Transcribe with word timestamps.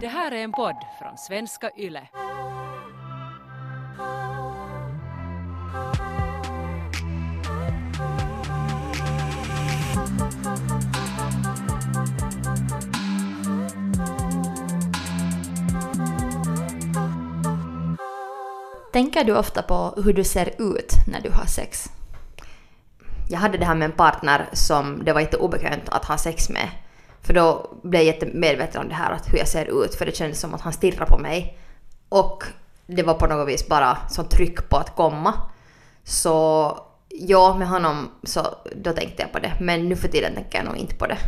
Det 0.00 0.08
här 0.08 0.32
är 0.32 0.44
en 0.44 0.52
podd 0.52 0.76
från 0.98 1.18
svenska 1.18 1.70
YLE. 1.76 2.08
Tänker 18.92 19.24
du 19.24 19.36
ofta 19.36 19.62
på 19.62 19.94
hur 20.04 20.12
du 20.12 20.24
ser 20.24 20.46
ut 20.46 20.92
när 21.06 21.20
du 21.20 21.30
har 21.30 21.46
sex? 21.46 21.84
Jag 23.30 23.38
hade 23.38 23.58
det 23.58 23.64
här 23.64 23.74
med 23.74 23.86
en 23.86 23.92
partner 23.92 24.48
som 24.52 25.04
det 25.04 25.12
var 25.12 25.20
inte 25.20 25.36
obekvämt 25.36 25.88
att 25.88 26.04
ha 26.04 26.18
sex 26.18 26.50
med. 26.50 26.68
För 27.24 27.34
då 27.34 27.70
blev 27.82 28.02
jag 28.02 28.14
jättemedveten 28.14 28.82
om 28.82 28.88
det 28.88 28.94
här, 28.94 29.12
att 29.12 29.32
hur 29.32 29.38
jag 29.38 29.48
ser 29.48 29.84
ut, 29.84 29.94
för 29.94 30.06
det 30.06 30.16
kändes 30.16 30.40
som 30.40 30.54
att 30.54 30.60
han 30.60 30.72
stirrar 30.72 31.06
på 31.06 31.18
mig. 31.18 31.58
Och 32.08 32.44
det 32.86 33.02
var 33.02 33.14
på 33.14 33.26
något 33.26 33.48
vis 33.48 33.68
bara 33.68 33.98
sånt 34.08 34.30
tryck 34.30 34.68
på 34.68 34.76
att 34.76 34.96
komma. 34.96 35.34
Så 36.04 36.78
ja, 37.08 37.56
med 37.58 37.68
honom 37.68 38.10
så 38.22 38.46
då 38.76 38.92
tänkte 38.92 39.22
jag 39.22 39.32
på 39.32 39.38
det. 39.38 39.52
Men 39.60 39.88
nu 39.88 39.96
för 39.96 40.08
tiden 40.08 40.34
tänker 40.34 40.58
jag 40.58 40.66
nog 40.66 40.76
inte 40.76 40.94
på 40.94 41.06
det. 41.06 41.18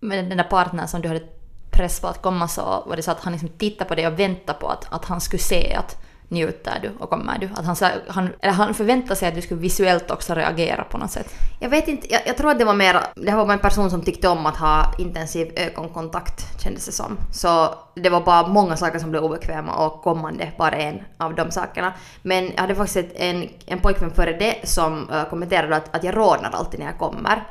Men 0.00 0.28
den 0.28 0.38
där 0.38 0.44
partnern 0.44 0.88
som 0.88 1.02
du 1.02 1.08
hade 1.08 1.22
press 1.70 2.00
på 2.00 2.06
att 2.06 2.22
komma 2.22 2.48
så 2.48 2.84
var 2.86 2.96
det 2.96 3.02
så 3.02 3.10
att 3.10 3.20
han 3.20 3.32
liksom 3.32 3.48
tittade 3.48 3.88
på 3.88 3.94
dig 3.94 4.06
och 4.06 4.18
väntade 4.18 4.58
på 4.58 4.68
att, 4.68 4.92
att 4.92 5.04
han 5.04 5.20
skulle 5.20 5.42
se 5.42 5.74
att 5.74 5.96
njuter 6.32 6.78
du 6.82 6.90
och 6.98 7.10
kommer 7.10 7.38
du? 7.38 7.48
Att 7.54 7.66
han, 7.66 7.76
sa- 7.76 7.90
han, 8.08 8.28
eller 8.40 8.52
han 8.52 8.74
förväntade 8.74 9.16
sig 9.16 9.28
att 9.28 9.34
du 9.34 9.42
skulle 9.42 9.60
visuellt 9.60 10.10
också 10.10 10.34
reagera 10.34 10.84
på 10.84 10.98
något 10.98 11.10
sätt. 11.10 11.34
Jag 11.60 11.68
vet 11.68 11.88
inte, 11.88 12.12
jag, 12.12 12.20
jag 12.26 12.36
tror 12.36 12.50
att 12.50 12.58
det 12.58 12.64
var 12.64 12.74
mer, 12.74 13.00
det 13.14 13.32
var 13.32 13.44
bara 13.44 13.52
en 13.52 13.58
person 13.58 13.90
som 13.90 14.02
tyckte 14.02 14.28
om 14.28 14.46
att 14.46 14.56
ha 14.56 14.94
intensiv 14.98 15.52
ögonkontakt 15.56 16.62
kändes 16.62 16.86
det 16.86 16.92
som. 16.92 17.18
Så 17.32 17.74
det 17.94 18.08
var 18.10 18.20
bara 18.20 18.46
många 18.46 18.76
saker 18.76 18.98
som 18.98 19.10
blev 19.10 19.24
obekväma 19.24 19.74
och 19.74 20.02
kommande, 20.02 20.52
bara 20.58 20.76
en 20.76 21.02
av 21.18 21.34
de 21.34 21.50
sakerna. 21.50 21.92
Men 22.22 22.50
jag 22.54 22.60
hade 22.60 22.74
faktiskt 22.74 23.08
en, 23.14 23.48
en 23.66 23.78
pojkvän 23.78 24.10
före 24.10 24.32
det 24.32 24.68
som 24.68 25.10
uh, 25.10 25.24
kommenterade 25.30 25.76
att, 25.76 25.96
att 25.96 26.04
jag 26.04 26.16
rodnar 26.16 26.50
alltid 26.52 26.80
när 26.80 26.86
jag 26.86 26.98
kommer. 26.98 27.42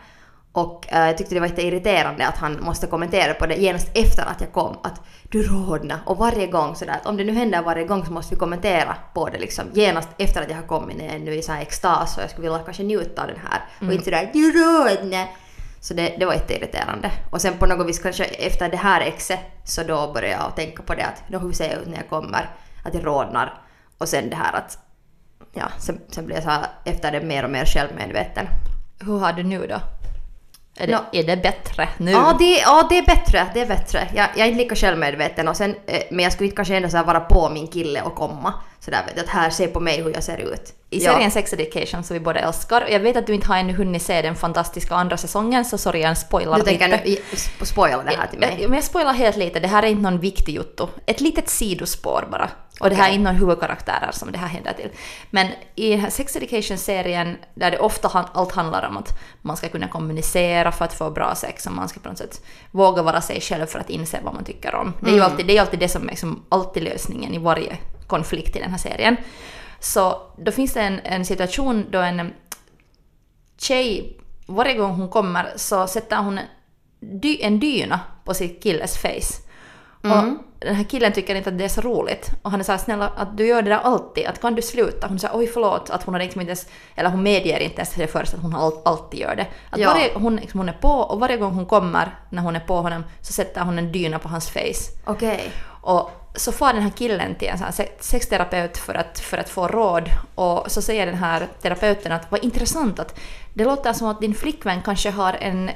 Och 0.54 0.94
eh, 0.94 1.08
jag 1.08 1.18
tyckte 1.18 1.36
det 1.36 1.40
var 1.42 1.48
lite 1.48 1.62
irriterande 1.62 2.28
att 2.28 2.38
han 2.38 2.64
måste 2.64 2.88
kommentera 2.88 3.34
på 3.34 3.46
det 3.46 3.56
genast 3.56 3.88
efter 3.94 4.26
att 4.26 4.42
jag 4.42 4.52
kom. 4.52 4.78
Att 4.84 5.02
du 5.24 5.44
rodnar. 5.44 6.00
Och 6.06 6.18
varje 6.18 6.48
gång 6.48 6.76
sådär 6.76 6.94
att 6.94 7.06
om 7.06 7.18
det 7.18 7.24
nu 7.24 7.34
händer 7.34 7.62
varje 7.62 7.86
gång 7.86 8.06
så 8.06 8.12
måste 8.12 8.36
vi 8.36 8.40
kommentera 8.40 8.96
på 9.14 9.30
det 9.30 9.40
liksom. 9.40 9.66
Genast 9.74 10.10
efter 10.18 10.42
att 10.42 10.50
jag 10.50 10.56
har 10.56 10.68
kommit 10.68 11.02
är 11.02 11.20
nu 11.20 11.36
i 11.36 11.42
sån 11.42 11.56
här 11.56 11.62
extas 11.62 12.18
och 12.18 12.24
jag 12.24 12.30
skulle 12.30 12.50
vilja 12.50 12.64
kanske 12.64 12.84
njuta 12.84 13.22
av 13.22 13.28
den 13.28 13.38
här. 13.50 13.88
Och 13.88 13.94
inte 13.94 14.06
sådär 14.06 14.30
du 14.34 14.52
rodnar. 14.52 15.28
Så 15.80 15.94
det, 15.94 16.16
det 16.20 16.26
var 16.26 16.34
jätteirriterande. 16.34 17.12
Och 17.30 17.42
sen 17.42 17.58
på 17.58 17.66
något 17.66 17.88
vis 17.88 18.00
kanske 18.00 18.24
efter 18.24 18.70
det 18.70 18.78
här 18.78 19.02
exet 19.02 19.40
så 19.64 19.84
då 19.84 20.12
började 20.14 20.44
jag 20.44 20.56
tänka 20.56 20.84
på 20.84 20.96
det 20.96 21.06
att 21.06 21.42
hur 21.42 21.52
ser 21.52 21.70
jag 21.72 21.82
ut 21.82 21.88
när 21.88 21.98
jag 21.98 22.10
kommer? 22.10 22.50
Att 22.86 22.94
jag 22.94 23.06
rodnar. 23.06 23.62
Och 23.98 24.08
sen 24.10 24.30
det 24.30 24.36
här 24.36 24.54
att 24.54 24.78
ja, 25.54 25.70
sen, 25.78 26.02
sen 26.08 26.26
blev 26.26 26.38
jag 26.38 26.44
så 26.44 26.50
här, 26.50 26.68
efter 26.86 27.12
det 27.12 27.22
mer 27.22 27.44
och 27.44 27.50
mer 27.50 27.66
självmedveten. 27.66 28.48
Hur 29.00 29.20
har 29.20 29.34
du 29.34 29.44
nu 29.44 29.68
då? 29.68 29.80
Är 30.82 30.88
det, 30.88 30.94
Nå. 30.94 31.00
är 31.12 31.24
det 31.24 31.38
bättre 31.38 31.90
nu? 31.98 32.12
Ja 32.12 32.36
det, 32.40 32.58
ja, 32.58 32.88
det 32.90 32.98
är 32.98 33.06
bättre. 33.06 33.48
Det 33.54 33.62
är 33.62 33.66
bättre. 33.66 34.08
Jag, 34.16 34.28
jag 34.36 34.48
är 34.48 34.52
inte 34.52 34.64
lika 34.64 34.76
självmedveten. 34.76 35.48
Och 35.48 35.58
sen, 35.58 35.76
eh, 35.88 36.02
men 36.12 36.24
jag 36.24 36.34
skulle 36.34 36.46
inte 36.46 36.56
kanske 36.56 36.76
ändå 36.76 36.90
så 36.90 37.04
vara 37.04 37.20
på 37.20 37.50
min 37.50 37.68
kille 37.68 38.02
och 38.02 38.16
komma. 38.16 38.54
Sådär 38.80 39.04
vet 39.06 39.16
du, 39.16 39.22
att 39.22 39.28
här, 39.28 39.50
se 39.50 39.68
på 39.68 39.80
mig 39.80 40.02
hur 40.02 40.14
jag 40.14 40.24
ser 40.24 40.38
ut. 40.38 40.74
I 40.94 41.04
Ja. 41.04 41.12
serien 41.14 41.32
Sex 41.32 41.54
Education 41.54 42.04
som 42.04 42.14
vi 42.14 42.20
båda 42.20 42.40
älskar, 42.40 42.88
jag 42.90 43.00
vet 43.00 43.18
att 43.18 43.28
du 43.28 43.34
inte 43.34 43.48
har 43.48 43.58
ännu 43.58 43.74
hunnit 43.74 44.02
se 44.02 44.22
den 44.22 44.36
fantastiska 44.36 44.96
andra 44.96 45.18
säsongen, 45.18 45.66
så 45.66 45.78
sorry 45.78 46.00
jag 46.02 46.18
spoilar 46.18 46.58
Du 46.58 46.64
tänker 46.64 46.88
lite. 46.88 47.10
i- 47.10 47.22
sp- 47.36 47.66
spoila 47.66 48.04
det 48.04 48.16
här 48.18 48.28
till 48.28 48.40
mig. 48.40 48.58
Men 48.68 48.74
jag 48.74 48.84
spoilar 48.84 49.14
helt 49.14 49.38
lite, 49.38 49.60
det 49.60 49.68
här 49.68 49.84
är 49.84 49.88
inte 49.88 50.02
någon 50.02 50.20
viktig 50.20 50.56
jotto. 50.56 50.90
Ett 51.06 51.22
litet 51.22 51.50
sidospår 51.50 52.28
bara. 52.32 52.50
Och 52.80 52.90
det 52.90 52.96
här 52.96 53.10
är 53.10 53.14
inte 53.14 53.24
någon 53.24 53.36
huvudkaraktärer 53.36 54.10
som 54.12 54.32
det 54.32 54.38
här 54.38 54.48
händer 54.48 54.74
till. 54.74 54.90
Men 55.30 55.48
i 55.76 56.02
Sex 56.10 56.36
Education-serien, 56.36 57.38
där 57.56 57.72
det 57.72 57.80
ofta 57.80 58.26
allt 58.34 58.52
handlar 58.52 58.88
om 58.88 58.98
att 58.98 59.20
man 59.42 59.58
ska 59.58 59.70
kunna 59.70 59.88
kommunicera 59.88 60.72
för 60.72 60.86
att 60.86 60.94
få 60.94 61.10
bra 61.10 61.36
sex 61.36 61.66
och 61.66 61.72
man 61.72 61.90
ska 61.90 62.00
på 62.00 62.10
något 62.10 62.18
sätt 62.18 62.42
våga 62.72 63.02
vara 63.02 63.22
sig 63.22 63.42
själv 63.42 63.66
för 63.66 63.80
att 63.80 63.90
inse 63.90 64.20
vad 64.24 64.34
man 64.34 64.44
tycker 64.44 64.76
om. 64.76 64.94
Det 65.02 65.10
är 65.12 65.16
ju 65.16 65.22
alltid 65.22 65.46
det, 65.48 65.58
är 65.58 65.62
alltid 65.62 65.80
det 65.80 65.90
som 65.90 66.04
är 66.04 66.08
liksom 66.10 66.44
alltid 66.50 66.84
lösningen 66.84 67.34
i 67.34 67.38
varje 67.38 67.78
konflikt 68.08 68.56
i 68.56 68.60
den 68.60 68.72
här 68.72 68.78
serien. 68.78 69.18
Så 69.82 70.22
då 70.38 70.52
finns 70.52 70.74
det 70.74 70.82
en, 70.82 71.00
en 71.04 71.26
situation 71.26 71.86
då 71.92 72.00
en 72.00 72.34
tjej, 73.58 74.18
varje 74.48 74.74
gång 74.74 74.92
hon 74.92 75.10
kommer 75.10 75.54
så 75.56 75.88
sätter 75.88 76.18
hon 76.18 76.40
dy, 77.00 77.38
en 77.42 77.60
dyna 77.60 78.00
på 78.26 78.34
sitt 78.34 78.64
killes 78.64 78.98
face. 78.98 79.42
Och 80.04 80.24
den 80.60 80.76
här 80.76 80.84
killen 80.84 81.14
tycker 81.14 81.36
inte 81.36 81.50
att 81.50 81.58
det 81.58 81.64
är 81.64 81.70
så 81.70 81.82
roligt. 81.82 82.32
Och 82.42 82.52
han 82.52 82.60
är 82.60 82.64
så 82.64 82.72
här, 82.72 82.80
snälla 82.80 83.08
att 83.08 83.38
du 83.38 83.48
gör 83.48 83.62
det 83.62 83.70
där 83.70 83.78
alltid, 83.78 84.26
att 84.26 84.42
kan 84.42 84.56
du 84.56 84.62
sluta? 84.62 85.08
Hon 85.08 85.20
säger 85.20 85.38
oj 85.38 85.48
förlåt, 85.48 85.90
att 85.90 86.04
hon 86.04 86.14
har 86.14 86.22
liksom 86.22 86.42
inte 86.42 86.50
ens, 86.50 86.68
eller 86.96 87.10
hon 87.10 87.24
medger 87.24 87.60
inte 87.60 87.76
ens 87.76 87.94
det 87.94 88.08
först 88.08 88.34
att 88.34 88.42
hon 88.42 88.56
all, 88.56 88.74
alltid 88.86 89.20
gör 89.20 89.36
det. 89.36 89.48
Att 89.70 89.80
Ja. 89.80 89.90
varje, 89.90 90.14
hon, 90.14 90.36
liksom, 90.36 90.60
hon 90.60 90.70
är 90.70 90.74
på 90.74 90.90
och 90.90 91.20
varje 91.20 91.38
gång 91.38 91.54
hon 91.54 91.66
kommer, 91.66 92.20
när 92.30 92.42
hon 92.42 92.56
är 92.56 92.60
på 92.60 92.76
honom, 92.76 93.04
så 93.22 93.34
sätter 93.34 93.62
hon 93.62 93.78
en 93.80 93.92
dyna 93.92 94.20
på 94.20 94.30
hans 94.30 94.50
face. 94.50 94.92
Okej. 95.06 95.52
Och 95.82 96.12
så 96.36 96.52
får 96.52 96.74
den 96.74 96.82
här 96.82 96.90
killen 96.90 97.36
till 97.36 97.48
en 97.48 97.58
sån 97.58 97.86
sexterapeut 98.00 98.78
för 98.78 98.94
att, 98.94 99.20
för 99.20 99.38
att 99.38 99.50
få 99.50 99.68
råd 99.68 100.10
och 100.36 100.72
så 100.72 100.82
säger 100.82 101.06
den 101.06 101.16
här 101.16 101.48
terapeuten 101.62 102.12
att 102.12 102.32
vad 102.32 102.44
intressant 102.44 103.00
att 103.00 103.20
det 103.54 103.64
låter 103.64 103.94
som 103.94 104.08
att 104.08 104.22
din 104.22 104.36
flickvän 104.36 104.82
kanske 104.82 105.10
har 105.10 105.34
en 105.34 105.72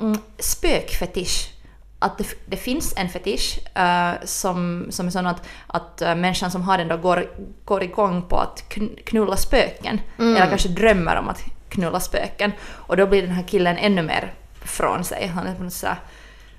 mm, 0.00 0.18
spökfetisch. 0.38 1.52
Att 1.98 2.18
det, 2.18 2.26
det 2.46 2.56
finns 2.56 2.94
en 2.96 3.08
fetisch 3.08 3.58
eh, 3.76 4.12
som, 4.24 4.86
som 4.90 5.06
är 5.06 5.10
sån 5.10 5.26
att, 5.26 5.48
att 5.66 6.02
eh, 6.02 6.14
människan 6.14 6.50
som 6.50 6.62
har 6.62 6.78
den 6.78 6.88
då 6.88 6.96
går, 6.96 7.30
går 7.64 7.82
igång 7.82 8.22
på 8.22 8.38
att 8.38 8.64
kn- 8.68 9.02
knulla 9.04 9.36
spöken. 9.36 10.00
Eller 10.36 10.48
kanske 10.48 10.68
drömmer 10.68 11.16
om 11.16 11.28
att 11.28 11.44
knulla 11.68 12.00
spöken. 12.00 12.52
Och 12.62 12.96
då 12.96 13.06
blir 13.06 13.22
den 13.22 13.30
här 13.30 13.42
killen 13.48 13.76
ännu 13.78 14.02
mer 14.02 14.34
från 14.60 15.04
sig. 15.04 15.26
Han 15.26 15.46
är 15.46 15.54
på 15.54 15.62
något 15.62 15.72
så 15.72 15.86
här, 15.86 15.96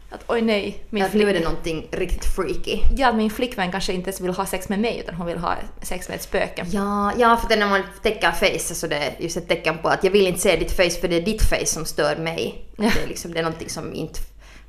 att 0.09 0.23
oj 0.27 0.41
nej, 0.41 0.83
min 0.89 1.03
Att 1.03 1.13
nu 1.13 1.29
är 1.29 1.33
det 1.33 1.39
någonting 1.39 1.87
riktigt 1.91 2.25
freaky. 2.25 2.79
Ja, 2.97 3.09
att 3.09 3.15
min 3.15 3.29
flickvän 3.29 3.71
kanske 3.71 3.93
inte 3.93 4.09
ens 4.09 4.21
vill 4.21 4.31
ha 4.31 4.45
sex 4.45 4.69
med 4.69 4.79
mig 4.79 4.99
utan 4.99 5.15
hon 5.15 5.27
vill 5.27 5.37
ha 5.37 5.55
sex 5.81 6.09
med 6.09 6.15
ett 6.15 6.23
spöke. 6.23 6.65
Ja, 6.69 7.13
ja, 7.17 7.37
för 7.37 7.57
när 7.57 7.69
man 7.69 7.83
täcker 8.03 8.31
face 8.31 8.75
så 8.75 8.87
det 8.87 8.95
är 8.95 9.15
just 9.19 9.37
ett 9.37 9.47
tecken 9.47 9.77
på 9.77 9.87
att 9.87 10.03
jag 10.03 10.11
vill 10.11 10.27
inte 10.27 10.39
se 10.39 10.55
ditt 10.55 10.71
face 10.71 10.99
för 11.01 11.07
det 11.07 11.15
är 11.15 11.21
ditt 11.21 11.41
face 11.41 11.65
som 11.65 11.85
stör 11.85 12.15
mig. 12.15 12.65
Ja. 12.77 12.91
Det, 12.95 13.03
är 13.03 13.07
liksom, 13.07 13.33
det 13.33 13.39
är 13.39 13.43
någonting 13.43 13.69
som 13.69 13.93
inte 13.93 14.19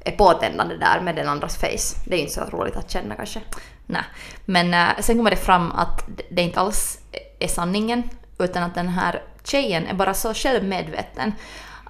är 0.01 0.13
påtändande 0.13 0.77
där 0.77 1.01
med 1.01 1.17
den 1.17 1.29
andras 1.29 1.57
face. 1.57 2.01
Det 2.07 2.17
är 2.17 2.21
inte 2.21 2.33
så 2.33 2.41
roligt 2.41 2.77
att 2.77 2.91
känna 2.91 3.15
kanske. 3.15 3.41
Nej. 3.87 4.03
Men 4.45 4.75
äh, 4.75 4.89
sen 5.01 5.17
kommer 5.17 5.31
det 5.31 5.37
fram 5.37 5.73
att 5.73 6.09
det 6.31 6.43
inte 6.43 6.61
alls 6.61 6.99
är 7.39 7.49
sanningen 7.49 8.03
utan 8.39 8.63
att 8.63 8.75
den 8.75 8.89
här 8.89 9.23
tjejen 9.45 9.87
är 9.87 9.95
bara 9.95 10.15
så 10.15 10.35
självmedveten 10.35 11.33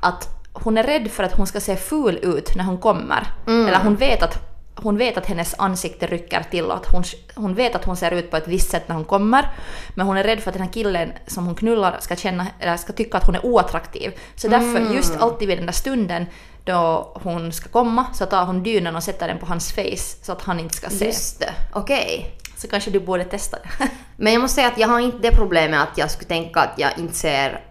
att 0.00 0.37
hon 0.62 0.78
är 0.78 0.82
rädd 0.82 1.10
för 1.10 1.24
att 1.24 1.32
hon 1.32 1.46
ska 1.46 1.60
se 1.60 1.76
ful 1.76 2.18
ut 2.22 2.54
när 2.56 2.64
hon 2.64 2.78
kommer. 2.78 3.26
Eller 3.46 3.78
hon 3.78 3.96
vet 3.96 4.22
att 4.22 4.48
hon 4.82 4.98
vet 4.98 5.16
att 5.16 5.26
hennes 5.26 5.54
ansikte 5.58 6.06
rycker 6.06 6.42
till 6.50 6.64
och 6.64 6.74
att 6.76 6.86
hon, 6.86 7.04
hon 7.34 7.54
vet 7.54 7.74
att 7.74 7.84
hon 7.84 7.96
ser 7.96 8.10
ut 8.10 8.30
på 8.30 8.36
ett 8.36 8.48
visst 8.48 8.70
sätt 8.70 8.88
när 8.88 8.94
hon 8.94 9.04
kommer. 9.04 9.50
Men 9.94 10.06
hon 10.06 10.16
är 10.16 10.24
rädd 10.24 10.40
för 10.40 10.50
att 10.50 10.54
den 10.54 10.62
här 10.62 10.72
killen 10.72 11.12
som 11.26 11.46
hon 11.46 11.54
knullar 11.54 11.96
ska, 12.00 12.16
känna, 12.16 12.46
eller 12.60 12.76
ska 12.76 12.92
tycka 12.92 13.18
att 13.18 13.26
hon 13.26 13.34
är 13.34 13.46
oattraktiv. 13.46 14.12
Så 14.36 14.48
därför, 14.48 14.94
just 14.94 15.16
alltid 15.16 15.48
vid 15.48 15.58
den 15.58 15.66
där 15.66 15.72
stunden 15.72 16.26
då 16.64 17.12
hon 17.22 17.52
ska 17.52 17.68
komma 17.68 18.06
så 18.14 18.26
tar 18.26 18.44
hon 18.44 18.62
dynan 18.62 18.96
och 18.96 19.02
sätter 19.02 19.28
den 19.28 19.38
på 19.38 19.46
hans 19.46 19.72
face 19.72 20.22
så 20.22 20.32
att 20.32 20.42
han 20.42 20.60
inte 20.60 20.74
ska 20.74 20.90
se. 20.90 21.06
Just 21.06 21.40
det, 21.40 21.54
okej. 21.72 22.34
Så 22.56 22.68
kanske 22.68 22.90
du 22.90 23.00
borde 23.00 23.24
testa 23.24 23.56
det. 23.56 23.88
Men 24.16 24.32
jag 24.32 24.42
måste 24.42 24.54
säga 24.54 24.68
att 24.68 24.78
jag 24.78 24.88
har 24.88 25.00
inte 25.00 25.18
det 25.18 25.30
problemet 25.30 25.80
att 25.80 25.98
jag 25.98 26.10
skulle 26.10 26.28
tänka 26.28 26.60
att 26.60 26.74
jag 26.76 26.98
inte 26.98 27.14
ser 27.14 27.67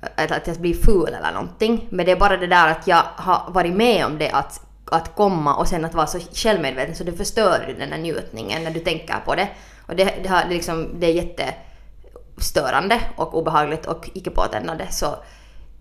att, 0.00 0.30
att 0.30 0.46
jag 0.46 0.56
blir 0.56 0.74
ful 0.74 1.08
eller 1.08 1.32
någonting. 1.32 1.86
Men 1.90 2.06
det 2.06 2.12
är 2.12 2.16
bara 2.16 2.36
det 2.36 2.46
där 2.46 2.68
att 2.70 2.86
jag 2.86 3.02
har 3.16 3.50
varit 3.50 3.74
med 3.74 4.06
om 4.06 4.18
det 4.18 4.30
att, 4.30 4.60
att 4.84 5.16
komma 5.16 5.54
och 5.54 5.68
sen 5.68 5.84
att 5.84 5.94
vara 5.94 6.06
så 6.06 6.18
självmedveten 6.32 6.94
så 6.94 7.04
det 7.04 7.12
förstör 7.12 7.64
ju 7.68 7.74
den 7.74 7.92
här 7.92 7.98
njutningen 7.98 8.64
när 8.64 8.70
du 8.70 8.80
tänker 8.80 9.16
på 9.24 9.34
det. 9.34 9.48
Och 9.86 9.96
det, 9.96 10.14
det, 10.22 10.28
har, 10.28 10.42
det, 10.42 10.54
liksom, 10.54 11.00
det 11.00 11.06
är 11.06 11.12
jättestörande 11.12 13.00
och 13.16 13.38
obehagligt 13.38 13.86
och 13.86 14.10
icke 14.14 14.30
påtändande. 14.30 14.86
Så 14.90 15.06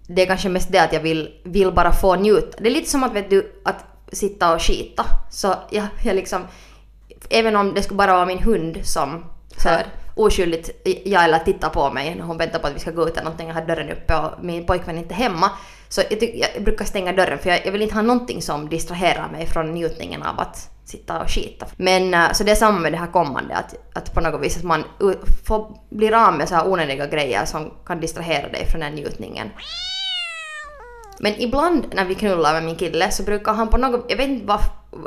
det 0.07 0.21
är 0.21 0.25
kanske 0.25 0.49
mest 0.49 0.71
det 0.71 0.79
att 0.79 0.93
jag 0.93 1.01
vill, 1.01 1.29
vill 1.43 1.71
bara 1.71 1.91
få 1.91 2.15
njuta. 2.15 2.57
Det 2.59 2.69
är 2.69 2.73
lite 2.73 2.89
som 2.89 3.03
att, 3.03 3.13
vet 3.13 3.29
du, 3.29 3.61
att 3.65 3.85
sitta 4.11 4.53
och 4.53 4.61
skita. 4.61 5.05
Så 5.31 5.55
jag, 5.69 5.87
jag 6.03 6.15
liksom, 6.15 6.47
även 7.29 7.55
om 7.55 7.73
det 7.73 7.81
skulle 7.81 7.97
bara 7.97 8.13
vara 8.13 8.25
min 8.25 8.43
hund 8.43 8.79
som 8.83 9.25
hör 9.63 9.85
oskyldigt 10.19 10.69
ja, 11.05 11.21
eller 11.21 11.39
tittar 11.39 11.69
på 11.69 11.91
mig 11.91 12.15
när 12.15 12.23
hon 12.23 12.37
väntar 12.37 12.59
på 12.59 12.67
att 12.67 12.75
vi 12.75 12.79
ska 12.79 12.91
gå 12.91 13.07
ut 13.07 13.13
eller 13.13 13.23
någonting, 13.23 13.47
jag 13.47 13.55
har 13.55 13.65
dörren 13.65 13.89
uppe 13.89 14.15
och 14.15 14.43
min 14.43 14.65
pojkvän 14.65 14.95
är 14.95 15.01
inte 15.01 15.13
hemma. 15.13 15.51
Så 15.89 16.01
jag, 16.09 16.19
tyck, 16.19 16.45
jag 16.55 16.63
brukar 16.63 16.85
stänga 16.85 17.13
dörren 17.13 17.39
för 17.39 17.49
jag, 17.49 17.65
jag 17.65 17.71
vill 17.71 17.81
inte 17.81 17.95
ha 17.95 18.01
någonting 18.01 18.41
som 18.41 18.69
distraherar 18.69 19.29
mig 19.31 19.45
från 19.45 19.71
njutningen 19.71 20.23
av 20.23 20.39
att 20.39 20.69
sitta 20.85 21.21
och 21.21 21.29
skita. 21.29 21.65
Men 21.77 22.13
eh, 22.13 22.31
så 22.31 22.43
det 22.43 22.51
är 22.51 22.55
samma 22.55 22.79
med 22.79 22.91
det 22.93 22.97
här 22.97 23.11
kommande, 23.11 23.55
att, 23.55 23.75
att 23.93 24.13
på 24.13 24.21
något 24.21 24.41
vis 24.41 24.57
att 24.57 24.63
man 24.63 24.83
får, 25.47 25.77
blir 25.89 26.13
av 26.27 26.33
med 26.33 26.49
så 26.49 26.55
här 26.55 26.67
onödiga 26.67 27.07
grejer 27.07 27.45
som 27.45 27.73
kan 27.85 27.99
distrahera 27.99 28.49
dig 28.49 28.65
från 28.65 28.81
den 28.81 28.93
njutningen. 28.93 29.49
Men 31.19 31.33
ibland 31.41 31.85
när 31.93 32.05
vi 32.05 32.15
knullar 32.15 32.53
med 32.53 32.63
min 32.63 32.75
kille 32.75 33.11
så 33.11 33.23
brukar 33.23 33.53
han 33.53 33.67
på 33.67 33.77
något, 33.77 34.05
jag 34.09 34.17
vet 34.17 34.29
inte 34.29 34.45
vad, 34.45 34.59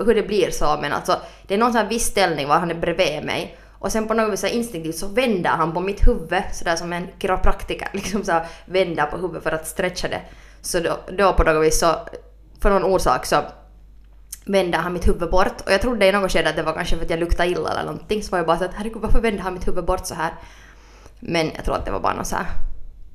hur 0.06 0.14
det 0.14 0.23
blir 0.23 0.50
så 0.50 0.79
men 0.81 0.93
alltså 0.93 1.17
det 1.47 1.55
är 1.55 1.59
någon 1.59 1.73
sån 1.73 1.82
här 1.82 1.88
viss 1.88 2.06
ställning 2.06 2.49
var 2.49 2.59
han 2.59 2.70
är 2.70 2.75
bredvid 2.75 3.25
mig 3.25 3.59
och 3.82 3.93
sen 3.93 4.08
på 4.08 4.14
något 4.14 4.32
vis 4.32 4.44
instinktivt 4.44 4.96
så 4.96 5.06
vänder 5.06 5.50
han 5.50 5.73
på 5.73 5.81
mitt 5.81 6.08
huvud 6.08 6.43
sådär 6.52 6.76
som 6.76 6.93
en 6.93 7.08
kiropraktiker 7.19 7.88
liksom 7.93 8.25
så 8.25 8.40
vänder 8.64 9.06
på 9.06 9.17
huvudet 9.17 9.43
för 9.43 9.52
att 9.52 9.67
stretcha 9.67 10.08
det. 10.08 10.20
Så 10.61 10.81
då, 10.81 10.99
då 11.19 11.32
på 11.32 11.43
något 11.43 11.67
vis 11.67 11.79
så, 11.81 11.94
för 12.61 12.70
någon 12.70 12.84
orsak 12.84 13.26
så 13.26 13.37
vände 14.44 14.79
han 14.79 14.93
mitt 14.93 15.08
huvud 15.08 15.31
bort 15.31 15.61
och 15.67 15.73
jag 15.73 15.81
trodde 15.81 16.06
i 16.06 16.12
något 16.12 16.32
skede 16.32 16.49
att 16.49 16.56
det 16.56 16.62
var 16.62 16.73
kanske 16.73 16.96
för 16.96 17.05
att 17.05 17.11
jag 17.11 17.20
luktade 17.20 17.49
illa 17.49 17.70
eller 17.70 17.84
någonting 17.84 18.23
så 18.23 18.31
var 18.31 18.38
jag 18.38 18.46
bara 18.46 18.58
såhär 18.58 18.69
att 18.69 18.76
herregud 18.76 19.02
varför 19.02 19.20
vände 19.20 19.43
han 19.43 19.55
mitt 19.55 19.69
huvud 19.69 19.85
bort 19.85 20.06
så 20.06 20.14
här? 20.14 20.35
Men 21.20 21.50
jag 21.55 21.64
tror 21.64 21.75
att 21.75 21.85
det 21.85 21.93
var 21.93 22.00
bara 22.00 22.14
någon 22.14 22.25
så 22.25 22.37
här 22.37 22.46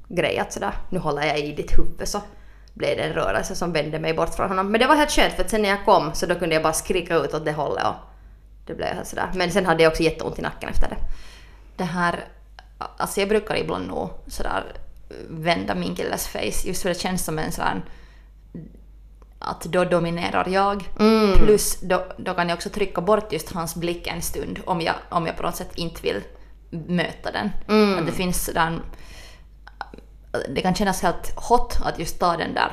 grej 0.08 0.40
att 0.40 0.54
sådär 0.54 0.74
nu 0.90 1.00
håller 1.00 1.24
jag 1.24 1.40
i 1.40 1.52
ditt 1.52 1.80
huvud 1.80 2.08
så 2.08 2.22
blev 2.74 2.98
det 2.98 3.04
en 3.04 3.14
rörelse 3.14 3.56
som 3.56 3.74
vände 3.74 4.00
mig 4.00 4.14
bort 4.14 4.36
från 4.36 4.50
honom. 4.50 4.72
Men 4.72 4.82
det 4.82 4.88
var 4.88 4.96
helt 4.96 5.12
skönt 5.12 5.34
för 5.34 5.44
att 5.44 5.50
sen 5.50 5.62
när 5.62 5.70
jag 5.70 5.86
kom 5.86 6.14
så 6.14 6.26
då 6.26 6.36
kunde 6.36 6.56
jag 6.56 6.64
bara 6.64 6.74
skrika 6.74 7.16
ut 7.16 7.34
åt 7.34 7.46
det 7.46 7.52
hållet 7.52 7.86
och 7.86 7.96
det 8.68 8.74
blev 8.74 9.04
sådär. 9.04 9.32
Men 9.36 9.52
sen 9.52 9.66
hade 9.66 9.84
jag 9.84 9.92
också 9.92 10.04
jätteont 10.04 10.40
i 10.40 10.42
nacken 10.42 10.70
efter 10.70 10.90
det. 10.90 10.98
Det 11.78 11.84
här, 11.84 12.26
alltså 12.78 13.20
jag 13.20 13.30
brukar 13.30 13.56
ibland 13.56 13.88
nog 13.88 14.10
sådär 14.28 14.64
vända 15.30 15.76
min 15.76 15.96
killes 15.96 16.28
face 16.28 16.68
just 16.68 16.82
för 16.82 16.90
det 16.90 17.00
känns 17.00 17.26
som 17.26 17.40
en 17.40 17.52
sån 17.52 17.82
att 19.40 19.62
då 19.62 19.84
dominerar 19.84 20.50
jag. 20.50 20.90
Mm. 21.00 21.34
Plus 21.34 21.80
då, 21.82 22.06
då 22.18 22.34
kan 22.34 22.50
jag 22.50 22.56
också 22.56 22.70
trycka 22.70 23.02
bort 23.02 23.34
just 23.34 23.52
hans 23.52 23.76
blick 23.76 24.08
en 24.08 24.22
stund 24.22 24.60
om 24.66 24.82
jag, 24.82 24.96
om 25.10 25.26
jag 25.26 25.38
på 25.38 25.44
något 25.44 25.56
sätt 25.56 25.72
inte 25.76 26.02
vill 26.02 26.24
möta 26.70 27.32
den. 27.32 27.50
Mm. 27.68 28.00
Att 28.00 28.06
det 28.06 28.12
finns 28.12 28.46
sådär... 28.46 28.80
Det 30.50 30.62
kan 30.62 30.76
kännas 30.76 31.02
helt 31.02 31.34
hot 31.36 31.78
att 31.84 32.00
just 32.00 32.20
ta 32.20 32.38
den 32.38 32.54
där 32.54 32.72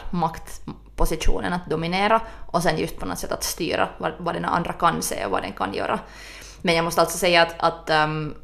positionen 1.04 1.52
att 1.52 1.70
dominera 1.70 2.20
och 2.46 2.62
sen 2.62 2.78
just 2.78 2.98
på 2.98 3.06
något 3.06 3.18
sätt 3.18 3.32
att 3.32 3.44
styra 3.44 3.88
vad, 3.98 4.12
vad 4.18 4.34
den 4.34 4.44
andra 4.44 4.72
kan 4.72 5.02
se 5.02 5.24
och 5.24 5.30
vad 5.30 5.42
den 5.42 5.52
kan 5.52 5.74
göra. 5.74 5.98
Men 6.62 6.74
jag 6.74 6.84
måste 6.84 7.00
alltså 7.00 7.18
säga 7.18 7.42
att, 7.42 7.54
att 7.58 7.90
um, 8.04 8.34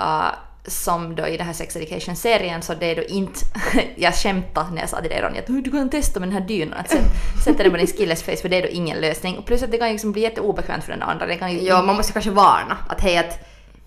uh, 0.00 0.34
som 0.66 1.14
då 1.14 1.26
i 1.26 1.36
den 1.36 1.46
här 1.46 1.52
Sex 1.52 1.76
Education-serien 1.76 2.62
så 2.62 2.74
det 2.74 2.86
är 2.86 2.96
då 2.96 3.02
inte... 3.02 3.40
jag 3.96 4.14
skämtade 4.14 4.70
när 4.70 4.80
jag 4.80 4.88
sa 4.88 5.00
till 5.00 5.10
dig 5.10 5.20
Ronja 5.20 5.40
att 5.40 5.64
du 5.64 5.70
kan 5.70 5.90
testa 5.90 6.20
med 6.20 6.28
den 6.28 6.38
här 6.38 6.48
dynan, 6.48 6.78
att 6.78 6.90
sätta, 6.90 7.04
sätta 7.44 7.62
den 7.62 7.72
på 7.72 7.78
din 7.78 7.86
skilles 7.86 8.22
face 8.22 8.36
för 8.36 8.48
det 8.48 8.56
är 8.56 8.62
då 8.62 8.68
ingen 8.68 9.00
lösning. 9.00 9.38
Och 9.38 9.46
plus 9.46 9.62
att 9.62 9.70
det 9.70 9.78
kan 9.78 9.88
liksom 9.88 10.12
bli 10.12 10.22
jätteobekvämt 10.22 10.84
för 10.84 10.92
den 10.92 11.02
andra. 11.02 11.26
Det 11.26 11.36
kan 11.36 11.52
ju, 11.52 11.60
Ja, 11.60 11.82
man 11.82 11.96
måste 11.96 12.12
kanske 12.12 12.30
varna 12.30 12.78
att 12.88 13.00
hej 13.00 13.18
att 13.18 13.38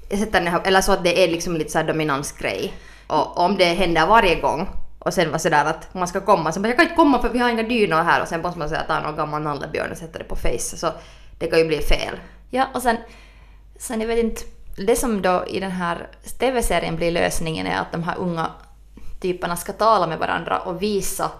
jag 0.09 0.19
sätter 0.19 0.39
den 0.39 0.47
här, 0.47 0.61
eller 0.65 0.81
så 0.81 0.91
att 0.91 1.03
det 1.03 1.23
är 1.23 1.27
liksom 1.27 1.57
lite 1.57 1.71
så 1.71 1.77
här 1.77 1.85
dominansgrej. 1.85 2.73
Och 3.07 3.37
om 3.37 3.57
det 3.57 3.65
händer 3.65 4.07
varje 4.07 4.35
gång 4.35 4.67
och 5.05 5.13
sen 5.13 5.31
var 5.31 5.37
sådär 5.37 5.65
att 5.65 5.93
man 5.93 6.07
ska 6.07 6.21
komma 6.21 6.51
så 6.51 6.59
bara 6.59 6.67
jag 6.67 6.77
kan 6.77 6.85
inte 6.85 6.95
komma 6.95 7.21
för 7.21 7.29
vi 7.29 7.39
har 7.39 7.49
inga 7.49 7.63
dynor 7.63 7.97
här 8.03 8.21
och 8.21 8.27
sen 8.27 8.41
måste 8.41 8.59
man 8.59 8.69
säga 8.69 8.83
ta 8.83 8.99
någon 8.99 9.15
gammal 9.15 9.41
nallebjörn 9.41 9.91
och 9.91 9.97
sätta 9.97 10.17
det 10.19 10.23
på 10.23 10.35
face 10.35 10.77
så 10.77 10.91
det 11.39 11.47
kan 11.47 11.59
ju 11.59 11.65
bli 11.65 11.81
fel. 11.81 12.19
Ja, 12.49 12.65
och 12.73 12.81
sen, 12.81 12.97
sen 13.79 14.01
jag 14.01 14.07
vet 14.07 14.19
inte, 14.19 14.41
det 14.77 14.95
som 14.95 15.21
då 15.21 15.43
i 15.47 15.59
den 15.59 15.71
här 15.71 16.07
TV-serien 16.39 16.95
blir 16.95 17.11
lösningen 17.11 17.67
är 17.67 17.77
att 17.79 17.91
de 17.91 18.03
här 18.03 18.15
unga 18.17 18.49
typerna 19.21 19.55
ska 19.57 19.73
tala 19.73 20.07
med 20.07 20.19
varandra 20.19 20.59
och 20.59 20.81
visa 20.81 21.31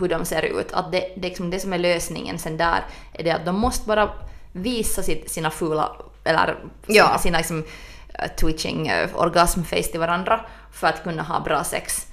hur 0.00 0.08
de 0.08 0.24
ser 0.24 0.42
ut. 0.42 0.72
Att 0.72 0.92
det, 0.92 1.00
det, 1.16 1.28
liksom, 1.28 1.50
det 1.50 1.60
som 1.60 1.72
är 1.72 1.78
lösningen 1.78 2.38
sen 2.38 2.56
där 2.56 2.84
är 3.12 3.24
det 3.24 3.30
att 3.30 3.44
de 3.44 3.56
måste 3.56 3.88
bara 3.88 4.10
visa 4.52 5.02
sitt, 5.02 5.30
sina 5.30 5.50
fula, 5.50 5.92
eller 6.24 6.56
Ja. 6.86 7.04
sina, 7.04 7.18
sina 7.18 7.38
liksom, 7.38 7.64
eh, 8.14 8.30
twitching 8.40 8.88
eh, 8.88 9.08
orgasmface 9.14 9.82
till 9.90 10.00
varandra 10.00 10.40
för 10.72 10.86
att 10.86 11.02
kunna 11.02 11.22
ha 11.22 11.40
bra 11.40 11.64
sex. 11.64 12.06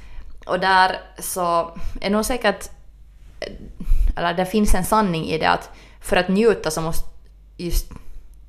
Och 0.48 0.60
där 0.60 1.00
så 1.20 1.78
är 2.02 2.10
nog 2.10 2.26
säkert, 2.26 2.70
eller 4.16 4.34
det 4.34 4.46
finns 4.46 4.74
en 4.74 4.86
sanning 4.86 5.26
i 5.26 5.38
det 5.38 5.50
att 5.50 5.70
för 6.02 6.16
att 6.18 6.28
njuta 6.30 6.72
så 6.72 6.82
måste 6.82 7.10
just, 7.58 7.90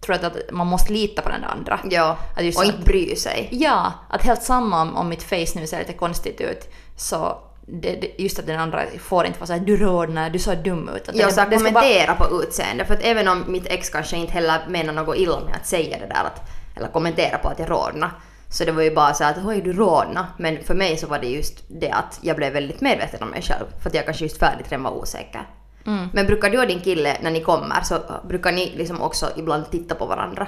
tror 0.00 0.16
jag 0.16 0.24
att 0.24 0.36
man 0.52 0.66
måste 0.66 0.92
lita 0.92 1.22
på 1.22 1.28
den 1.28 1.44
andra. 1.44 1.80
Ja, 1.90 2.16
Att 2.36 2.44
just 2.44 2.58
och 2.58 2.64
inte 2.64 2.78
bry 2.78 3.16
sig. 3.16 3.48
Ja, 3.52 3.92
att 4.10 4.22
helt 4.22 4.42
samma 4.42 4.82
om, 4.82 4.96
om 4.96 5.08
mitt 5.08 5.22
face 5.22 5.46
nu 5.60 5.66
ser 5.66 5.78
lite 5.78 5.92
konstigt 5.92 6.40
ut 6.40 6.70
så 6.96 7.38
det, 7.66 7.92
det, 8.00 8.22
just 8.22 8.38
att 8.38 8.46
den 8.46 8.60
andra 8.60 8.82
får 9.00 9.26
inte 9.26 9.38
vara 9.38 9.46
såhär 9.46 9.60
du 9.60 9.76
rodnar, 9.76 10.30
du 10.30 10.38
så 10.38 10.54
dum 10.54 10.88
ut. 10.96 11.08
Att 11.08 11.16
Jag 11.16 11.28
det- 11.28 11.32
ska 11.32 11.44
det 11.44 11.56
kommentera 11.56 12.14
på 12.14 12.42
utseende 12.42 12.84
för 12.84 12.94
att 12.94 13.02
även 13.02 13.28
om 13.28 13.44
mitt 13.48 13.66
ex 13.66 13.90
kanske 13.90 14.16
inte 14.16 14.32
heller 14.32 14.60
menar 14.68 14.92
något 14.92 15.16
illa 15.16 15.40
med 15.40 15.54
att 15.60 15.66
säga 15.66 15.98
det 15.98 16.06
där 16.06 16.24
att, 16.24 16.50
eller 16.76 16.88
kommentera 16.88 17.38
på 17.38 17.48
att 17.48 17.58
jag 17.58 17.70
rodnar 17.70 18.10
så 18.50 18.64
det 18.64 18.72
var 18.72 18.82
ju 18.82 18.94
bara 18.94 19.14
så 19.14 19.24
att 19.24 19.36
oj 19.44 19.60
du 19.60 19.72
rodnar 19.72 20.26
men 20.36 20.64
för 20.64 20.74
mig 20.74 20.96
så 20.96 21.06
var 21.06 21.18
det 21.18 21.26
just 21.26 21.64
det 21.68 21.90
att 21.90 22.18
jag 22.22 22.36
blev 22.36 22.52
väldigt 22.52 22.80
medveten 22.80 23.22
om 23.22 23.28
mig 23.28 23.42
själv 23.42 23.64
för 23.82 23.90
att 23.90 23.94
jag 23.94 24.04
kanske 24.04 24.24
just 24.24 24.38
färdigt 24.38 24.72
redan 24.72 24.82
var 24.82 24.90
osäker. 24.90 25.46
Mm. 25.86 26.08
Men 26.12 26.26
brukar 26.26 26.50
du 26.50 26.60
och 26.60 26.66
din 26.66 26.80
kille 26.80 27.16
när 27.22 27.30
ni 27.30 27.40
kommer 27.40 27.80
så 27.82 27.98
brukar 28.28 28.52
ni 28.52 28.72
liksom 28.76 29.02
också 29.02 29.30
ibland 29.36 29.70
titta 29.70 29.94
på 29.94 30.06
varandra? 30.06 30.46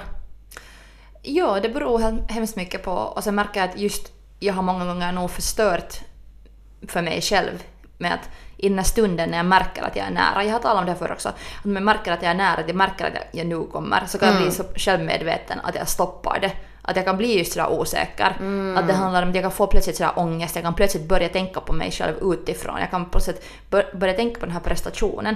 Ja, 1.21 1.59
det 1.59 1.69
beror 1.69 1.99
hem- 1.99 2.27
hemskt 2.29 2.55
mycket 2.55 2.83
på 2.83 2.91
och 2.91 3.23
sen 3.23 3.35
märker 3.35 3.59
jag 3.59 3.69
att 3.69 3.79
just 3.79 4.11
jag 4.39 4.53
har 4.53 4.61
många 4.61 4.85
gånger 4.85 5.11
nog 5.11 5.31
förstört 5.31 5.99
för 6.87 7.01
mig 7.01 7.21
själv 7.21 7.63
med 7.97 8.13
att 8.13 8.29
i 8.57 8.69
den 8.69 8.77
här 8.77 8.85
stunden 8.85 9.29
när 9.29 9.37
jag 9.37 9.45
märker 9.45 9.81
att 9.83 9.95
jag 9.95 10.05
är 10.07 10.11
nära, 10.11 10.43
jag 10.43 10.51
har 10.51 10.59
talat 10.59 10.79
om 10.79 10.85
det 10.85 10.91
här 10.91 10.99
förr 10.99 11.11
också, 11.11 11.29
att 11.29 11.35
när 11.63 11.73
jag 11.73 11.83
märker 11.83 12.11
att 12.11 12.21
jag 12.21 12.31
är 12.31 12.35
nära, 12.35 12.61
att 12.61 12.67
jag 12.67 12.75
märker 12.75 13.05
att 13.05 13.13
jag, 13.13 13.23
jag 13.31 13.47
nu 13.47 13.63
kommer, 13.71 14.05
så 14.07 14.17
kan 14.17 14.27
jag 14.33 14.41
bli 14.41 14.51
så 14.51 14.63
självmedveten 14.75 15.59
att 15.63 15.75
jag 15.75 15.87
stoppar 15.87 16.39
det. 16.39 16.51
Att 16.81 16.95
jag 16.95 17.05
kan 17.05 17.17
bli 17.17 17.37
just 17.37 17.53
sådär 17.53 17.71
osäker. 17.71 18.29
Att 18.77 18.87
det 18.87 18.93
handlar 18.93 19.23
om 19.23 19.29
att 19.29 19.35
jag 19.35 19.43
kan 19.43 19.51
få 19.51 19.67
plötsligt 19.67 19.95
sådär 19.95 20.11
ångest, 20.15 20.55
jag 20.55 20.63
kan 20.63 20.73
plötsligt 20.73 21.07
börja 21.07 21.29
tänka 21.29 21.59
på 21.59 21.73
mig 21.73 21.91
själv 21.91 22.33
utifrån, 22.33 22.79
jag 22.79 22.91
kan 22.91 23.05
plötsligt 23.05 23.45
bör, 23.69 23.85
börja 23.93 24.13
tänka 24.13 24.39
på 24.39 24.45
den 24.45 24.53
här 24.53 24.61
prestationen. 24.61 25.35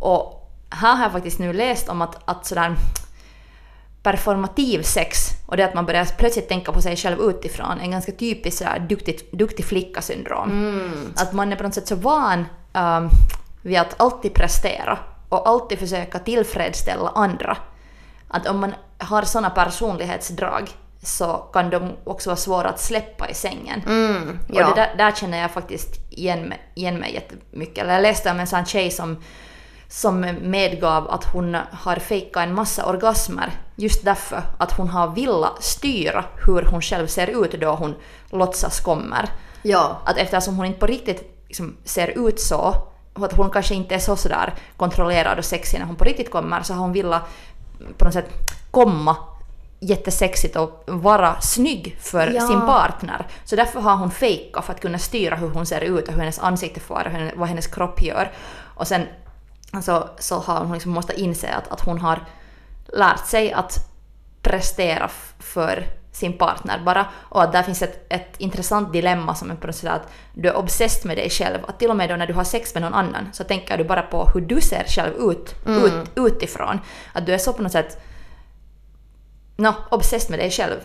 Och 0.00 0.50
här 0.70 0.96
har 0.96 1.02
jag 1.02 1.12
faktiskt 1.12 1.38
nu 1.38 1.52
läst 1.52 1.88
om 1.88 2.02
att, 2.02 2.18
att 2.24 2.46
sådär 2.46 2.76
performativ 4.02 4.82
sex 4.82 5.18
och 5.46 5.56
det 5.56 5.64
att 5.64 5.74
man 5.74 5.86
börjar 5.86 6.04
plötsligt 6.18 6.48
tänka 6.48 6.72
på 6.72 6.80
sig 6.82 6.96
själv 6.96 7.20
utifrån 7.20 7.80
en 7.80 7.90
ganska 7.90 8.12
typisk 8.12 8.58
sådär 8.58 8.86
duktig, 8.88 9.28
duktig 9.32 9.64
flicka-syndrom. 9.64 10.50
Att 11.16 11.32
man 11.32 11.52
är 11.52 11.56
på 11.56 11.62
något 11.62 11.74
sätt 11.74 11.88
så 11.88 11.94
van 11.96 12.44
um, 12.72 13.08
vid 13.62 13.78
att 13.78 14.00
alltid 14.00 14.34
prestera 14.34 14.98
och 15.28 15.48
alltid 15.48 15.78
försöka 15.78 16.18
tillfredsställa 16.18 17.08
andra. 17.14 17.56
Att 18.34 18.46
om 18.46 18.60
man 18.60 18.74
har 18.98 19.22
sådana 19.22 19.50
personlighetsdrag 19.50 20.70
så 21.02 21.36
kan 21.52 21.70
de 21.70 21.92
också 22.04 22.30
vara 22.30 22.36
svåra 22.36 22.68
att 22.68 22.80
släppa 22.80 23.28
i 23.28 23.34
sängen. 23.34 23.82
Mm, 23.86 24.38
Och 24.48 24.54
ja. 24.54 24.68
det 24.68 24.74
där, 24.74 24.94
där 24.96 25.12
känner 25.12 25.38
jag 25.38 25.50
faktiskt 25.50 26.12
igen 26.12 26.54
igen 26.74 26.98
mig 26.98 27.14
jättemycket. 27.14 27.78
Eller 27.78 27.92
jag 27.94 28.02
läste 28.02 28.30
om 28.30 28.40
en 28.40 28.46
sån 28.46 28.64
tjej 28.64 28.90
som, 28.90 29.16
som 29.88 30.20
medgav 30.40 31.10
att 31.10 31.24
hon 31.24 31.56
har 31.72 31.96
fejkat 31.96 32.42
en 32.42 32.54
massa 32.54 32.86
orgasmer 32.86 33.50
just 33.76 34.04
därför 34.04 34.42
att 34.58 34.72
hon 34.72 34.88
har 34.88 35.08
velat 35.08 35.62
styra 35.62 36.24
hur 36.46 36.62
hon 36.70 36.82
själv 36.82 37.06
ser 37.06 37.44
ut 37.44 37.60
då 37.60 37.70
hon 37.70 37.94
låtsas 38.30 38.80
kommer. 38.80 39.28
Ja. 39.62 40.00
Att 40.04 40.16
eftersom 40.18 40.56
hon 40.56 40.66
inte 40.66 40.80
på 40.80 40.86
riktigt 40.86 41.44
liksom 41.46 41.76
ser 41.84 42.28
ut 42.28 42.40
så, 42.40 42.74
och 43.14 43.24
att 43.24 43.32
hon 43.32 43.50
kanske 43.50 43.74
inte 43.74 43.94
är 43.94 43.98
så 43.98 44.16
sådär 44.16 44.54
kontrollerad 44.76 45.38
och 45.38 45.44
sexig 45.44 45.78
när 45.78 45.86
hon 45.86 45.96
på 45.96 46.04
riktigt 46.04 46.30
kommer, 46.30 46.62
så 46.62 46.74
har 46.74 46.80
hon 46.80 46.92
velat 46.92 47.22
på 47.98 48.04
något 48.04 48.14
sätt 48.14 48.28
komma 48.70 49.16
jättesexigt 49.80 50.56
och 50.56 50.84
vara 50.86 51.40
snygg 51.40 51.96
för 52.00 52.26
Ja. 52.26 52.46
sin 52.46 52.60
partner. 52.60 53.26
Så 53.44 53.56
därför 53.56 53.80
har 53.80 53.96
hon 53.96 54.10
fejkat 54.10 54.64
för 54.64 54.72
att 54.72 54.80
kunna 54.80 54.98
styra 54.98 55.36
hur 55.36 55.48
hon 55.48 55.66
ser 55.66 55.80
ut 55.80 56.08
och 56.08 56.14
hur 56.14 56.20
hennes 56.20 56.38
ansikte 56.38 56.80
får 56.80 57.06
och 57.34 57.38
vad 57.38 57.48
hennes 57.48 57.66
kropp 57.66 58.02
gör. 58.02 58.32
Och 58.74 58.88
sen 58.88 59.02
så, 59.82 60.08
så 60.18 60.38
har 60.38 60.60
hon 60.64 60.72
liksom 60.72 60.92
måste 60.92 61.20
inse 61.20 61.54
att, 61.54 61.68
att 61.68 61.80
hon 61.80 61.98
har 61.98 62.24
lärt 62.92 63.26
sig 63.26 63.52
att 63.52 63.78
prestera 64.42 65.10
för 65.38 65.86
sin 66.14 66.38
partner 66.38 66.78
bara. 66.84 67.06
Och 67.14 67.42
att 67.42 67.52
där 67.52 67.62
finns 67.62 67.82
ett, 67.82 68.06
ett 68.08 68.34
intressant 68.38 68.92
dilemma 68.92 69.34
som 69.34 69.50
är 69.50 69.54
på 69.54 69.66
något 69.66 69.76
sätt 69.76 69.90
att 69.90 70.12
du 70.34 70.48
är 70.48 70.56
obsessed 70.56 71.06
med 71.06 71.16
dig 71.16 71.30
själv. 71.30 71.58
Att 71.68 71.78
till 71.78 71.90
och 71.90 71.96
med 71.96 72.08
då 72.10 72.16
när 72.16 72.26
du 72.26 72.34
har 72.34 72.44
sex 72.44 72.74
med 72.74 72.82
någon 72.82 72.94
annan 72.94 73.28
så 73.32 73.44
tänker 73.44 73.78
du 73.78 73.84
bara 73.84 74.02
på 74.02 74.24
hur 74.34 74.40
du 74.40 74.60
ser 74.60 74.84
själv 74.88 75.14
ut, 75.30 75.54
ut 75.66 76.10
utifrån. 76.16 76.80
Att 77.12 77.26
du 77.26 77.34
är 77.34 77.38
så 77.38 77.52
på 77.52 77.62
något 77.62 77.72
sätt 77.72 78.02
no, 79.56 79.74
obsessed 79.90 80.30
med 80.30 80.38
dig 80.38 80.50
själv. 80.50 80.76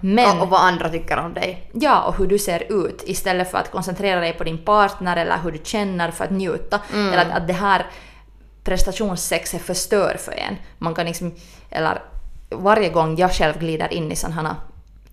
Men, 0.00 0.36
Och, 0.36 0.42
och 0.42 0.48
vad 0.48 0.60
andra 0.60 0.88
tycker 0.88 1.18
om 1.18 1.34
dig. 1.34 1.70
ja, 1.72 2.02
och 2.02 2.16
hur 2.16 2.26
du 2.26 2.38
ser 2.38 2.84
ut 2.84 3.02
istället 3.06 3.50
för 3.50 3.58
att 3.58 3.70
koncentrera 3.70 4.20
dig 4.20 4.32
på 4.32 4.44
din 4.44 4.58
partner 4.64 5.16
eller 5.16 5.38
hur 5.38 5.52
du 5.52 5.60
känner 5.64 6.10
för 6.10 6.24
att 6.24 6.30
njuta. 6.30 6.80
Eller 6.94 7.18
att, 7.18 7.32
att 7.36 7.46
det 7.46 7.52
här 7.52 7.86
prestationssexet 8.64 9.62
förstör 9.62 10.16
för 10.18 10.32
en. 10.32 10.56
Man 10.78 10.94
kan 10.94 11.06
liksom, 11.06 11.34
eller 11.70 12.02
varje 12.50 12.88
gång 12.88 13.16
jag 13.16 13.32
själv 13.32 13.58
glider 13.58 13.92
in 13.92 14.12
i 14.12 14.16
sådana 14.16 14.56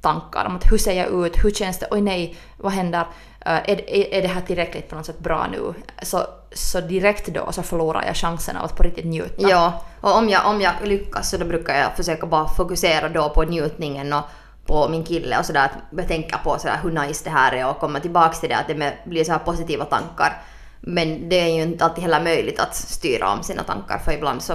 tankar 0.01 0.45
om 0.45 0.55
att 0.55 0.71
hur 0.71 0.77
ser 0.77 0.93
jag 0.93 1.25
ut, 1.25 1.43
hur 1.43 1.51
känns 1.51 1.79
det, 1.79 1.87
oj 1.91 2.01
nej, 2.01 2.37
vad 2.57 2.71
händer, 2.71 2.99
eh, 3.45 3.51
är, 3.51 3.89
är, 3.89 4.13
är 4.13 4.21
det 4.21 4.27
här 4.27 4.41
tillräckligt 4.41 4.89
på 4.89 4.95
något 4.95 5.05
sätt 5.05 5.19
bra 5.19 5.47
nu? 5.51 5.73
Så, 6.01 6.25
så 6.53 6.81
direkt 6.81 7.27
då 7.27 7.51
så 7.51 7.63
förlorar 7.63 8.03
jag 8.05 8.15
chansen 8.15 8.57
av 8.57 8.65
att 8.65 8.75
på 8.75 8.83
riktigt 8.83 9.05
njuta. 9.05 9.49
Ja, 9.49 9.83
och 10.01 10.17
om 10.17 10.29
jag, 10.29 10.47
om 10.47 10.61
jag 10.61 10.73
lyckas 10.83 11.29
så 11.29 11.37
då 11.37 11.45
brukar 11.45 11.75
jag 11.75 11.95
försöka 11.95 12.25
bara 12.25 12.47
fokusera 12.47 13.09
då 13.09 13.29
på 13.29 13.43
njutningen 13.43 14.13
och 14.13 14.23
på 14.65 14.89
min 14.89 15.03
kille 15.03 15.39
och 15.39 15.45
sådär 15.45 15.65
att 15.65 15.97
jag 15.97 16.07
tänker 16.07 16.37
på 16.37 16.57
sådär 16.59 16.79
hur 16.83 16.91
nice 16.91 17.23
det 17.23 17.29
här 17.29 17.51
är 17.51 17.69
och 17.69 17.79
komma 17.79 17.99
tillbaks 17.99 18.39
till 18.39 18.49
det 18.49 18.55
att 18.55 18.67
det 18.67 18.93
blir 19.05 19.23
så 19.23 19.31
här 19.31 19.39
positiva 19.39 19.85
tankar. 19.85 20.41
Men 20.79 21.29
det 21.29 21.39
är 21.39 21.55
ju 21.55 21.61
inte 21.61 21.85
alltid 21.85 22.03
heller 22.03 22.23
möjligt 22.23 22.59
att 22.59 22.75
styra 22.75 23.33
om 23.33 23.43
sina 23.43 23.63
tankar 23.63 23.97
för 23.97 24.11
ibland 24.11 24.41
så 24.41 24.53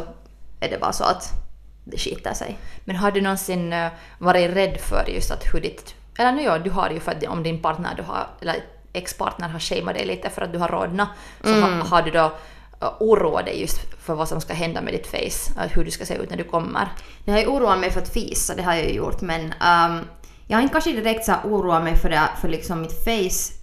är 0.61 0.71
det 0.71 0.79
bara 0.81 0.93
så 0.93 1.05
att 1.05 1.46
det 1.87 1.99
skiter 1.99 2.35
sig. 2.35 2.59
Men 2.85 2.97
har 2.97 3.11
du 3.11 3.21
någonsin 3.21 3.73
eh, 3.73 3.89
varit 4.19 4.51
rädd 4.51 4.81
för 4.81 5.05
just 5.09 5.31
att 5.31 5.55
hur 5.55 5.61
ditt... 5.61 5.95
Eller 6.19 6.33
nu 6.33 6.43
ja, 6.43 6.59
du 6.59 6.71
har 6.71 6.91
ju 6.91 7.01
för 7.01 7.13
att 7.13 7.27
om 7.27 7.43
din 7.43 7.63
partner, 7.63 7.95
du 7.97 8.03
har, 8.03 8.27
eller 8.41 8.57
ex-partner 8.93 9.49
har 9.49 9.59
shameat 9.59 9.95
dig 9.95 10.07
lite 10.07 10.31
för 10.31 10.43
att 10.43 10.53
du 10.53 10.59
har 10.59 10.69
rodnat, 10.69 11.09
så 11.43 11.53
har, 11.53 11.71
har 11.71 12.03
du 12.03 12.11
då 12.11 12.33
eh, 12.81 12.89
oroat 13.01 13.45
dig 13.45 13.61
just 13.61 13.79
för 14.05 14.15
vad 14.15 14.29
som 14.29 14.41
ska 14.41 14.55
hända 14.55 14.81
med 14.81 14.95
ditt 14.95 15.07
face, 15.07 15.63
eh, 15.63 15.71
hur 15.71 15.85
du 15.85 15.91
ska 15.91 16.07
se 16.07 16.15
ut 16.15 16.31
när 16.31 16.37
du 16.37 16.45
kommer? 16.45 16.89
Jag 17.25 17.35
har 17.35 17.41
ju 17.41 17.47
oroat 17.47 17.79
mig 17.79 17.91
för 17.91 18.01
att 18.01 18.13
fisa, 18.13 18.55
det 18.55 18.63
har 18.63 18.75
jag 18.75 18.85
ju 18.85 18.95
gjort, 18.95 19.21
men 19.21 19.53
ehm, 19.61 20.01
jag 20.47 20.57
har 20.57 20.63
inte 20.63 20.73
kanske 20.73 20.93
direkt 20.93 21.25
så 21.25 21.35
oroat 21.45 21.85
mig 21.85 21.97
för, 21.97 22.11
det, 22.11 22.29
för 22.41 22.49
liksom 22.49 22.81
mitt 22.81 23.05
face, 23.05 23.55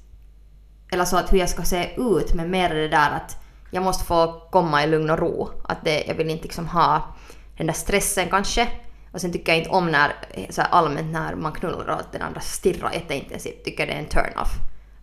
eller 0.92 1.06
så 1.06 1.18
att 1.18 1.34
hur 1.34 1.38
jag 1.38 1.50
ska 1.50 1.64
se 1.64 1.90
ut, 1.98 2.34
men 2.34 2.52
mer 2.52 2.70
det 2.70 2.88
där 2.88 3.12
att 3.12 3.44
jag 3.72 3.84
måste 3.84 4.06
få 4.06 4.42
komma 4.52 4.84
i 4.84 4.88
lugn 4.88 5.10
och 5.10 5.20
ro. 5.20 5.50
Att 5.64 5.84
det, 5.84 6.04
jag 6.08 6.16
vill 6.16 6.30
inte 6.30 6.44
liksom 6.44 6.68
ha 6.68 7.16
den 7.58 7.68
där 7.68 7.74
stressen 7.74 8.30
kanske. 8.30 8.68
Och 9.12 9.22
sen 9.22 9.32
tycker 9.32 9.52
jag 9.52 9.60
inte 9.60 9.70
om 9.70 9.92
när, 9.92 10.14
så 10.50 10.62
här 10.62 10.70
allmänt 10.70 11.12
när 11.12 11.36
man 11.36 11.52
knullar 11.52 11.90
och 11.90 12.00
att 12.00 12.12
den 12.12 12.22
andra 12.22 12.42
stirrar 12.42 12.94
jätteintensivt, 12.94 13.64
tycker 13.66 13.88
det 13.88 13.94
är 13.94 14.00
en 14.00 14.06
turn-off. 14.06 14.50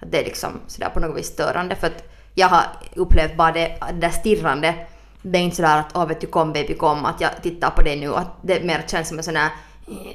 Att 0.00 0.12
det 0.12 0.20
är 0.20 0.24
liksom 0.24 0.60
sådär 0.66 0.88
på 0.88 1.00
något 1.00 1.18
vis 1.18 1.26
störande 1.26 1.76
för 1.76 1.86
att 1.86 2.04
jag 2.34 2.48
har 2.48 2.64
upplevt 2.94 3.36
bara 3.36 3.52
det, 3.52 3.78
det 3.92 4.00
där 4.00 4.10
stirrande 4.10 4.74
det 5.22 5.38
är 5.38 5.42
inte 5.42 5.56
sådär 5.56 5.78
att 5.78 5.96
åh 5.96 6.06
vet 6.06 6.20
du 6.20 6.26
kom 6.26 6.52
baby 6.52 6.74
kom 6.74 7.04
att 7.04 7.20
jag 7.20 7.42
tittar 7.42 7.70
på 7.70 7.82
dig 7.82 8.00
nu 8.00 8.14
att 8.14 8.36
det 8.42 8.64
mer 8.64 8.84
känns 8.86 9.08
som 9.08 9.18
en 9.18 9.24
sån 9.24 9.36
här 9.36 9.50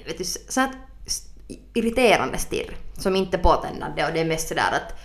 vet 0.06 0.18
du, 0.18 0.24
sån 0.24 0.64
här 0.64 0.72
irriterande 1.74 2.38
stirr 2.38 2.76
som 2.98 3.16
inte 3.16 3.38
är 3.38 3.42
påtändande 3.42 4.06
och 4.06 4.14
det 4.14 4.20
är 4.20 4.26
mest 4.26 4.48
sådär 4.48 4.72
att 4.72 4.96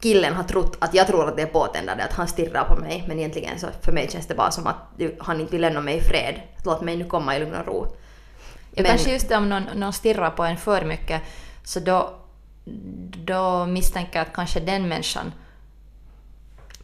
killen 0.00 0.34
har 0.34 0.44
trott 0.44 0.76
att 0.78 0.94
jag 0.94 1.06
tror 1.06 1.28
att 1.28 1.36
det 1.36 1.42
är 1.42 1.46
påtändande 1.46 2.02
att 2.04 2.12
han 2.12 2.28
stirrar 2.28 2.64
på 2.64 2.76
mig 2.76 3.04
men 3.08 3.18
egentligen 3.18 3.58
så 3.58 3.66
för 3.82 3.92
mig 3.92 4.08
känns 4.10 4.26
det 4.26 4.34
bara 4.34 4.50
som 4.50 4.66
att 4.66 4.76
han 5.18 5.40
inte 5.40 5.52
vill 5.52 5.60
lämna 5.60 5.80
mig 5.80 5.96
i 5.96 6.00
fred. 6.00 6.40
Låt 6.64 6.80
mig 6.80 6.96
nu 6.96 7.04
komma 7.04 7.36
i 7.36 7.40
lugn 7.40 7.54
och 7.54 7.66
ro. 7.66 7.86
Ja, 8.70 8.82
Men- 8.82 8.84
Kanske 8.84 9.12
just 9.12 9.32
om 9.32 9.48
någon, 9.48 9.62
någon 9.74 9.92
stirrar 9.92 10.30
på 10.30 10.42
en 10.42 10.56
för 10.56 10.84
mycket, 10.84 11.22
så 11.64 11.80
då, 11.80 12.14
då 13.24 13.66
misstänker 13.66 14.18
jag 14.18 14.26
att 14.26 14.34
kanske 14.34 14.60
den 14.60 14.88
människan 14.88 15.32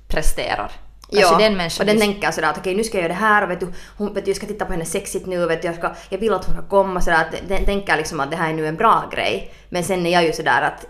presterar. 0.09 0.71
Kanske 1.11 1.35
Ja, 1.35 1.39
den 1.39 1.57
människan 1.57 1.89
och 1.89 1.95
den 1.95 2.01
tänker 2.01 2.31
sådär 2.31 2.49
att 2.49 2.59
okej 2.59 2.75
nu 2.75 2.85
ska 2.85 2.97
jag 2.97 3.03
göra 3.03 3.13
det 3.13 3.19
här 3.21 3.43
och 3.43 3.51
vet 3.51 3.61
du, 3.61 3.73
hon, 3.97 4.15
vet 4.15 4.25
du 4.25 4.31
jag 4.31 4.37
ska 4.37 4.47
titta 4.47 4.65
på 4.65 4.73
henne 4.73 4.85
sexigt 4.85 5.27
nu 5.27 5.47
vet 5.47 5.63
du, 5.63 5.69
jag, 5.69 5.77
ska, 5.77 5.91
jag 6.09 6.19
vill 6.19 6.33
att 6.35 6.45
hon 6.45 6.55
ska 6.55 6.65
komma 6.69 7.01
sådär 7.01 7.21
att 7.21 7.49
den 7.49 7.65
tänker 7.65 7.97
liksom 7.97 8.21
att 8.21 8.31
det 8.31 8.37
här 8.37 8.51
är 8.51 8.55
nu 8.55 8.67
en 8.67 8.77
bra 8.77 9.11
grej. 9.13 9.53
Men 9.69 9.85
sen 9.85 10.07
är 10.07 10.11
jag 10.11 10.25
ju 10.25 10.33
sådär 10.33 10.63
att 10.63 10.87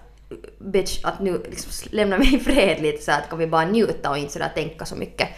bitch 0.59 1.05
att 1.05 1.21
nu 1.21 1.43
liksom 1.51 1.89
lämna 1.91 2.19
mig 2.19 2.35
i 2.35 2.39
fred 2.39 2.83
lite 2.83 3.03
så 3.03 3.13
att 3.13 3.29
kan 3.31 3.39
vi 3.39 3.47
bara 3.47 3.65
njuta 3.65 4.11
och 4.11 4.19
inte 4.19 4.33
sådär 4.33 4.53
tänka 4.55 4.85
så 4.85 4.97
mycket. 4.97 5.29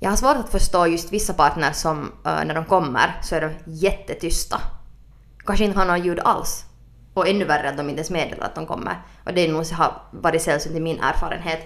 Jag 0.00 0.10
har 0.10 0.16
svårt 0.16 0.36
att 0.36 0.50
förstå 0.50 0.86
just 0.86 1.12
vissa 1.12 1.32
partner 1.34 1.72
som 1.72 2.02
uh, 2.02 2.44
när 2.44 2.54
de 2.54 2.64
kommer 2.64 3.20
så 3.22 3.34
är 3.34 3.40
de 3.40 3.50
jättetysta. 3.64 4.60
Kanske 5.46 5.64
inte 5.64 5.78
har 5.78 5.86
någon 5.86 6.04
ljud 6.04 6.20
alls. 6.20 6.64
Och 7.14 7.28
ännu 7.28 7.44
värre 7.44 7.68
att 7.68 7.76
de 7.76 7.88
inte 7.88 7.98
ens 7.98 8.10
meddelar 8.10 8.46
att 8.46 8.54
de 8.54 8.66
kommer. 8.66 9.02
Och 9.24 9.34
det 9.34 9.48
måste 9.48 9.74
ha 9.74 10.02
varit 10.10 10.42
sällsynt 10.42 10.76
i 10.76 10.80
min 10.80 11.00
erfarenhet. 11.00 11.60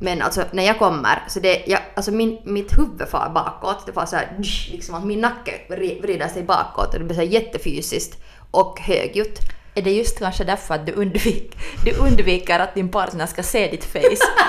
Men 0.00 0.22
alltså 0.22 0.44
när 0.52 0.62
jag 0.62 0.78
kommer, 0.78 1.22
så 1.28 1.40
det, 1.40 1.64
jag, 1.66 1.80
alltså 1.96 2.12
min, 2.12 2.38
mitt 2.44 2.78
huvud 2.78 3.08
far 3.08 3.30
bakåt. 3.34 3.86
Det 3.86 3.92
far 3.92 4.06
så 4.06 4.16
här, 4.16 4.36
liksom 4.72 4.94
att 4.94 5.04
min 5.04 5.20
nacke 5.20 5.60
vrider 5.68 6.28
sig 6.28 6.42
bakåt 6.42 6.94
och 6.94 6.98
det 6.98 7.04
blir 7.04 7.14
så 7.14 7.22
här 7.22 7.28
jättefysiskt 7.28 8.22
och 8.50 8.80
högljutt. 8.80 9.38
Är 9.76 9.82
det 9.82 9.90
just 9.92 10.18
kanske 10.18 10.44
därför 10.44 10.74
att 10.74 10.86
du, 10.86 10.92
undvik, 10.92 11.56
du 11.84 11.92
undviker 11.92 12.58
att 12.58 12.74
din 12.74 12.88
partner 12.88 13.26
ska 13.26 13.42
se 13.42 13.68
ditt 13.70 13.84
face? 13.84 14.00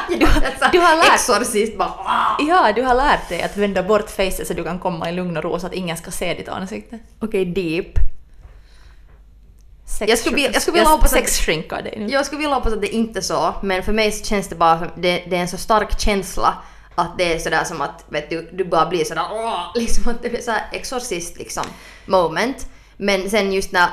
Du, 0.20 0.26
har- 0.26 0.72
du 0.72 0.80
har 0.80 0.96
lärt 0.96 1.14
Exorcist 1.14 1.78
bara 1.78 1.90
"Ah!" 2.06 2.36
Ja, 2.40 2.72
du 2.76 2.82
har 2.84 2.96
lärt 2.96 3.30
dig 3.30 3.42
att 3.42 3.58
vända 3.58 3.84
bort 3.84 4.10
facet 4.10 4.48
så 4.48 4.54
du 4.54 4.64
kan 4.64 4.80
komma 4.80 5.10
i 5.10 5.14
lugn 5.14 5.38
och 5.38 5.44
ro 5.44 5.60
så 5.60 5.68
att 5.68 5.74
ingen 5.74 5.98
ska 5.98 6.12
se 6.12 6.34
ditt 6.34 6.50
ansikte. 6.50 7.00
Okej, 7.20 7.46
deep. 7.46 7.88
Sex, 10.00 10.10
Jag 10.10 10.20
skulle 10.20 10.36
vilja- 10.36 10.52
jag 10.54 10.62
skulle 10.62 10.74
vilja 10.78 10.90
hoppas 10.90 11.14
att- 11.14 11.84
dig 11.84 11.94
nu. 11.98 12.08
Jag 12.08 12.26
skulle 12.26 12.40
vilja 12.40 12.56
hoppas 12.56 12.74
att 12.74 12.82
det 12.82 12.88
inte 12.96 13.20
är 13.20 13.22
så, 13.22 13.54
men 13.64 13.84
för 13.84 13.92
mig 13.94 14.12
känns 14.12 14.48
det 14.48 14.56
bara 14.56 14.80
som, 14.80 14.88
det, 14.96 15.24
det 15.30 15.36
är 15.36 15.42
en 15.42 15.48
så 15.48 15.58
stark 15.58 16.00
känsla 16.00 16.54
att 16.96 17.18
det 17.18 17.34
är 17.34 17.40
sådär 17.40 17.64
som 17.64 17.82
att 17.82 18.06
vet 18.10 18.30
du, 18.30 18.50
du 18.54 18.66
bara 18.66 18.86
blir 18.86 19.04
sådär 19.06 19.24
åh, 19.32 19.60
liksom 19.76 20.12
att 20.12 20.24
det 20.24 20.30
blir 20.30 20.42
såhär 20.42 20.62
exorcist 20.72 21.38
liksom 21.38 21.64
moment. 22.06 22.68
Men 22.98 23.30
sen 23.30 23.54
just 23.54 23.72
när, 23.72 23.88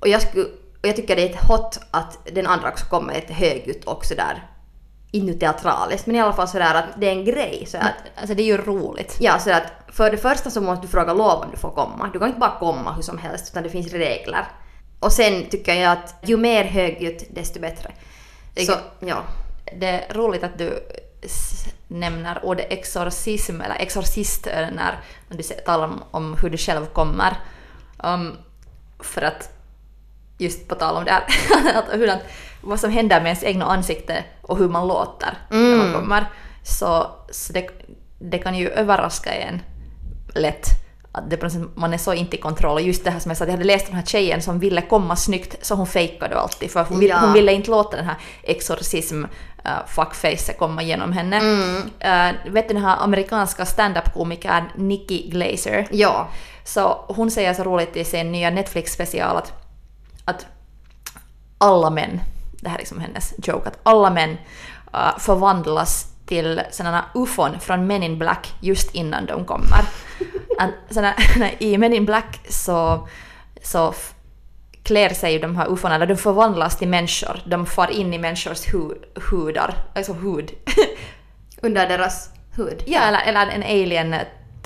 och 0.00 0.08
jag 0.08 0.22
skulle, 0.22 0.44
och 0.44 0.88
jag 0.88 0.96
tycker 0.96 1.16
det 1.16 1.22
är 1.22 1.30
ett 1.30 1.48
hot 1.48 1.80
att 1.90 2.18
den 2.32 2.46
andra 2.46 2.68
också 2.68 2.86
kommer 2.86 3.14
lite 3.14 3.32
högljutt 3.32 3.84
och 3.84 4.04
sådär, 4.04 4.42
inte 5.10 5.38
teatraliskt, 5.38 6.06
men 6.06 6.16
i 6.16 6.20
alla 6.20 6.32
fall 6.32 6.48
sådär 6.48 6.74
att 6.74 7.00
det 7.00 7.06
är 7.06 7.12
en 7.12 7.24
grej. 7.24 7.64
Så 7.66 7.78
att, 7.78 7.94
Alltså 8.16 8.34
det 8.34 8.42
är 8.42 8.46
ju 8.46 8.56
roligt. 8.56 9.16
Ja, 9.20 9.38
så 9.38 9.50
att 9.50 9.72
för 9.88 10.10
det 10.10 10.16
första 10.16 10.50
så 10.50 10.60
måste 10.60 10.86
du 10.86 10.90
fråga 10.90 11.12
lov 11.12 11.42
om 11.42 11.50
du 11.50 11.56
får 11.56 11.70
komma. 11.70 12.10
Du 12.12 12.18
kan 12.18 12.28
inte 12.28 12.40
bara 12.40 12.58
komma 12.58 12.92
hur 12.92 13.02
som 13.02 13.18
helst, 13.18 13.48
utan 13.50 13.62
det 13.62 13.70
finns 13.70 13.92
regler. 13.92 14.46
Och 15.00 15.12
sen 15.12 15.48
tycker 15.48 15.74
jag 15.74 15.92
att 15.92 16.14
ju 16.22 16.36
mer 16.36 16.64
högljutt, 16.64 17.24
desto 17.30 17.60
bättre. 17.60 17.92
Så, 18.56 18.72
ja. 19.00 19.22
Det 19.78 19.86
är 19.86 20.14
roligt 20.14 20.42
att 20.42 20.58
du 20.58 20.78
nämner 21.88 22.44
ordet 22.44 22.66
exorcism 22.70 23.60
eller 23.60 23.74
exorcist 23.74 24.46
när, 24.46 25.00
du 25.28 25.42
talar 25.42 25.84
om, 25.84 26.02
om 26.10 26.36
hur 26.42 26.50
du 26.50 26.56
själv 26.56 26.86
kommer. 26.86 27.36
Um, 27.98 28.36
för 29.00 29.22
att 29.22 29.55
just 30.38 30.68
på 30.68 30.74
tal 30.74 30.96
om 30.96 31.04
det 31.04 31.10
här, 31.10 31.24
att 31.78 31.84
hur, 31.92 32.08
att, 32.08 32.22
vad 32.60 32.80
som 32.80 32.90
händer 32.90 33.16
med 33.20 33.26
ens 33.26 33.44
egna 33.44 33.64
ansikte 33.64 34.24
och 34.42 34.58
hur 34.58 34.68
man 34.68 34.88
låter 34.88 35.38
när 35.50 35.76
man 35.76 35.92
kommer. 35.92 36.26
Så, 36.62 37.06
så 37.30 37.52
det, 37.52 37.68
det 38.18 38.38
kan 38.38 38.54
ju 38.54 38.68
överraska 38.68 39.32
en 39.34 39.62
lätt. 40.34 40.66
Att 41.12 41.30
det, 41.30 41.54
man 41.74 41.92
är 41.94 41.98
så 41.98 42.12
inte 42.14 42.36
i 42.36 42.40
kontroll. 42.40 42.74
Och 42.74 42.80
just 42.80 43.04
det 43.04 43.10
här 43.10 43.18
som 43.18 43.30
jag 43.30 43.36
sa, 43.38 43.44
att 43.44 43.48
jag 43.48 43.56
hade 43.56 43.64
läst 43.64 43.86
den 43.86 43.96
här 43.96 44.02
tjejen 44.02 44.42
som 44.42 44.58
ville 44.58 44.80
komma 44.82 45.16
snyggt 45.16 45.66
så 45.66 45.74
hon 45.74 45.86
fejkade 45.86 46.38
alltid 46.38 46.70
för 46.70 46.84
hon, 46.84 47.00
vill, 47.00 47.08
Ja. 47.08 47.18
hon 47.18 47.32
ville 47.32 47.52
inte 47.52 47.70
låta 47.70 47.96
den 47.96 48.06
här 48.06 48.16
exorcism 48.42 49.24
uh, 49.24 49.86
fuckfacet 49.86 50.58
komma 50.58 50.82
genom 50.82 51.12
henne. 51.12 51.36
Eh, 52.00 52.52
vet 52.52 52.68
du 52.68 52.74
den 52.74 52.84
här 52.84 52.96
amerikanska 53.00 53.64
stand-up-komikern 53.66 54.64
Nikki 54.74 55.28
Glazer? 55.30 55.86
Ja. 55.90 56.28
Så 56.64 57.04
hon 57.08 57.30
säger 57.30 57.54
så 57.54 57.62
roligt 57.62 57.96
i 57.96 58.04
sin 58.04 58.32
nya 58.32 58.50
Netflix-special 58.50 59.36
att, 59.36 59.52
att 60.26 60.46
alla 61.58 61.90
män, 61.90 62.20
det 62.52 62.68
här 62.68 62.76
är 62.76 62.78
liksom 62.78 63.00
hennes 63.00 63.34
joke, 63.38 63.68
att 63.68 63.78
alla 63.82 64.10
män 64.10 64.30
uh, 64.94 65.18
förvandlas 65.18 66.12
till 66.26 66.60
sådana 66.70 67.04
ufon 67.14 67.60
från 67.60 67.86
Men 67.86 68.02
in 68.02 68.18
Black 68.18 68.54
just 68.60 68.94
innan 68.94 69.26
de 69.26 69.44
kommer. 69.44 69.84
Såna, 70.90 71.14
I 71.58 71.78
Men 71.78 71.92
in 71.92 72.06
Black 72.06 72.40
så, 72.48 73.08
så 73.62 73.94
klär 74.82 75.08
sig 75.08 75.38
de 75.38 75.56
här 75.56 75.72
ufon, 75.72 75.92
eller 75.92 76.06
de 76.06 76.16
förvandlas 76.16 76.78
till 76.78 76.88
människor. 76.88 77.42
De 77.46 77.66
far 77.66 77.90
in 77.90 78.14
i 78.14 78.18
människors 78.18 78.74
hu, 78.74 78.94
hudar, 79.30 79.74
alltså 79.94 80.12
hud. 80.12 80.52
Under 81.62 81.88
deras 81.88 82.30
hud. 82.56 82.82
ja, 82.86 83.00
eller, 83.00 83.22
eller 83.26 83.46
en 83.46 83.62
alien 83.62 84.16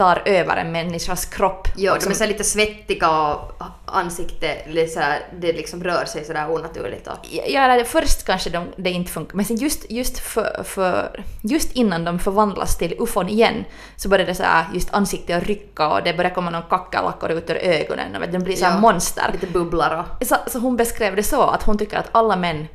tar 0.00 0.23
över 0.25 0.57
en 0.57 0.73
människas 0.73 1.25
kropp. 1.25 1.69
Ja, 1.76 1.95
de 1.95 2.00
som- 2.00 2.11
är 2.11 2.16
så 2.16 2.25
här 2.25 2.28
lite 2.28 2.45
svettiga 2.45 3.11
och 3.35 3.52
ansikte, 3.87 4.57
lite 4.69 4.92
så 4.92 5.00
här, 5.00 5.21
det 5.40 5.52
liksom 5.52 5.85
rör 5.85 6.04
sig 6.04 6.25
sådär 6.25 6.50
onaturligt. 6.50 7.07
Och, 7.07 7.16
Ja, 7.49 7.85
först 7.87 8.25
kanske 8.26 8.50
de, 8.50 8.66
det 8.76 8.90
inte 8.90 9.12
funkar, 9.12 9.37
men 9.37 9.45
sen 9.45 9.57
just, 9.57 9.90
just, 9.90 10.19
för, 10.19 10.62
för, 10.64 11.25
just 11.42 11.73
innan 11.73 12.04
de 12.04 12.19
förvandlas 12.19 12.78
till 12.78 12.97
ufon 12.99 13.28
igen 13.28 13.64
så 13.97 14.09
börjar 14.09 14.26
det 14.26 14.35
så 14.35 14.42
här, 14.42 14.64
just 14.75 14.95
ansiktet 14.95 15.42
rycka 15.47 15.88
och 15.88 16.02
det 16.04 16.14
börjar 16.14 16.30
komma 16.30 16.50
någon 16.50 16.62
kackerlackor 16.71 17.30
ut 17.30 17.50
ur 17.50 17.57
ögonen 17.57 18.23
och 18.23 18.28
de 18.28 18.38
blir 18.38 18.57
så 18.57 18.64
här 18.64 18.73
Ja. 18.75 18.80
monster. 18.80 19.30
lite 19.33 19.47
bubblar 19.47 20.07
och... 20.21 20.26
Så, 20.26 20.37
så 20.47 20.59
hon 20.59 20.76
beskrev 20.76 21.16
det 21.16 21.23
så 21.23 21.42
att 21.42 21.62
hon 21.62 21.78
tycker 21.78 21.97
att 21.97 22.09
alla 22.12 22.37
män 22.37 22.66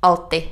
alltid 0.00 0.42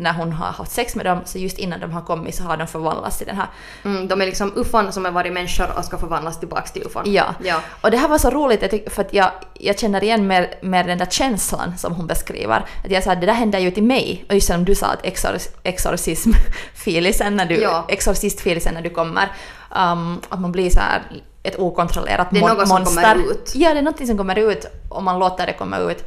när 0.00 0.12
hon 0.12 0.32
har 0.32 0.46
haft 0.46 0.72
sex 0.72 0.94
med 0.96 1.06
dem, 1.06 1.20
så 1.24 1.38
just 1.38 1.58
innan 1.58 1.80
de 1.80 1.92
har 1.92 2.02
kommit 2.02 2.34
så 2.34 2.42
har 2.42 2.56
de 2.56 2.66
förvandlats 2.66 3.18
till 3.18 3.26
den 3.26 3.36
här 3.36 3.46
Mm, 3.84 4.08
de 4.08 4.20
är 4.22 4.26
liksom 4.26 4.52
ufon 4.56 4.92
som 4.92 5.04
har 5.04 5.12
varit 5.12 5.32
människor 5.32 5.78
och 5.78 5.84
ska 5.84 5.98
förvandlas 5.98 6.38
tillbaks 6.40 6.72
till 6.72 6.82
ufon. 6.82 7.02
Ja. 7.06 7.34
ja. 7.44 7.60
Och 7.80 7.90
det 7.90 7.96
här 7.96 8.08
var 8.08 8.18
så 8.18 8.30
roligt 8.30 8.92
för 8.94 9.02
att 9.02 9.12
jag, 9.12 9.30
jag 9.54 9.78
känner 9.78 10.04
igen 10.04 10.26
mer, 10.26 10.54
mer 10.62 10.84
den 10.84 10.98
där 10.98 11.06
känslan 11.06 11.78
som 11.78 11.94
hon 11.94 12.06
beskriver. 12.06 12.64
Att 12.84 12.90
jag 12.90 13.02
sa 13.04 13.12
att 13.12 13.20
det 13.20 13.26
där 13.26 13.32
händer 13.34 13.58
ju 13.58 13.70
till 13.70 13.82
mig. 13.82 14.24
Och 14.28 14.34
just 14.34 14.46
som 14.46 14.64
du 14.64 14.74
sa 14.74 14.86
att 14.86 15.04
exor, 15.06 15.36
exorcism-filisen 15.62 17.36
när 17.36 17.46
du, 17.46 17.54
Ja. 17.54 17.84
exorcist-filisen 17.88 18.74
när 18.74 18.82
du 18.82 18.90
kommer. 18.90 19.28
Um, 19.76 20.20
att 20.28 20.40
man 20.40 20.52
blir 20.52 20.70
så 20.70 20.80
här 20.80 21.02
ett 21.42 21.58
okontrollerat 21.58 22.28
Det 22.30 22.38
är 22.38 22.40
något 22.40 22.68
som 22.68 22.78
monster. 22.78 23.14
kommer 23.14 23.30
ut. 23.30 23.52
Ja, 23.54 23.72
det 23.74 23.78
är 23.78 23.82
något 23.82 24.06
som 24.06 24.18
kommer 24.18 24.38
ut 24.38 24.66
och 24.88 25.02
man 25.02 25.18
låter 25.18 25.46
det 25.46 25.52
komma 25.52 25.78
ut. 25.78 26.04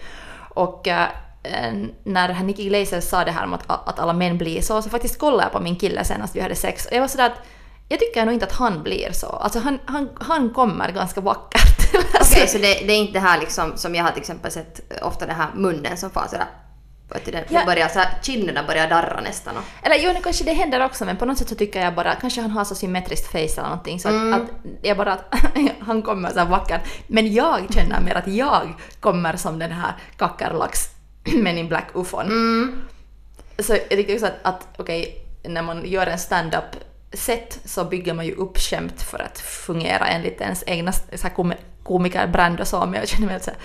Och 0.54 0.88
eh, 0.88 1.08
när 2.04 2.30
han 2.30 2.48
Nicky 2.48 2.70
Glazer 2.70 3.02
sa 3.02 3.24
det 3.26 3.32
här 3.32 3.44
om 3.44 3.54
att, 3.54 3.64
att 3.90 4.00
alla 4.00 4.14
män 4.14 4.38
blir 4.38 4.62
så, 4.62 4.82
så 4.82 4.90
faktiskt 4.90 5.20
kollade 5.20 5.44
jag 5.44 5.52
på 5.52 5.60
min 5.60 5.76
kille 5.76 6.04
senast 6.04 6.36
vi 6.36 6.40
hade 6.42 6.56
sex 6.56 6.86
och 6.86 6.94
jag 6.94 7.02
var 7.02 7.08
sådär 7.08 7.26
att 7.26 7.46
jag 7.90 8.00
tycker 8.00 8.26
nog 8.26 8.34
inte 8.34 8.46
att 8.46 8.52
han 8.52 8.84
blir 8.84 9.12
så. 9.12 9.28
Alltså 9.28 9.60
han, 9.60 9.80
han, 9.86 10.10
han 10.20 10.50
kommer 10.50 10.92
ganska 10.92 11.22
vackert. 11.22 11.94
Alltså, 12.20 12.34
Okej, 12.36 12.48
så 12.48 12.58
det, 12.58 12.74
det 12.88 12.94
är 12.94 12.98
inte 12.98 13.14
det 13.14 13.20
här 13.20 13.40
liksom 13.40 13.72
som 13.78 13.96
jag 13.96 14.04
har 14.04 14.12
till 14.12 14.20
exempel 14.22 14.52
sett 14.52 14.82
ofta 15.02 15.26
den 15.26 15.36
här 15.36 15.48
munnen 15.56 15.98
som 15.98 16.10
far 16.10 16.28
sådär. 16.30 16.46
Vet 17.10 17.26
du, 17.26 17.32
det, 17.32 17.46
Ja. 17.50 17.60
det 17.60 17.66
börjar 17.66 17.88
så 17.88 18.00
här, 18.00 18.10
kinderna 18.22 18.64
börjar 18.68 18.90
darra 18.90 19.22
nästan. 19.22 19.58
Och, 19.58 19.64
Eller 19.84 19.96
jo, 20.00 20.12
nu 20.14 20.20
kanske 20.24 20.44
det 20.44 20.54
händer 20.54 20.86
också, 20.86 21.06
men 21.06 21.18
på 21.18 21.26
något 21.26 21.38
sätt 21.38 21.50
så 21.50 21.56
tycker 21.56 21.82
jag 21.82 21.96
bara, 21.96 22.16
kanske 22.16 22.42
han 22.42 22.52
har 22.52 22.64
så 22.66 22.76
symmetriskt 22.76 23.32
face 23.32 23.38
eller 23.40 23.64
någonting, 23.70 24.00
så 24.00 24.10
Mm. 24.10 24.34
att, 24.34 24.42
att 24.42 24.48
jag 24.82 24.98
bara 24.98 25.14
att 25.14 25.36
han 25.80 26.02
kommer 26.02 26.30
så 26.30 26.40
här 26.40 26.46
vacker. 26.46 26.82
Men 27.08 27.34
jag 27.34 27.74
känner 27.74 28.02
mer 28.02 28.16
att 28.16 28.28
jag 28.28 28.74
kommer 29.00 29.36
som 29.36 29.60
den 29.60 29.72
här 29.72 29.94
kackerlax 30.18 30.90
men 31.42 31.58
in 31.58 31.68
black 31.68 31.88
ufon. 31.96 32.26
mm, 32.26 32.82
Så 33.60 33.74
jag 33.74 33.90
tycker 33.90 34.14
också 34.14 34.26
att, 34.26 34.40
att 34.42 34.68
okej, 34.78 35.26
när 35.44 35.62
man 35.62 35.86
gör 35.86 36.08
en 36.08 36.20
stand-up 36.20 36.76
set 37.14 37.60
så 37.66 37.86
bygger 37.86 38.14
man 38.14 38.26
ju 38.26 38.34
upp 38.34 38.58
skämt 38.58 39.02
för 39.02 39.20
att 39.20 39.40
fungera 39.40 40.08
enligt 40.08 40.42
ens 40.42 40.64
egna 40.68 40.92
så 40.92 41.28
här 41.28 41.56
komikerbrand 41.84 42.60
och 42.60 42.68
så, 42.68 42.86
men 42.86 42.94
jag 42.94 43.08
känner 43.08 43.28
mig 43.28 43.36
att, 43.36 43.44
så 43.44 43.52
här, 43.52 43.60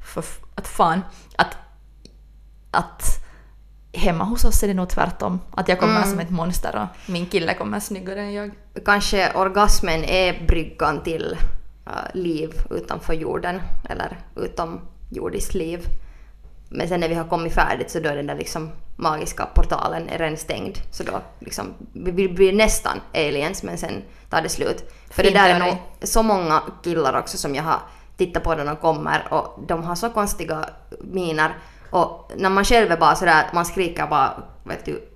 för, 0.00 0.24
att 0.54 0.68
fan, 0.68 1.00
att, 1.36 1.56
att 2.70 3.22
hemma 3.92 4.24
hos 4.24 4.44
oss 4.44 4.62
är 4.62 4.68
det 4.68 4.74
nog 4.74 4.88
tvärtom. 4.88 5.40
Att 5.50 5.68
jag 5.68 5.80
kommer 5.80 6.02
som 6.02 6.18
ett 6.20 6.30
monster 6.30 6.76
och 6.76 7.10
min 7.10 7.26
kille 7.26 7.54
kommer 7.54 7.80
snyggare 7.80 8.20
än 8.20 8.32
jag. 8.32 8.50
kanske 8.84 9.32
orgasmen 9.32 10.04
är 10.04 10.46
bryggan 10.46 11.02
till 11.02 11.36
äh, 11.86 12.14
liv 12.14 12.52
utanför 12.70 13.14
jorden, 13.14 13.62
eller 13.88 14.18
utomjordiskt 14.36 15.54
liv. 15.54 15.86
Men 16.74 16.88
sen 16.88 17.00
när 17.00 17.08
vi 17.08 17.14
har 17.14 17.24
kommit 17.24 17.54
färdigt 17.54 17.90
så 17.90 18.00
då 18.00 18.08
är 18.08 18.16
den 18.16 18.26
där 18.26 18.34
liksom 18.34 18.70
magiska 18.96 19.46
portalen 19.46 20.08
är 20.08 20.18
redan 20.18 20.36
stängd. 20.36 20.78
Så 20.90 21.02
då 21.02 21.12
liksom, 21.38 21.74
vi 21.92 22.28
blir 22.28 22.52
nästan 22.52 23.00
aliens 23.14 23.62
men 23.62 23.78
sen 23.78 24.02
tar 24.30 24.42
det 24.42 24.48
slut. 24.48 24.92
För 25.10 25.22
Fin 25.22 25.32
det 25.32 25.38
där 25.38 25.54
är 25.54 25.58
nog 25.58 25.76
så 26.02 26.22
många 26.22 26.62
killar 26.84 27.18
också 27.18 27.38
som 27.38 27.54
jag 27.54 27.62
har 27.62 27.80
tittat 28.16 28.42
på 28.42 28.54
när 28.54 28.64
de 28.64 28.76
kommer 28.76 29.26
och 29.30 29.64
de 29.68 29.82
har 29.82 29.94
så 29.94 30.10
konstiga 30.10 30.64
miner. 31.00 31.56
Och 31.90 32.32
när 32.36 32.50
man 32.50 32.64
själv 32.64 32.92
är 32.92 32.96
bara 32.96 33.14
sådär, 33.14 33.46
man 33.52 33.64
skriker 33.64 34.06
bara 34.06 34.42
vet 34.64 34.84
du, 34.84 35.11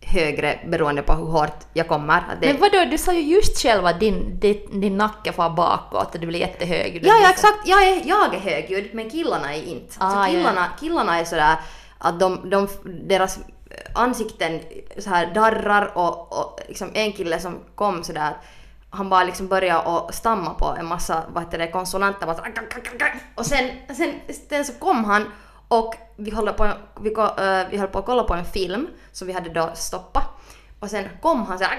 högre 0.00 0.60
beroende 0.66 1.02
på 1.02 1.12
hur 1.12 1.26
hårt 1.26 1.64
jag 1.72 1.88
kommer. 1.88 2.22
Det, 2.40 2.46
Men 2.46 2.60
vadå, 2.60 2.84
du 2.90 2.98
sa 2.98 3.12
ju 3.12 3.20
just 3.20 3.62
själv 3.62 3.86
att 3.86 4.00
din, 4.00 4.40
din, 4.40 4.80
din 4.80 4.96
nacke 4.96 5.32
far 5.32 5.50
bakåt 5.50 6.14
och 6.14 6.20
du 6.20 6.26
blir 6.26 6.40
jättehög. 6.40 7.00
Ja, 7.02 7.14
ja 7.22 7.30
exakt. 7.30 7.58
Jag 7.64 7.82
är, 7.82 8.02
jag 8.04 8.34
är 8.34 8.38
högljudd 8.38 8.88
men 8.92 9.10
killarna 9.10 9.54
är 9.54 9.62
inte. 9.62 9.94
Ah, 9.98 10.04
alltså 10.04 10.18
ja, 10.18 10.38
killarna, 10.38 10.66
killarna 10.80 11.18
är 11.20 11.24
sådär 11.24 11.56
att 11.98 12.20
de, 12.20 12.50
de, 12.50 12.68
deras 13.08 13.38
ansikten 13.94 14.60
så 14.98 15.10
här 15.10 15.34
darrar 15.34 15.98
och, 15.98 16.38
och 16.38 16.60
liksom 16.68 16.90
en 16.94 17.12
kille 17.12 17.40
som 17.40 17.58
kom 17.74 18.04
sådär 18.04 18.30
att 18.30 18.44
han 18.90 19.08
bara 19.08 19.24
liksom 19.24 19.48
började 19.48 19.80
att 19.80 20.14
stamma 20.14 20.54
på 20.54 20.76
en 20.78 20.86
massa 20.86 21.24
vad 21.28 21.42
heter 21.42 21.58
det, 21.58 21.70
konsonanter 21.70 22.26
bara 22.26 22.36
så, 22.36 22.42
och 23.34 23.46
sen, 23.46 23.70
sen, 23.96 24.14
sen 24.48 24.64
så 24.64 24.72
kom 24.72 25.04
han 25.04 25.24
och 25.68 25.94
vi 26.16 26.30
höll 26.30 26.52
på, 26.52 26.70
vi, 27.00 27.12
eh, 27.12 27.70
vi 27.70 27.76
höll 27.76 27.88
på 27.88 27.98
att 27.98 28.06
kolla 28.06 28.22
på 28.22 28.34
en 28.34 28.44
film 28.44 28.88
som 29.12 29.26
vi 29.26 29.32
hade 29.32 29.50
då 29.50 29.70
stoppat 29.74 30.24
och 30.80 30.90
sen 30.90 31.08
kom 31.22 31.46
han 31.46 31.58
så 31.58 31.64
här, 31.64 31.78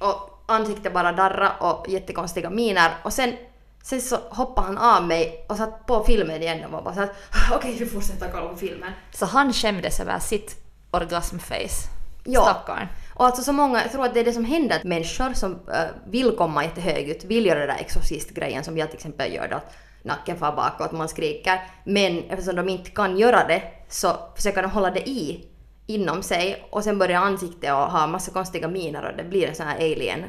och 0.00 0.44
ansiktet 0.46 0.94
bara 0.94 1.12
darra 1.12 1.52
och 1.52 1.88
jättekonstiga 1.88 2.50
miner 2.50 2.90
och 3.02 3.12
sen 3.12 3.36
Sen 3.82 4.00
så 4.00 4.16
hoppade 4.30 4.66
han 4.66 4.78
av 4.78 5.06
mig 5.06 5.46
och 5.48 5.56
satt 5.56 5.86
på 5.86 6.04
filmen 6.04 6.42
igen 6.42 6.64
och 6.64 6.70
var 6.70 6.82
bara 6.82 6.94
såhär 6.94 7.10
okej 7.52 7.76
vi 7.78 7.86
fortsätter 7.86 8.30
kolla 8.32 8.48
på 8.48 8.56
filmen. 8.56 8.92
Så 9.12 9.26
han 9.26 9.52
skämdes 9.52 10.00
över 10.00 10.18
sitt 10.18 10.56
orgasmface. 10.90 11.88
Ja. 12.24 12.42
Stackarn. 12.42 12.88
Och 13.14 13.26
alltså 13.26 13.42
så 13.42 13.52
många, 13.52 13.82
jag 13.82 13.92
tror 13.92 14.04
att 14.04 14.14
det 14.14 14.20
är 14.20 14.24
det 14.24 14.32
som 14.32 14.44
händer 14.44 14.76
att 14.76 14.84
människor 14.84 15.32
som 15.32 15.52
äh, 15.52 15.80
vill 16.06 16.36
komma 16.36 16.64
jättehögt, 16.64 17.24
vill 17.24 17.46
göra 17.46 17.58
den 17.58 17.68
där 17.68 17.80
exorcistgrejen 17.80 18.64
som 18.64 18.78
jag 18.78 18.88
till 18.88 18.96
exempel 18.96 19.34
gör 19.34 19.48
då, 19.48 19.56
att 19.56 19.74
nacken 20.02 20.36
far 20.38 20.52
bakåt, 20.56 20.92
man 20.92 21.08
skriker. 21.08 21.60
Men 21.84 22.24
eftersom 22.30 22.56
de 22.56 22.68
inte 22.68 22.90
kan 22.90 23.18
göra 23.18 23.46
det 23.46 23.62
så 23.88 24.16
försöker 24.36 24.62
de 24.62 24.70
hålla 24.70 24.90
det 24.90 25.08
i 25.08 25.44
inom 25.86 26.22
sig 26.22 26.68
och 26.70 26.84
sen 26.84 26.98
börjar 26.98 27.20
ansiktet 27.20 27.72
och 27.72 27.78
ha 27.78 28.06
massa 28.06 28.30
konstiga 28.32 28.68
miner 28.68 29.10
och 29.10 29.16
det 29.16 29.24
blir 29.24 29.46
en 29.48 29.54
sån 29.54 29.66
här 29.66 29.76
alien. 29.76 30.24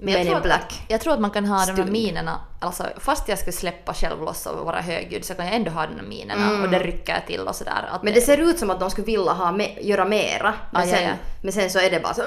Men 0.00 0.12
jag 0.12 0.18
Men 0.18 0.26
tror, 0.26 0.30
in 0.32 0.36
att, 0.36 0.42
black. 0.42 0.82
jag 0.88 1.00
tror 1.00 1.12
att 1.12 1.20
man 1.20 1.30
kan 1.30 1.44
ha 1.44 1.58
de 1.64 1.66
här 1.70 1.74
Stund. 1.74 1.92
minerna, 1.92 2.40
alltså 2.60 2.84
fast 2.96 3.28
jag 3.28 3.38
ska 3.38 3.52
släppa 3.52 3.94
själv 3.94 4.22
loss 4.22 4.46
och 4.46 4.66
vara 4.66 4.80
högljudd 4.80 5.24
så 5.24 5.34
kan 5.34 5.46
jag 5.46 5.54
ändå 5.54 5.70
ha 5.70 5.86
de 5.86 5.94
här 5.96 6.02
minerna 6.08 6.62
och 6.62 6.68
det 6.70 6.78
rycker 6.78 7.20
till 7.26 7.40
och 7.40 7.56
sådär. 7.56 7.84
Mm. 7.88 8.00
Men 8.02 8.14
det 8.14 8.20
ser 8.20 8.38
ut 8.38 8.58
som 8.58 8.70
att 8.70 8.80
de 8.80 8.90
skulle 8.90 9.04
vilja 9.06 9.32
ha 9.32 9.52
me- 9.52 9.80
göra 9.80 10.04
mera. 10.04 10.54
Men, 10.70 10.82
Ah, 10.82 10.86
sen, 10.86 11.10
men 11.42 11.52
sen 11.52 11.70
så 11.70 11.78
är 11.78 11.90
det 11.90 12.00
bara 12.00 12.14
så 12.14 12.22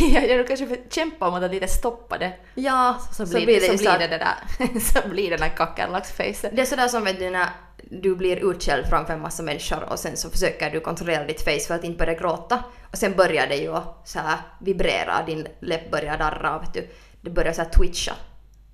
jag 0.14 0.28
jag 0.28 0.46
kanske 0.48 0.78
kämpa 0.90 1.30
mot 1.30 1.42
att 1.42 1.50
lite 1.50 1.68
stoppa 1.68 2.18
det. 2.18 2.32
Ja, 2.54 2.98
Så, 3.12 3.22
blir, 3.22 3.32
så 3.32 3.38
ju 3.38 3.46
blir 3.46 3.60
så 3.60 3.88
att- 3.90 3.98
det 3.98 4.06
det 4.06 4.18
där, 4.18 4.80
så 5.02 5.08
blir 5.08 5.30
det 5.30 5.36
där 5.36 5.48
kackerlacksfacet. 5.48 6.56
Det 6.56 6.62
är 6.62 6.66
sådär 6.66 6.88
som 6.88 7.04
vet 7.04 7.18
du 7.18 7.30
när 7.30 7.48
du 7.90 8.16
blir 8.16 8.50
utskälld 8.50 8.86
framför 8.86 9.14
en 9.14 9.20
massa 9.20 9.42
människor 9.42 9.82
och 9.92 9.98
sen 9.98 10.16
så 10.16 10.30
försöker 10.30 10.70
du 10.70 10.80
kontrollera 10.80 11.24
ditt 11.24 11.40
face 11.40 11.60
för 11.66 11.74
att 11.74 11.84
inte 11.84 11.98
börja 11.98 12.14
gråta. 12.18 12.64
Och 12.90 12.98
sen 12.98 13.12
börjar 13.16 13.46
det 13.46 13.56
ju 13.56 13.76
så 14.04 14.18
här 14.18 14.38
vibrera, 14.60 15.24
din 15.26 15.46
läpp 15.60 15.90
börjar 15.90 16.18
darra 16.18 16.58
vet 16.58 16.74
du, 16.74 16.88
det 17.20 17.30
börjar 17.30 17.52
så 17.52 17.62
här 17.62 17.70
twitcha. 17.70 18.12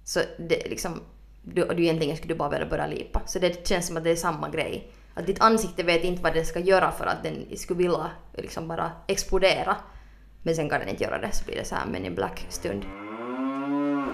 Så 0.05 0.21
det 0.39 0.71
liksom, 0.71 1.01
du, 1.43 1.65
du 1.65 1.83
egentligen 1.83 2.17
skulle 2.17 2.35
du 2.35 2.39
bara 2.39 2.49
vilja 2.49 2.67
börja 2.67 2.87
lipa. 2.87 3.21
Så 3.27 3.39
det 3.39 3.69
känns 3.69 3.87
som 3.87 3.97
att 3.97 4.05
det 4.05 4.11
är 4.11 4.17
samma 4.17 4.49
grej. 4.49 4.93
Att 5.15 5.27
ditt 5.27 5.41
ansikte 5.41 5.83
vet 5.83 6.05
inte 6.05 6.23
vad 6.23 6.35
det 6.35 6.45
ska 6.45 6.59
göra 6.61 6.93
för 6.93 7.07
att 7.07 7.23
den 7.23 7.57
skulle 7.57 7.79
vilja 7.79 8.11
liksom 8.35 8.69
bara 8.69 8.91
explodera. 9.07 9.77
Men 10.43 10.55
sen 10.55 10.71
kan 10.71 10.81
den 10.81 10.89
inte 10.89 11.05
göra 11.05 11.19
det 11.19 11.33
så 11.33 11.45
blir 11.45 11.57
det 11.57 11.65
så 11.65 11.75
här 11.75 11.87
men 11.87 12.05
in 12.05 12.15
black 12.15 12.47
stund. 12.49 12.85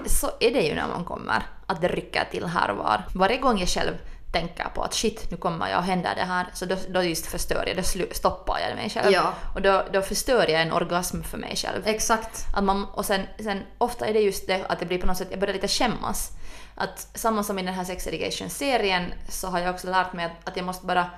Så 0.05 0.27
är 0.39 0.51
det 0.51 0.61
ju 0.61 0.75
när 0.75 0.87
man 0.87 1.05
kommer, 1.05 1.43
att 1.65 1.81
det 1.81 1.87
rycker 1.87 2.25
till 2.31 2.45
här 2.45 2.71
och 2.71 2.77
var. 2.77 3.03
Varje 3.13 3.37
gång 3.37 3.59
jag 3.59 3.69
själv 3.69 3.93
tänker 4.31 4.69
på 4.75 4.81
att 4.83 4.93
shit, 4.93 5.31
nu 5.31 5.37
kommer 5.37 5.69
jag 5.69 5.77
och 5.77 5.83
händer 5.83 6.15
det 6.15 6.23
här, 6.23 6.47
så 6.53 6.65
då, 6.65 6.75
då 6.89 7.03
just 7.03 7.25
förstör 7.25 7.63
jag, 7.67 7.77
då 7.77 7.83
stoppar 8.11 8.59
jag 8.59 8.75
mig 8.75 8.89
själv. 8.89 9.11
Ja. 9.11 9.33
Och 9.55 9.61
då, 9.61 9.83
då 9.93 10.01
förstör 10.01 10.47
jag 10.49 10.61
en 10.61 10.71
orgasm 10.71 11.21
för 11.23 11.37
mig 11.37 11.55
själv. 11.55 11.81
Exakt. 11.85 12.45
Att 12.55 12.63
man, 12.63 12.85
och 12.85 13.05
sen, 13.05 13.21
sen 13.39 13.63
ofta 13.77 14.07
är 14.07 14.13
det 14.13 14.19
just 14.19 14.47
det 14.47 14.65
att 14.69 14.79
det 14.79 14.85
blir 14.85 14.97
på 14.97 15.07
något 15.07 15.17
sätt, 15.17 15.27
jag 15.31 15.39
börjar 15.39 15.53
lite 15.53 15.67
skämmas. 15.67 16.31
Att 16.75 17.07
samma 17.13 17.43
som 17.43 17.59
i 17.59 17.63
den 17.63 17.73
här 17.73 17.83
Sex 17.83 18.07
Education-serien 18.07 19.13
så 19.29 19.47
har 19.47 19.59
jag 19.59 19.75
också 19.75 19.89
lärt 19.89 20.13
mig 20.13 20.25
att, 20.25 20.49
att 20.49 20.57
jag 20.57 20.65
måste 20.65 20.85
bara 20.85 21.09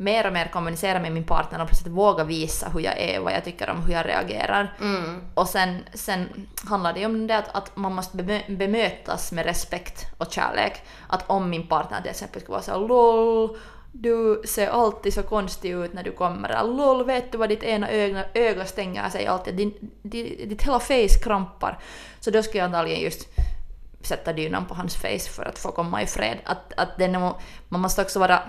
mer 0.00 0.26
och 0.26 0.32
mer 0.32 0.48
kommunicera 0.48 1.00
med 1.00 1.12
min 1.12 1.24
partner 1.24 1.62
och 1.62 1.68
på 1.68 1.74
sätt 1.74 1.86
våga 1.86 2.24
visa 2.24 2.68
hur 2.68 2.80
jag 2.80 2.98
är, 2.98 3.20
vad 3.20 3.32
jag 3.32 3.44
tycker 3.44 3.70
om, 3.70 3.82
hur 3.82 3.92
jag 3.92 4.06
reagerar. 4.06 4.76
Mm. 4.80 5.20
Och 5.34 5.48
sen, 5.48 5.84
sen 5.94 6.46
handlar 6.68 6.92
det 6.92 7.00
ju 7.00 7.06
om 7.06 7.26
det 7.26 7.38
att, 7.38 7.56
att 7.56 7.76
man 7.76 7.94
måste 7.94 8.16
bemö- 8.16 8.56
bemötas 8.56 9.32
med 9.32 9.44
respekt 9.44 10.06
och 10.18 10.32
kärlek. 10.32 10.82
Att 11.08 11.30
om 11.30 11.50
min 11.50 11.66
partner 11.66 12.00
till 12.00 12.10
exempel 12.10 12.40
skulle 12.40 12.52
vara 12.52 12.62
så 12.62 12.70
här, 12.70 12.78
LOL, 12.78 13.58
du 13.92 14.42
ser 14.46 14.68
alltid 14.68 15.14
så 15.14 15.22
konstig 15.22 15.70
ut 15.70 15.92
när 15.92 16.02
du 16.02 16.12
kommer. 16.12 16.64
LOL, 16.64 17.04
vet 17.04 17.32
du 17.32 17.38
vad 17.38 17.48
ditt 17.48 17.62
ena 17.62 17.90
öga, 17.90 18.24
öga 18.34 18.64
stänger 18.64 19.08
sig 19.08 19.26
alltid? 19.26 19.54
Din, 19.54 19.74
din, 20.02 20.48
ditt 20.48 20.62
hela 20.62 20.80
face 20.80 21.20
krampar. 21.22 21.78
Så 22.20 22.30
då 22.30 22.42
skulle 22.42 22.58
jag 22.58 22.66
antagligen 22.66 23.00
just 23.00 23.28
sätta 24.02 24.32
dynan 24.32 24.66
på 24.66 24.74
hans 24.74 24.96
face 24.96 25.30
för 25.30 25.44
att 25.44 25.58
få 25.58 25.72
komma 25.72 26.02
i 26.02 26.06
fred. 26.06 26.38
Att, 26.44 26.72
att 26.76 26.98
det 26.98 27.08
man 27.68 27.80
måste 27.80 28.02
också 28.02 28.18
vara 28.18 28.42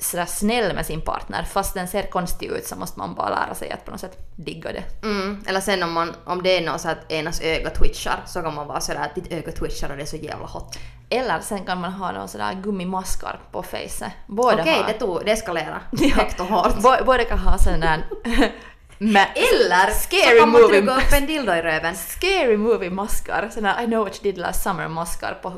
sådär 0.00 0.26
snäll 0.26 0.74
med 0.74 0.86
sin 0.86 1.00
partner. 1.00 1.42
Fast 1.42 1.74
den 1.74 1.88
ser 1.88 2.02
konstig 2.02 2.46
ut 2.46 2.66
så 2.66 2.76
måste 2.76 2.98
man 2.98 3.14
bara 3.14 3.28
lära 3.28 3.54
sig 3.54 3.70
att 3.70 3.84
på 3.84 3.90
något 3.90 4.00
sätt 4.00 4.18
digga 4.36 4.72
det. 4.72 4.82
Mm. 5.06 5.44
Eller 5.46 5.60
sen 5.60 5.82
om, 5.82 5.92
man, 5.92 6.14
om 6.24 6.42
det 6.42 6.56
är 6.56 6.60
något 6.66 6.80
så 6.80 6.88
att 6.88 7.12
enas 7.12 7.40
öga 7.40 7.70
twitchar 7.70 8.22
så 8.26 8.42
kan 8.42 8.54
man 8.54 8.66
vara 8.66 8.80
sådär 8.80 9.00
att 9.00 9.14
ditt 9.14 9.32
öga 9.32 9.52
twitchar 9.52 9.90
och 9.90 9.96
det 9.96 10.02
är 10.02 10.06
så 10.06 10.16
jävla 10.16 10.46
hot. 10.46 10.78
Eller 11.10 11.40
sen 11.40 11.64
kan 11.64 11.80
man 11.80 11.92
ha 11.92 12.12
någon 12.12 12.28
sådär 12.28 12.54
gummimaskar 12.62 13.40
på 13.52 13.62
facet. 13.62 14.12
Okej, 14.60 14.76
har. 14.80 14.86
det, 14.86 14.92
tog, 14.92 15.24
det 15.24 15.32
eskalerar 15.32 15.82
högt 16.14 16.40
och 16.40 16.46
hårt. 16.46 16.74
Bå- 16.74 17.04
Båda 17.04 17.24
kan 17.24 17.38
ha 17.38 17.58
sån 17.58 17.80
där... 17.80 18.04
med 18.98 19.26
Eller 19.34 19.90
scary 19.92 20.22
så 20.22 20.40
kan 20.40 20.48
man 20.48 20.68
trycka 20.68 20.96
upp 20.96 21.12
en 21.12 21.26
dildo 21.26 21.52
i 21.52 21.62
röven. 21.62 21.96
scary 21.96 22.56
movie 22.56 22.90
maskar. 22.90 23.48
Såna 23.54 23.82
I 23.82 23.86
know 23.86 24.04
what 24.04 24.14
you 24.14 24.22
did 24.22 24.38
last 24.38 24.62
summer 24.62 24.88
maskar 24.88 25.38
på, 25.42 25.52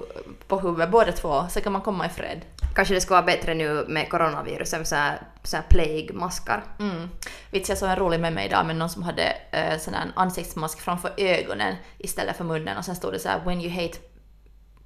på 0.49 0.61
huvudet. 0.61 0.91
Båda 0.91 1.13
två. 1.13 1.45
Så 1.51 1.61
kan 1.61 1.73
man 1.73 1.83
komma 1.83 2.07
i 2.07 2.09
fred. 2.09 2.41
Kanske 2.75 2.95
det 2.95 3.01
skulle 3.01 3.15
vara 3.15 3.27
bättre 3.27 3.55
nu 3.55 3.85
med 3.89 4.11
coronavirusen, 4.11 4.87
så 4.87 4.95
här, 4.95 5.23
så 5.43 5.57
här 5.57 5.65
plague-maskar. 5.69 6.65
Mm. 6.79 7.09
Vits, 7.51 7.69
jag 7.69 7.79
såg 7.79 7.89
en 7.89 7.97
rolig 7.97 8.21
med 8.21 8.33
mig 8.33 8.47
idag 8.47 8.67
med 8.67 8.77
någon 8.77 8.91
som 8.91 9.03
hade 9.03 9.37
uh, 9.55 9.79
sån 9.79 9.95
här 9.95 10.13
ansiktsmask 10.15 10.81
framför 10.81 11.13
ögonen 11.17 11.75
istället 11.99 12.37
för 12.37 12.45
munnen 12.45 12.79
och 12.79 12.85
sen 12.85 12.97
stod 12.97 13.13
det 13.13 13.19
så 13.19 13.29
här 13.29 13.41
“When 13.45 13.61
you 13.61 13.71
hate 13.71 13.99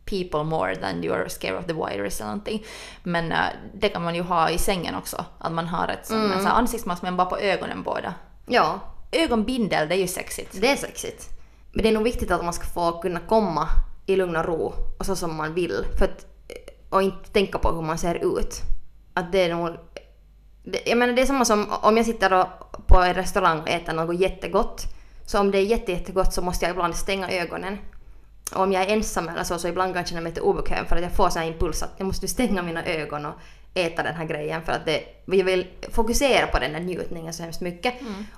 people 0.04 0.44
more 0.44 0.76
than 0.76 1.04
you 1.04 1.14
are 1.14 1.28
scared 1.28 1.58
of 1.58 1.66
the 1.66 1.72
virus” 1.72 2.20
eller 2.20 2.30
någonting. 2.30 2.64
Men 3.02 3.32
eh, 3.32 3.38
det 3.74 3.88
kan 3.88 4.02
man 4.02 4.14
ju 4.14 4.22
ha 4.22 4.50
i 4.50 4.58
sängen 4.58 4.94
också. 4.94 5.24
Att 5.38 5.52
man 5.52 5.66
har 5.66 5.88
ett 5.88 6.06
sån, 6.06 6.32
en 6.32 6.38
sån 6.38 6.46
här 6.46 6.54
ansiktsmask 6.54 7.02
men 7.02 7.16
bara 7.16 7.26
på 7.26 7.38
ögonen 7.38 7.82
båda. 7.82 8.14
Ja, 8.46 8.80
Ögonbindel, 9.12 9.88
det 9.88 9.94
är 9.94 9.98
ju 9.98 10.06
sexigt. 10.06 10.60
det 10.60 10.70
är 10.70 10.76
sexigt. 10.76 11.30
Men 11.72 11.82
det 11.82 11.88
är 11.88 11.92
nog 11.92 12.02
viktigt 12.02 12.30
att 12.30 12.44
man 12.44 12.52
ska 12.52 12.64
få 12.66 13.00
kunna 13.00 13.20
komma 13.20 13.68
i 14.06 14.16
lugn 14.16 14.36
och 14.36 14.44
ro 14.44 14.74
och 14.98 15.06
så 15.06 15.16
som 15.16 15.36
man 15.36 15.54
vill. 15.54 15.84
För 15.98 16.04
att, 16.04 16.26
och 16.90 17.02
inte 17.02 17.30
tänka 17.30 17.58
på 17.58 17.72
hur 17.72 17.82
man 17.82 17.98
ser 17.98 18.38
ut. 18.38 18.60
Att 19.14 19.32
det 19.32 19.38
är 19.38 19.54
nog... 19.54 19.76
Det, 20.62 20.82
jag 20.86 20.98
menar 20.98 21.12
det 21.12 21.22
är 21.22 21.26
samma 21.26 21.44
som 21.44 21.72
om 21.82 21.96
jag 21.96 22.06
sitter 22.06 22.46
på 22.86 23.02
en 23.02 23.14
restaurang 23.14 23.60
och 23.60 23.68
äter 23.68 23.92
något 23.92 24.20
jättegott. 24.20 24.82
Så 25.26 25.40
om 25.40 25.50
det 25.50 25.58
är 25.58 25.62
jätte, 25.62 25.92
jättegott 25.92 26.32
så 26.32 26.42
måste 26.42 26.64
jag 26.64 26.72
ibland 26.72 26.96
stänga 26.96 27.30
ögonen. 27.30 27.78
Och 28.54 28.62
om 28.62 28.72
jag 28.72 28.82
är 28.82 28.88
ensam 28.88 29.28
eller 29.28 29.44
så, 29.44 29.58
så 29.58 29.68
ibland 29.68 29.92
kan 29.92 30.00
jag 30.00 30.08
känna 30.08 30.20
mig 30.20 30.32
lite 30.32 30.40
obekväm 30.40 30.86
för 30.86 30.96
att 30.96 31.02
jag 31.02 31.12
får 31.12 31.30
sån 31.30 31.42
här 31.42 31.48
impuls 31.48 31.82
att 31.82 31.94
jag 31.96 32.06
måste 32.06 32.28
stänga 32.28 32.62
mina 32.62 32.84
ögon 32.84 33.26
och 33.26 33.34
äta 33.74 34.02
den 34.02 34.14
här 34.14 34.24
grejen 34.24 34.62
för 34.62 34.72
att 34.72 34.86
det, 34.86 35.02
jag 35.24 35.44
vill 35.44 35.66
fokusera 35.92 36.46
på 36.46 36.58
den 36.58 36.72
där 36.72 36.80
njutningen 36.80 37.32
så 37.32 37.42
hemskt 37.42 37.60
mycket. 37.60 37.94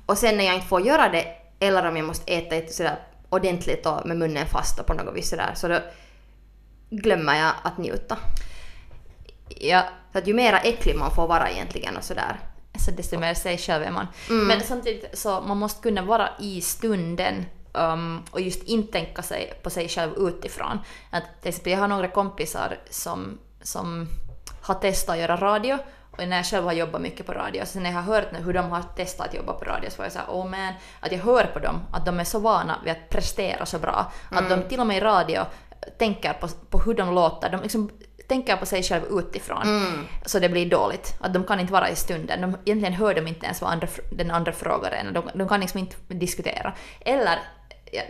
Och 0.07 0.19
sen 0.19 0.37
när 0.37 0.45
jag 0.45 0.55
inte 0.55 0.67
får 0.67 0.81
göra 0.81 1.09
det 1.09 1.27
eller 1.61 1.89
om 1.89 1.97
jag 1.97 2.07
måste 2.07 2.33
äta 2.35 2.57
ett 2.57 2.75
sådär 2.75 2.97
ordentligt 3.29 3.87
och 3.87 4.07
med 4.07 4.17
munnen 4.17 4.47
fast 4.47 4.79
och 4.81 4.87
på 4.87 4.95
något 4.95 5.17
vis 5.17 5.29
sådär 5.31 5.53
så 5.55 5.69
då 5.69 5.79
glömmer 6.91 7.35
jag 7.39 7.53
att 7.63 7.79
njuta. 7.79 8.19
Ja, 9.49 9.83
Så 10.13 10.19
att 10.19 10.27
ju 10.27 10.35
mera 10.35 10.59
äcklig 10.59 10.97
man 10.97 11.11
får 11.11 11.29
vara 11.29 11.51
egentligen 11.51 11.97
och 11.97 12.05
sådär. 12.05 12.41
så 12.79 12.91
desto 12.91 13.19
mer 13.19 13.35
sig 13.35 13.59
själv 13.59 13.85
är 13.85 13.91
man. 13.91 14.07
Men 14.29 14.61
samtidigt 14.61 15.19
så 15.19 15.41
man 15.41 15.59
måste 15.59 15.83
kunna 15.83 16.03
vara 16.03 16.29
i 16.41 16.61
stunden 16.61 17.45
um, 17.73 18.23
och 18.31 18.41
just 18.41 18.63
inte 18.63 18.93
tänka 18.93 19.23
sig 19.23 19.61
på 19.63 19.71
sig 19.71 19.89
själv 19.89 20.13
utifrån. 20.19 20.79
Att, 21.11 21.25
till 21.43 21.49
exempel, 21.49 21.73
jag 21.73 21.81
har 21.81 21.89
några 21.89 22.09
kompisar 22.09 22.79
som, 22.91 23.39
som 23.63 24.09
har 24.67 24.75
testat 24.75 25.15
att 25.15 25.21
göra 25.21 25.37
radio 25.37 25.79
och 26.11 26.29
när 26.29 26.37
jag 26.37 26.47
själv 26.47 26.65
har 26.65 26.73
jobbat 26.73 27.01
mycket 27.01 27.27
på 27.27 27.33
radio, 27.33 27.65
så 27.65 27.81
när 27.81 27.91
jag 27.91 27.97
har 27.97 28.15
hört 28.15 28.33
nu 28.33 28.39
hur 28.39 28.53
de 28.53 28.71
har 28.71 28.83
testat 28.97 29.29
att 29.29 29.35
jobba 29.35 29.53
på 29.53 29.65
radio 29.65 29.91
så 29.91 29.97
var 29.97 30.05
jag 30.05 30.13
såhär 30.13 30.29
oh 30.29 30.49
man, 30.49 30.73
att 31.01 31.13
jag 31.13 31.19
hör 31.19 31.45
på 31.45 31.59
dem 31.59 31.81
att 31.93 32.07
de 32.07 32.21
är 32.21 32.25
så 32.25 32.39
vana 32.39 32.81
vid 32.85 32.93
att 32.93 33.09
prestera 33.09 33.67
så 33.67 33.79
bra. 33.79 34.13
Att 34.31 34.49
de 34.49 34.63
till 34.63 34.81
och 34.81 34.87
med 34.87 34.97
i 34.97 35.01
radio 35.01 35.47
tänker 35.99 36.33
på, 36.33 36.49
på 36.49 36.79
hur 36.79 36.95
de 36.95 37.15
låter. 37.15 37.51
De 37.51 37.63
liksom 37.63 37.91
tänker 38.29 38.57
på 38.57 38.67
sig 38.67 38.83
själv 38.83 39.05
utifrån. 39.11 39.63
Så 40.27 40.39
det 40.39 40.49
blir 40.49 40.71
dåligt. 40.71 41.17
Att 41.21 41.35
de 41.35 41.45
kan 41.45 41.61
inte 41.61 41.73
vara 41.73 41.91
i 41.91 41.97
stunden. 41.97 42.41
De, 42.41 42.57
egentligen 42.65 42.93
hör 42.93 43.15
de 43.15 43.27
inte 43.27 43.47
ens 43.47 43.61
vad 43.61 43.71
andra, 43.71 43.89
den 44.13 44.31
andra 44.31 44.53
frågar 44.53 44.91
en. 44.91 45.13
De, 45.13 45.31
de 45.35 45.49
kan 45.49 45.61
liksom 45.61 45.81
inte 45.81 45.97
diskutera. 46.09 46.73
Eller 47.01 47.39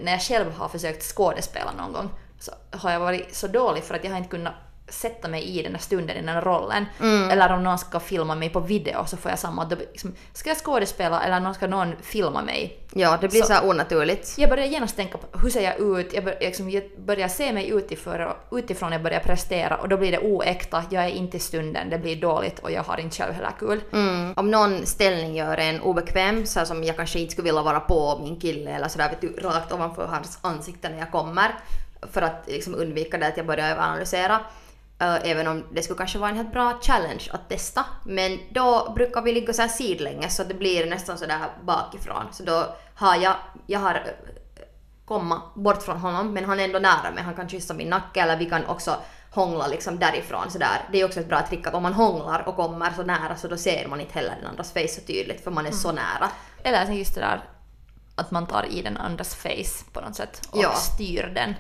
när 0.00 0.12
jag 0.12 0.22
själv 0.22 0.52
har 0.52 0.68
försökt 0.68 1.02
skådespela 1.02 1.72
någon 1.72 1.92
gång 1.92 2.10
så 2.38 2.52
har 2.70 2.90
jag 2.90 3.00
varit 3.00 3.34
så 3.34 3.46
dålig 3.46 3.84
för 3.84 3.94
att 3.94 4.04
jag 4.04 4.10
har 4.10 4.18
inte 4.18 4.30
kunnat 4.30 4.54
sätta 4.88 5.28
mig 5.28 5.42
i 5.58 5.62
den 5.62 5.72
där 5.72 5.78
stunden, 5.80 6.10
i 6.16 6.22
den 6.22 6.34
där 6.34 6.42
rollen. 6.42 6.84
Eller 7.30 7.52
om 7.52 7.62
någon 7.64 7.78
ska 7.78 8.00
filma 8.00 8.34
mig 8.34 8.50
på 8.50 8.60
video 8.60 9.04
så 9.06 9.16
får 9.16 9.30
jag 9.30 9.38
samma, 9.38 9.64
då 9.64 9.76
liksom, 9.76 10.14
ska 10.32 10.50
jag 10.50 10.56
skådespela 10.58 11.22
eller 11.22 11.40
någon 11.40 11.54
ska 11.54 11.66
någon 11.66 11.94
filma 12.02 12.42
mig? 12.42 12.78
Ja, 12.92 13.18
det 13.20 13.28
blir 13.28 13.42
så, 13.42 13.54
Så- 13.54 13.68
onaturligt. 13.70 14.38
Jag 14.38 14.50
börjar 14.50 14.64
genast 14.66 14.96
tänka 14.96 15.18
på 15.18 15.38
hur 15.38 15.50
ser 15.50 15.60
jag 15.60 15.80
ut, 15.98 16.12
jag, 16.14 16.24
bör, 16.24 16.36
liksom, 16.40 16.70
jag 16.70 16.84
börjar 16.98 17.28
se 17.28 17.52
mig 17.52 17.68
utifrån, 17.70 18.32
utifrån 18.52 18.92
jag 18.92 19.02
börjar 19.02 19.20
prestera 19.20 19.76
och 19.76 19.88
då 19.88 19.96
blir 19.96 20.12
det 20.12 20.18
oäkta, 20.18 20.84
jag 20.90 21.04
är 21.04 21.08
inte 21.08 21.36
i 21.36 21.40
stunden, 21.40 21.90
det 21.90 21.98
blir 21.98 22.16
dåligt 22.16 22.58
och 22.58 22.70
jag 22.70 22.82
har 22.82 23.00
inte 23.00 23.16
själv 23.16 23.32
heller 23.32 23.52
kul. 23.58 23.80
Mm. 23.92 24.34
Om 24.36 24.50
någon 24.50 24.86
ställning 24.86 25.36
gör 25.36 25.56
en 25.56 25.80
obekväm, 25.80 26.46
så 26.46 26.66
som 26.66 26.84
jag 26.84 26.96
kanske 26.96 27.18
inte 27.20 27.32
skulle 27.32 27.44
vilja 27.48 27.62
vara 27.62 27.80
på 27.80 28.18
min 28.22 28.40
kille 28.40 28.70
eller 28.70 28.88
sådär 28.88 29.08
vet 29.08 29.20
du, 29.20 29.40
rakt 29.48 29.72
ovanför 29.72 30.06
hans 30.06 30.38
ansikte 30.42 30.88
när 30.88 30.98
jag 30.98 31.10
kommer, 31.10 31.54
för 32.12 32.22
att 32.22 32.44
liksom 32.46 32.74
undvika 32.74 33.18
det 33.18 33.26
att 33.26 33.36
jag 33.36 33.46
börjar 33.46 33.70
överanalysera. 33.70 34.40
Uh, 35.02 35.30
även 35.30 35.46
om 35.46 35.64
det 35.72 35.82
skulle 35.82 35.98
kanske 35.98 36.18
vara 36.18 36.30
en 36.30 36.36
helt 36.36 36.52
bra 36.52 36.78
challenge 36.82 37.24
att 37.30 37.48
testa. 37.48 37.84
Men 38.04 38.38
då 38.50 38.92
brukar 38.94 39.22
vi 39.22 39.32
ligga 39.32 39.52
så 39.52 39.62
här 39.62 39.68
sidlänges 39.68 40.36
så 40.36 40.44
det 40.44 40.54
blir 40.54 40.86
nästan 40.90 41.18
sådär 41.18 41.38
bakifrån. 41.62 42.24
Så 42.32 42.42
då 42.42 42.74
har 42.94 43.16
jag, 43.16 43.34
jag 43.66 43.80
har 43.80 43.94
eh, 43.94 44.62
komma 45.04 45.42
bort 45.54 45.82
från 45.82 45.96
honom 45.96 46.32
men 46.32 46.44
han 46.44 46.60
är 46.60 46.64
ändå 46.64 46.78
nära 46.78 47.10
mig. 47.14 47.22
Han 47.24 47.34
kan 47.34 47.48
kyssa 47.48 47.74
min 47.74 47.88
nacke 47.88 48.20
eller 48.20 48.36
vi 48.36 48.46
kan 48.50 48.66
också 48.66 48.96
hångla 49.30 49.66
liksom 49.66 49.98
därifrån 49.98 50.50
sådär. 50.50 50.88
Det 50.92 51.00
är 51.00 51.04
också 51.04 51.20
ett 51.20 51.28
bra 51.28 51.46
trick 51.48 51.66
att 51.66 51.74
om 51.74 51.82
man 51.82 51.92
hånglar 51.94 52.48
och 52.48 52.56
kommer 52.56 52.90
så 52.90 53.02
nära 53.02 53.36
så 53.36 53.48
då 53.48 53.56
ser 53.56 53.88
man 53.88 54.00
inte 54.00 54.14
heller 54.14 54.36
den 54.40 54.46
andras 54.50 54.72
face 54.72 54.88
så 54.88 55.00
tydligt 55.00 55.44
för 55.44 55.50
man 55.50 55.66
är 55.66 55.70
så 55.70 55.92
nära. 55.92 56.30
Eller 56.62 56.92
just 56.92 57.14
det 57.14 57.20
där 57.20 57.40
att 58.14 58.30
man 58.30 58.46
tar 58.46 58.66
i 58.70 58.82
den 58.82 58.96
andras 58.96 59.34
face 59.34 59.84
på 59.92 60.00
något 60.00 60.16
sätt 60.16 60.48
och 60.50 60.62
Ja. 60.62 60.72
styr 60.74 61.32
den. 61.34 61.54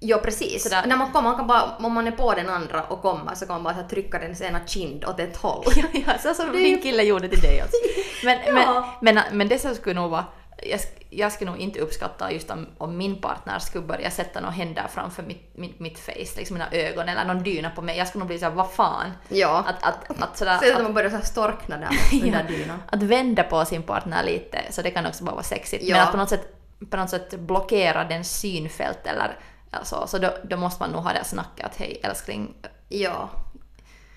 Ja 0.00 0.18
precis. 0.18 0.62
Sådär. 0.62 0.82
När 0.86 0.96
man 0.96 1.12
kommer, 1.12 1.28
man 1.28 1.36
kan 1.38 1.46
bara, 1.46 1.76
om 1.78 1.92
man 1.92 2.06
är 2.06 2.10
på 2.10 2.34
den 2.34 2.48
andra 2.48 2.82
och 2.82 3.02
kommer 3.02 3.34
så 3.34 3.46
kan 3.46 3.54
man 3.54 3.62
bara 3.62 3.82
så 3.82 3.88
trycka 3.88 4.18
den 4.18 4.42
ena 4.42 4.60
kind 4.66 5.04
åt 5.04 5.20
ett 5.20 5.36
håll. 5.36 5.64
Ja, 5.76 5.84
ja, 6.06 6.18
så 6.18 6.34
som 6.34 6.52
min 6.52 6.82
kille 6.82 7.02
gjorde 7.02 7.28
till 7.28 7.40
dig 7.40 7.60
alltså. 7.60 7.76
Men, 8.24 8.38
Ja. 8.46 8.98
men, 9.00 9.14
men, 9.14 9.24
men 9.38 9.48
det 9.48 9.58
som 9.58 9.74
skulle 9.74 10.00
nog 10.00 10.10
vara, 10.10 10.24
jag, 10.62 10.80
jag 11.10 11.32
skulle 11.32 11.50
nog 11.50 11.60
inte 11.60 11.80
uppskatta 11.80 12.32
just 12.32 12.50
om, 12.50 12.66
om 12.78 12.96
min 12.96 13.20
partner 13.20 13.58
skulle 13.58 13.84
börja 13.86 14.10
sätta 14.10 14.40
några 14.40 14.52
händer 14.52 14.86
framför 14.94 15.22
mitt, 15.22 15.56
mitt, 15.56 15.80
mitt 15.80 15.98
face, 15.98 16.36
liksom 16.36 16.54
mina 16.54 16.70
ögon 16.70 17.08
eller 17.08 17.24
någon 17.24 17.42
dyna 17.42 17.70
på 17.70 17.82
mig. 17.82 17.98
Jag 17.98 18.08
skulle 18.08 18.20
nog 18.20 18.28
bli 18.28 18.38
såhär, 18.38 18.52
vad 18.52 18.70
fan? 18.72 19.10
Ja. 19.28 19.64
Att, 19.68 19.82
att, 19.82 20.22
att 20.22 20.38
sådär, 20.38 20.58
Sen 20.62 20.76
att, 20.76 20.82
man 20.82 20.94
börjar 20.94 21.10
så 21.10 21.16
här 21.16 21.22
storkna 21.24 21.76
där 21.76 21.88
den 22.20 22.30
där 22.32 22.44
dynan. 22.48 22.82
att 22.92 23.02
vända 23.02 23.42
på 23.42 23.64
sin 23.64 23.82
partner 23.82 24.24
lite, 24.24 24.58
så 24.70 24.82
det 24.82 24.90
kan 24.90 25.06
också 25.06 25.24
bara 25.24 25.32
vara 25.34 25.42
sexigt. 25.44 25.84
Ja. 25.84 25.96
Men 25.96 26.04
att 26.04 26.10
på 26.12 26.16
något 26.16 26.28
sätt, 26.28 26.54
på 26.90 26.96
något 26.96 27.10
sätt 27.10 27.34
blockera 27.34 28.04
den 28.04 28.24
synfält 28.24 29.06
eller 29.06 29.36
alltså, 29.70 30.06
så 30.06 30.18
då, 30.18 30.36
då 30.42 30.56
måste 30.56 30.82
man 30.82 30.90
nog 30.90 31.02
ha 31.02 31.12
det 31.12 31.24
snacket 31.24 31.66
att 31.66 31.76
hej 31.76 32.00
älskling, 32.02 32.54
Ja. 32.88 33.30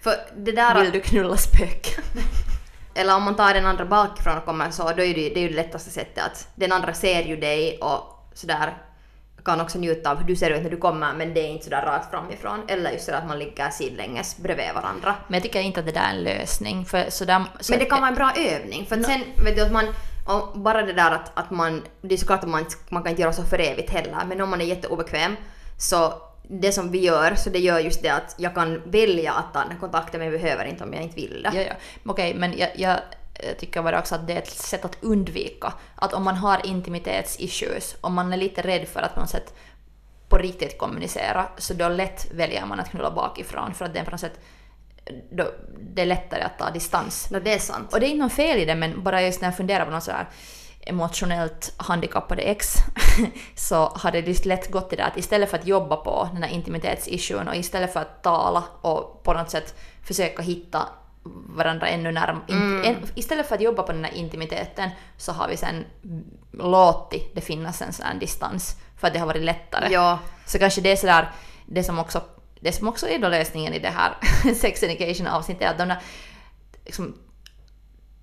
För 0.04 0.16
det 0.36 0.52
där... 0.52 0.82
vill 0.82 0.92
du 0.92 1.00
knulla 1.00 1.38
spök? 1.38 1.96
Eller 2.96 3.16
om 3.16 3.24
man 3.24 3.36
tar 3.36 3.54
den 3.54 3.66
andra 3.66 3.86
bakifrån 3.86 4.38
och 4.38 4.46
kommer 4.46 4.72
så, 4.72 4.84
då 4.84 5.04
är 5.04 5.14
det, 5.16 5.30
det 5.30 5.40
är 5.40 5.42
ju 5.42 5.50
det 5.50 5.56
lättaste 5.56 5.90
sättet 5.90 6.24
att 6.24 6.48
den 6.56 6.72
andra 6.72 6.94
ser 6.94 7.24
ju 7.24 7.36
dig 7.38 7.78
och 7.82 8.30
sådär 8.34 8.78
kan 9.46 9.62
också 9.62 9.78
njuta 9.78 10.12
av 10.12 10.18
hur 10.18 10.28
du 10.28 10.36
ser 10.36 10.50
ut 10.50 10.64
när 10.64 10.70
du 10.70 10.78
kommer 10.78 11.14
men 11.14 11.34
det 11.34 11.42
är 11.42 11.48
inte 11.48 11.64
sådär 11.64 11.82
rakt 11.86 12.12
framifrån. 12.12 12.64
Eller 12.68 12.92
just 12.92 13.06
sådär 13.06 13.18
att 13.18 13.28
man 13.28 13.40
ligger 13.40 13.70
sidlänges 13.70 14.38
bredvid 14.38 14.74
varandra. 14.76 15.16
Men 15.28 15.34
jag 15.34 15.44
tycker 15.44 15.62
inte 15.62 15.80
att 15.80 15.86
det 15.86 15.92
där 15.92 16.02
är 16.02 16.10
en 16.10 16.24
lösning. 16.24 16.86
För 16.86 17.10
sådär, 17.10 17.44
så 17.60 17.72
Men 17.72 17.80
det 17.80 17.86
kan 17.86 18.00
vara 18.00 18.10
en 18.10 18.16
bra 18.16 18.34
övning 18.38 18.86
för 18.86 19.00
att 19.00 19.06
sen 19.06 19.22
vet 19.46 19.56
du 19.56 19.62
att 19.62 19.72
man 19.72 19.86
och 20.26 20.60
bara 20.60 20.82
det 20.82 20.94
där 20.94 21.12
att, 21.12 21.32
att 21.34 21.52
man, 21.52 21.84
det 22.02 22.14
är 22.14 22.18
såklart 22.18 22.44
att 22.44 22.50
man, 22.50 22.66
man 22.90 23.04
kan 23.04 23.10
inte 23.10 23.22
göra 23.22 23.34
så 23.34 23.44
för 23.44 23.60
evigt 23.60 23.90
heller 23.90 24.26
men 24.28 24.42
om 24.42 24.50
man 24.50 24.62
är 24.62 24.66
jätteobekväm 24.66 25.36
så 25.78 26.14
det 26.44 26.72
som 26.72 26.92
vi 26.92 27.00
gör 27.00 27.36
så 27.36 27.50
det 27.50 27.60
gör 27.60 27.80
just 27.80 28.02
det 28.02 28.10
att 28.10 28.36
jag 28.38 28.56
kan 28.56 28.82
välja 28.86 29.34
att 29.34 29.54
ta 29.54 29.60
den 29.60 29.72
här 29.72 29.80
kontakten 29.80 30.20
men 30.20 30.32
jag 30.32 30.42
behöver 30.42 30.66
inte 30.66 30.84
om 30.84 30.94
jag 30.94 31.04
inte 31.04 31.16
vill 31.16 31.44
det. 31.44 31.52
Ja, 31.58 31.62
ja. 31.62 31.74
Okej, 32.06 32.34
men 32.34 32.58
jag, 32.58 32.70
jag 32.76 33.00
eh, 33.34 33.56
tycker 33.60 33.84
bara 33.84 34.00
också 34.00 34.16
att 34.16 34.28
det 34.28 34.34
är 34.34 34.38
ett 34.38 34.50
sätt 34.50 34.86
att 34.86 34.98
undvika. 35.02 35.74
Att 35.96 36.14
om 36.14 36.24
man 36.24 36.36
har 36.36 36.66
intimitetsissues, 36.66 37.96
om 38.02 38.14
man 38.14 38.34
är 38.34 38.38
lite 38.38 38.62
rädd 38.62 38.88
för 38.88 39.02
att 39.02 39.14
på 39.14 39.20
något 39.20 39.30
sätt 39.30 39.54
på 40.30 40.38
riktigt 40.38 40.78
kommunicera, 40.78 41.46
så 41.58 41.74
då 41.74 41.90
lätt 41.90 42.32
väljer 42.32 42.66
man 42.66 42.80
att 42.80 42.90
knulla 42.90 43.12
bakifrån 43.12 43.74
för 43.74 43.86
att 43.86 43.94
det 43.94 44.00
är 44.00 44.06
på 44.06 44.12
något 44.12 44.20
sätt 44.20 44.40
då, 45.32 45.52
det 45.80 46.02
är 46.02 46.06
lättare 46.06 46.42
att 46.42 46.60
ta 46.60 46.70
distans. 46.70 47.32
No, 47.32 47.40
det 47.40 47.54
är 47.54 47.60
sant. 47.60 47.94
Och 47.94 48.00
det 48.00 48.06
är 48.06 48.10
inte 48.10 48.24
något 48.24 48.34
fel 48.34 48.58
i 48.58 48.66
det, 48.66 48.76
men 48.76 49.04
bara 49.04 49.22
just 49.22 49.42
när 49.42 49.48
jag 49.48 49.58
funderar 49.58 49.86
på 49.86 49.92
något 49.92 50.04
sådär 50.04 50.28
emotionellt 50.82 51.74
handikappade 51.78 52.42
ex 52.42 52.76
så 53.56 53.86
har 53.86 54.12
det 54.12 54.20
just 54.20 54.46
lätt 54.46 54.72
gått 54.72 54.90
till 54.90 54.98
det 54.98 55.06
att 55.06 55.18
istället 55.18 55.50
för 55.50 55.58
att 55.58 55.68
jobba 55.68 55.96
på 55.96 56.30
den 56.34 56.44
här 56.44 56.50
intimitetsissuen 56.50 57.48
och 57.48 57.56
istället 57.56 57.94
för 57.94 58.00
att 58.00 58.24
tala 58.24 58.64
och 58.82 59.24
på 59.24 59.34
något 59.34 59.50
sätt 59.50 59.76
försöka 60.04 60.44
hitta 60.44 60.88
varandra 61.24 61.88
ännu 61.88 62.12
närmare. 62.12 62.44
En, 62.88 62.98
istället 63.16 63.48
för 63.48 63.56
att 63.56 63.62
jobba 63.62 63.84
på 63.84 63.92
den 63.92 64.04
här 64.04 64.14
intimiteten 64.14 64.90
så 65.18 65.32
har 65.32 65.48
vi 65.48 65.58
sen 65.58 65.86
låtit 66.52 67.36
det 67.36 67.42
finnas 67.42 67.82
en 67.82 67.94
sån 67.94 68.06
här 68.06 68.20
distans 68.20 68.76
för 68.98 69.08
att 69.08 69.14
det 69.14 69.20
har 69.20 69.28
varit 69.28 69.42
lättare. 69.42 69.94
Ja. 69.94 70.20
Så 70.46 70.60
kanske 70.60 70.82
det 70.82 70.92
är 70.92 70.96
sådär, 70.96 71.32
det 71.66 71.84
som 71.84 72.00
också, 72.00 72.22
det 72.62 72.72
som 72.72 72.88
också 72.88 73.08
är 73.08 73.20
då 73.20 73.30
lösningen 73.30 73.74
i 73.74 73.80
det 73.80 73.90
här 73.90 74.18
sex 74.56 74.84
education 74.84 75.28
avsnittet 75.28 75.64
är 75.64 75.68
att 75.68 75.78
de 75.78 75.88
där 75.88 76.02
liksom, 76.86 77.18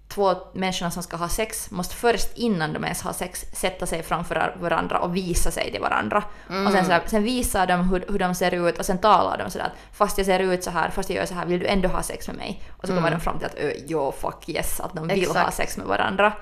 två 0.09 0.35
människorna 0.53 0.91
som 0.91 1.03
ska 1.03 1.17
ha 1.17 1.29
sex 1.29 1.71
måste 1.71 1.95
först 1.95 2.29
innan 2.35 2.73
de 2.73 2.85
ens 2.85 3.03
har 3.03 3.13
sex 3.13 3.45
sätta 3.53 3.87
sig 3.87 4.03
framför 4.03 4.57
varandra 4.61 4.99
och 4.99 5.17
visa 5.17 5.51
sig 5.51 5.73
till 5.73 5.81
varandra. 5.81 6.25
Och 6.67 6.73
sen, 6.73 6.85
sådär, 6.85 7.03
sen 7.07 7.23
visar 7.23 7.67
de 7.67 7.89
hur, 7.89 8.05
hur 8.09 8.19
de 8.19 8.35
ser 8.35 8.69
ut 8.69 8.79
och 8.79 8.87
sen 8.87 8.99
talar 8.99 9.39
de 9.39 9.51
sådär 9.51 9.65
att 9.65 9.97
fast 9.97 10.19
jag 10.19 10.27
ser 10.27 10.41
ut 10.41 10.65
så 10.65 10.71
här, 10.71 10.91
fast 10.91 11.11
jag 11.11 11.17
gör 11.17 11.27
så 11.27 11.35
här, 11.35 11.47
vill 11.47 11.61
du 11.61 11.67
ändå 11.67 11.89
ha 11.89 12.03
sex 12.03 12.27
med 12.27 12.37
mig? 12.37 12.63
Och 12.77 12.89
så 12.89 12.95
kommer 12.95 13.11
de 13.11 13.21
fram 13.21 13.39
till 13.39 13.47
att 13.47 13.57
jo 13.87 14.13
fuck 14.21 14.49
yes, 14.49 14.81
att 14.81 14.95
de 14.95 15.09
vill 15.09 15.27
ha 15.27 15.31
Exakt. 15.31 15.57
sex 15.57 15.77
med 15.77 15.87
varandra. 15.87 16.33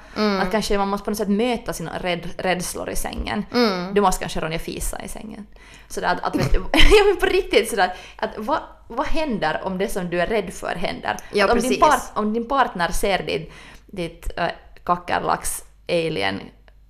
Att 0.43 0.51
kanske 0.51 0.79
man 0.79 0.89
måste 0.89 1.05
på 1.05 1.11
något 1.11 1.19
sätt 1.19 1.29
möta 1.29 1.73
sina 1.73 1.99
rädd, 1.99 2.29
rädslor 2.39 2.91
i 2.91 2.97
sängen. 2.97 3.47
Mm. 3.55 3.95
Du 3.95 4.01
måste 4.01 4.21
kanske 4.21 4.41
Ronja 4.41 4.59
fisa 4.59 5.03
i 5.03 5.09
sängen. 5.09 5.47
Sådär 5.89 6.09
att, 6.09 6.25
att 6.25 6.37
vet 6.37 6.53
du, 6.53 6.59
ja 6.73 7.05
men 7.09 7.17
på 7.17 7.27
riktigt 7.27 7.71
sådär 7.71 7.95
att 8.17 8.31
vad, 8.37 8.59
vad 8.88 9.07
händer 9.07 9.61
om 9.64 9.79
det 9.79 9.88
som 9.88 10.11
du 10.11 10.20
är 10.20 10.27
rädd 10.27 10.53
för 10.53 10.75
händer? 10.75 11.16
Ja, 11.33 11.53
om, 11.53 11.61
din 11.61 11.81
part, 11.81 12.03
om 12.14 12.33
din 12.33 12.49
partner 12.49 12.88
ser 12.88 13.22
ditt, 13.22 13.53
ditt 13.87 14.38
äh, 14.38 14.49
kackerlacks 14.85 15.64
alien 15.88 16.40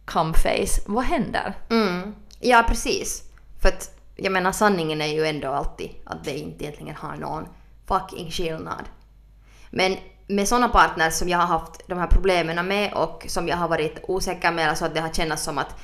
cumface, 0.04 0.80
vad 0.86 1.04
händer? 1.04 1.54
Mm. 1.70 2.14
Ja, 2.40 2.64
precis. 2.68 3.22
För 3.62 3.68
att 3.68 3.98
jag 4.16 4.32
menar 4.32 4.52
sanningen 4.52 5.00
är 5.00 5.06
ju 5.06 5.26
ändå 5.26 5.48
alltid 5.48 5.90
att 6.04 6.24
det 6.24 6.38
inte 6.38 6.64
egentligen 6.64 6.96
har 6.96 7.16
någon 7.16 7.48
fucking 7.86 8.30
skillnad. 8.30 8.84
Men 9.70 9.96
med 10.26 10.48
sådana 10.48 10.68
partners 10.68 11.14
som 11.14 11.28
jag 11.28 11.38
har 11.38 11.46
haft 11.46 11.88
de 11.88 11.98
här 11.98 12.06
problemen 12.06 12.68
med 12.68 12.92
och 12.92 13.24
som 13.28 13.48
jag 13.48 13.56
har 13.56 13.68
varit 13.68 13.98
osäker 14.02 14.52
med, 14.52 14.68
alltså 14.68 14.84
att 14.84 14.94
det 14.94 15.00
har 15.00 15.12
känts 15.12 15.42
som 15.42 15.58
att 15.58 15.76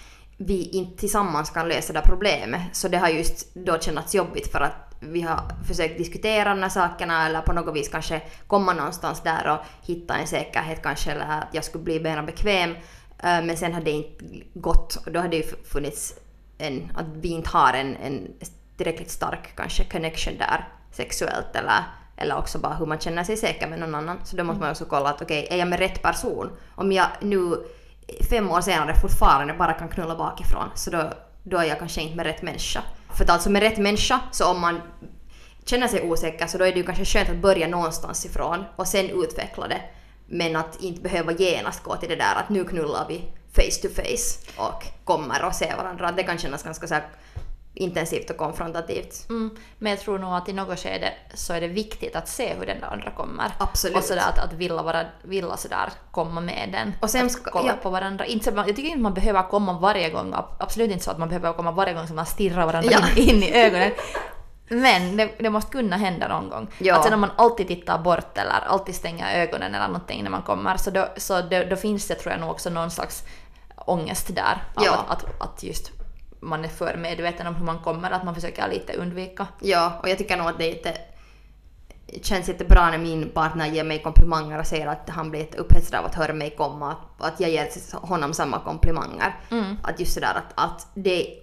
vi 0.46 0.68
inte 0.68 1.00
tillsammans 1.00 1.50
kan 1.50 1.68
lösa 1.68 1.92
det 1.92 1.98
här 1.98 2.06
problemet. 2.06 2.60
Så 2.72 2.88
det 2.88 2.98
har 2.98 3.08
just 3.08 3.54
då 3.54 3.78
känts 3.78 4.14
jobbigt 4.14 4.52
för 4.52 4.60
att 4.60 4.94
vi 5.00 5.20
har 5.20 5.40
försökt 5.68 5.98
diskutera 5.98 6.54
de 6.54 6.62
här 6.62 6.68
sakerna 6.68 7.26
eller 7.26 7.40
på 7.40 7.52
något 7.52 7.76
vis 7.76 7.88
kanske 7.88 8.22
komma 8.46 8.72
någonstans 8.72 9.20
där 9.22 9.50
och 9.52 9.86
hitta 9.86 10.14
en 10.14 10.26
säkerhet 10.26 10.82
kanske 10.82 11.10
eller 11.10 11.24
att 11.24 11.48
jag 11.52 11.64
skulle 11.64 11.84
bli 11.84 12.00
mer 12.00 12.22
bekväm. 12.22 12.70
Eh, 13.18 13.44
Men 13.44 13.56
sen 13.56 13.72
hade 13.72 13.84
det 13.84 13.90
inte 13.90 14.24
gått 14.54 14.96
och 15.06 15.12
då 15.12 15.20
hade 15.20 15.30
det 15.30 15.36
ju 15.36 15.64
funnits 15.64 16.14
en, 16.58 16.92
att 16.94 17.06
vi 17.20 17.28
inte 17.28 17.50
har 17.50 17.72
en, 17.72 17.96
en 17.96 18.28
tillräckligt 18.76 19.10
stark 19.10 19.56
kanske 19.56 19.84
connection 19.84 20.38
där 20.38 20.68
sexuellt 20.92 21.56
eller, 21.56 21.84
eller 22.16 22.38
också 22.38 22.58
bara 22.58 22.74
hur 22.74 22.86
man 22.86 22.98
känner 22.98 23.24
sig 23.24 23.36
säker 23.36 23.68
med 23.68 23.80
någon 23.80 23.94
annan. 23.94 24.18
Så 24.24 24.36
då 24.36 24.44
måste 24.44 24.60
man 24.60 24.70
också 24.70 24.84
kolla 24.84 25.08
att 25.08 25.22
okej, 25.22 25.46
är 25.50 25.56
jag 25.56 25.68
med 25.68 25.78
rätt 25.78 26.02
person? 26.02 26.50
Om 26.74 26.92
jag 26.92 27.06
nu 27.20 27.56
fem 28.30 28.50
år 28.50 28.60
senare 28.60 28.94
fortfarande 28.94 29.54
bara 29.54 29.72
kan 29.72 29.88
knulla 29.88 30.16
bakifrån 30.16 30.70
så 30.74 30.90
då, 30.90 31.12
då 31.42 31.58
är 31.58 31.64
jag 31.64 31.78
kanske 31.78 32.00
inte 32.00 32.16
med 32.16 32.26
rätt 32.26 32.42
människa. 32.42 32.82
För 33.14 33.24
att 33.24 33.30
alltså 33.30 33.50
med 33.50 33.62
rätt 33.62 33.78
människa, 33.78 34.20
så 34.30 34.50
om 34.50 34.60
man 34.60 34.80
känner 35.64 35.88
sig 35.88 36.10
osäker 36.10 36.46
så 36.46 36.58
då 36.58 36.64
är 36.64 36.72
det 36.72 36.78
ju 36.78 36.84
kanske 36.84 37.04
skönt 37.04 37.30
att 37.30 37.36
börja 37.36 37.68
någonstans 37.68 38.26
ifrån 38.26 38.64
och 38.76 38.86
sen 38.86 39.10
utveckla 39.10 39.68
det. 39.68 39.80
Men 40.26 40.56
att 40.56 40.82
inte 40.82 41.00
behöva 41.00 41.32
genast 41.32 41.82
gå 41.82 41.96
till 41.96 42.08
det 42.08 42.16
där 42.16 42.34
att 42.34 42.48
nu 42.48 42.64
knullar 42.64 43.06
vi 43.08 43.24
face 43.52 43.82
to 43.82 43.88
face 43.94 44.52
och 44.56 44.84
kommer 45.04 45.44
och 45.44 45.54
ser 45.54 45.76
varandra. 45.76 46.12
Det 46.12 46.22
kan 46.22 46.38
kännas 46.38 46.62
ganska 46.62 46.86
så 46.86 46.94
här 46.94 47.06
intensivt 47.74 48.30
och 48.30 48.36
konfrontativt. 48.36 49.26
Mm, 49.28 49.56
men 49.78 49.90
jag 49.90 50.00
tror 50.00 50.18
nog 50.18 50.34
att 50.34 50.48
i 50.48 50.52
något 50.52 50.78
skede 50.78 51.12
så 51.34 51.52
är 51.52 51.60
det 51.60 51.68
viktigt 51.68 52.16
att 52.16 52.28
se 52.28 52.54
hur 52.54 52.66
den 52.66 52.80
där 52.80 52.86
andra 52.88 53.10
kommer. 53.10 53.50
Absolut. 53.58 53.96
Och 53.96 54.02
sådär 54.04 54.22
att, 54.28 54.38
att 54.38 54.52
vilja, 54.52 54.82
vara, 54.82 55.04
vilja 55.22 55.56
sådär 55.56 55.88
komma 56.10 56.40
med 56.40 56.68
den. 56.72 56.92
Och 57.00 57.10
sen 57.10 57.30
ska- 57.30 57.50
kolla 57.50 57.68
ja. 57.68 57.74
på 57.82 57.90
varandra. 57.90 58.26
Inte, 58.26 58.50
jag 58.50 58.66
tycker 58.66 58.82
inte 58.82 58.98
man 58.98 59.14
behöver 59.14 59.42
komma 59.42 59.78
varje 59.78 60.10
gång, 60.10 60.32
ab- 60.34 60.56
absolut 60.58 60.90
inte 60.90 61.04
så 61.04 61.10
att 61.10 61.18
man 61.18 61.28
behöver 61.28 61.52
komma 61.52 61.70
varje 61.72 61.94
gång 61.94 62.06
som 62.06 62.16
man 62.16 62.26
stirrar 62.26 62.66
varandra 62.66 62.90
Ja. 62.92 63.00
in, 63.22 63.28
in 63.36 63.42
i 63.42 63.52
ögonen. 63.54 63.90
Men 64.68 65.16
det, 65.16 65.30
det 65.38 65.50
måste 65.50 65.72
kunna 65.72 65.96
hända 65.96 66.28
någon 66.28 66.50
gång. 66.50 66.68
Ja. 66.78 66.96
Att 66.96 67.04
sen 67.04 67.14
om 67.14 67.20
man 67.20 67.30
alltid 67.36 67.68
tittar 67.68 67.98
bort 67.98 68.38
eller 68.38 68.50
alltid 68.66 68.94
stänger 68.94 69.40
ögonen 69.42 69.74
eller 69.74 69.86
någonting 69.86 70.22
när 70.22 70.30
man 70.30 70.42
kommer 70.42 70.76
så, 70.76 70.90
då, 70.90 71.08
så 71.16 71.40
då, 71.40 71.62
då 71.70 71.76
finns 71.76 72.08
det 72.08 72.14
tror 72.14 72.32
jag 72.32 72.40
nog 72.40 72.50
också 72.50 72.70
någon 72.70 72.90
slags 72.90 73.24
ångest 73.76 74.34
där. 74.34 74.62
Ja. 74.76 75.04
att, 75.08 75.24
att, 75.24 75.42
att 75.42 75.62
just 75.62 75.90
man 76.42 76.64
är 76.64 76.68
för 76.68 76.96
medveten 76.96 77.46
om 77.46 77.54
hur 77.54 77.64
man 77.64 77.78
kommer, 77.78 78.10
att 78.10 78.24
man 78.24 78.34
försöker 78.34 78.68
lite 78.68 78.92
undvika. 78.92 79.46
Ja, 79.60 80.00
och 80.02 80.08
jag 80.08 80.18
tycker 80.18 80.36
nog 80.36 80.46
att 80.46 80.58
det 80.58 80.64
är 80.64 80.74
jätte, 80.74 80.96
känns 82.22 82.48
jättebra 82.48 82.90
när 82.90 82.98
min 82.98 83.28
partner 83.30 83.66
ger 83.66 83.84
mig 83.84 84.02
komplimanger 84.02 84.58
och 84.58 84.66
säger 84.66 84.86
att 84.86 85.08
han 85.08 85.30
blir 85.30 85.40
lite 85.40 85.58
upphetsad 85.58 86.00
av 86.00 86.06
att 86.06 86.14
höra 86.14 86.32
mig 86.32 86.50
komma, 86.50 86.90
att, 86.90 87.26
att 87.32 87.40
jag 87.40 87.50
ger 87.50 87.68
honom 88.06 88.34
samma 88.34 88.58
komplimanger. 88.58 89.36
Att 89.82 90.00
just 90.00 90.14
sådär 90.14 90.34
att, 90.34 90.52
att 90.54 90.86
det 90.94 91.38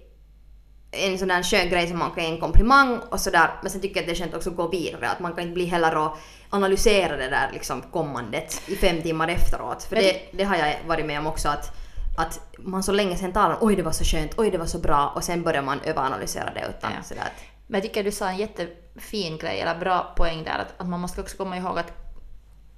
är 0.92 1.10
en 1.10 1.18
sån 1.18 1.28
där 1.28 1.42
skön 1.42 1.68
grej 1.68 1.88
som 1.88 1.98
man 1.98 2.10
kan 2.10 2.24
ge 2.24 2.30
en 2.30 2.40
komplimang 2.40 2.98
och 2.98 3.20
sådär, 3.20 3.50
men 3.62 3.70
sen 3.70 3.80
tycker 3.80 3.96
jag 3.96 4.02
att 4.02 4.06
det 4.06 4.12
är 4.12 4.24
skönt 4.24 4.34
också 4.34 4.50
att 4.50 4.56
gå 4.56 4.68
vidare, 4.68 5.08
att 5.08 5.20
man 5.20 5.32
kan 5.32 5.42
inte 5.42 5.54
bli 5.54 5.64
heller 5.64 5.96
och 5.96 6.16
analysera 6.50 7.16
det 7.16 7.28
där 7.28 7.50
liksom 7.52 7.82
kommandet 7.82 8.62
i 8.66 8.76
fem 8.76 9.02
timmar 9.02 9.28
efteråt. 9.28 9.82
För 9.82 9.96
det, 9.96 10.20
det 10.32 10.44
har 10.44 10.56
jag 10.56 10.76
varit 10.86 11.06
med 11.06 11.18
om 11.18 11.26
också 11.26 11.48
att 11.48 11.76
att 12.20 12.40
man 12.58 12.82
så 12.82 12.92
länge 12.92 13.16
sen 13.16 13.32
talar 13.32 13.54
om 13.54 13.58
oj 13.60 13.76
det 13.76 13.82
var 13.82 13.92
så 13.92 14.04
skönt, 14.04 14.32
oj 14.36 14.50
det 14.50 14.58
var 14.58 14.66
så 14.66 14.78
bra 14.78 15.12
och 15.14 15.24
sen 15.24 15.42
börjar 15.42 15.62
man 15.62 15.80
överanalysera 15.84 16.50
det 16.54 16.66
utan 16.76 16.92
Ja. 16.96 17.02
sådär 17.02 17.22
att 17.22 17.42
Men 17.66 17.78
jag 17.80 17.82
tycker 17.82 18.04
du 18.04 18.12
sa 18.12 18.28
en 18.28 18.36
jättefin 18.36 19.38
grej, 19.38 19.60
eller 19.60 19.78
bra 19.78 20.12
poäng 20.16 20.44
där, 20.44 20.58
att, 20.58 20.80
att 20.80 20.88
man 20.88 21.00
måste 21.00 21.20
också 21.20 21.36
komma 21.36 21.56
ihåg 21.56 21.78
att 21.78 21.92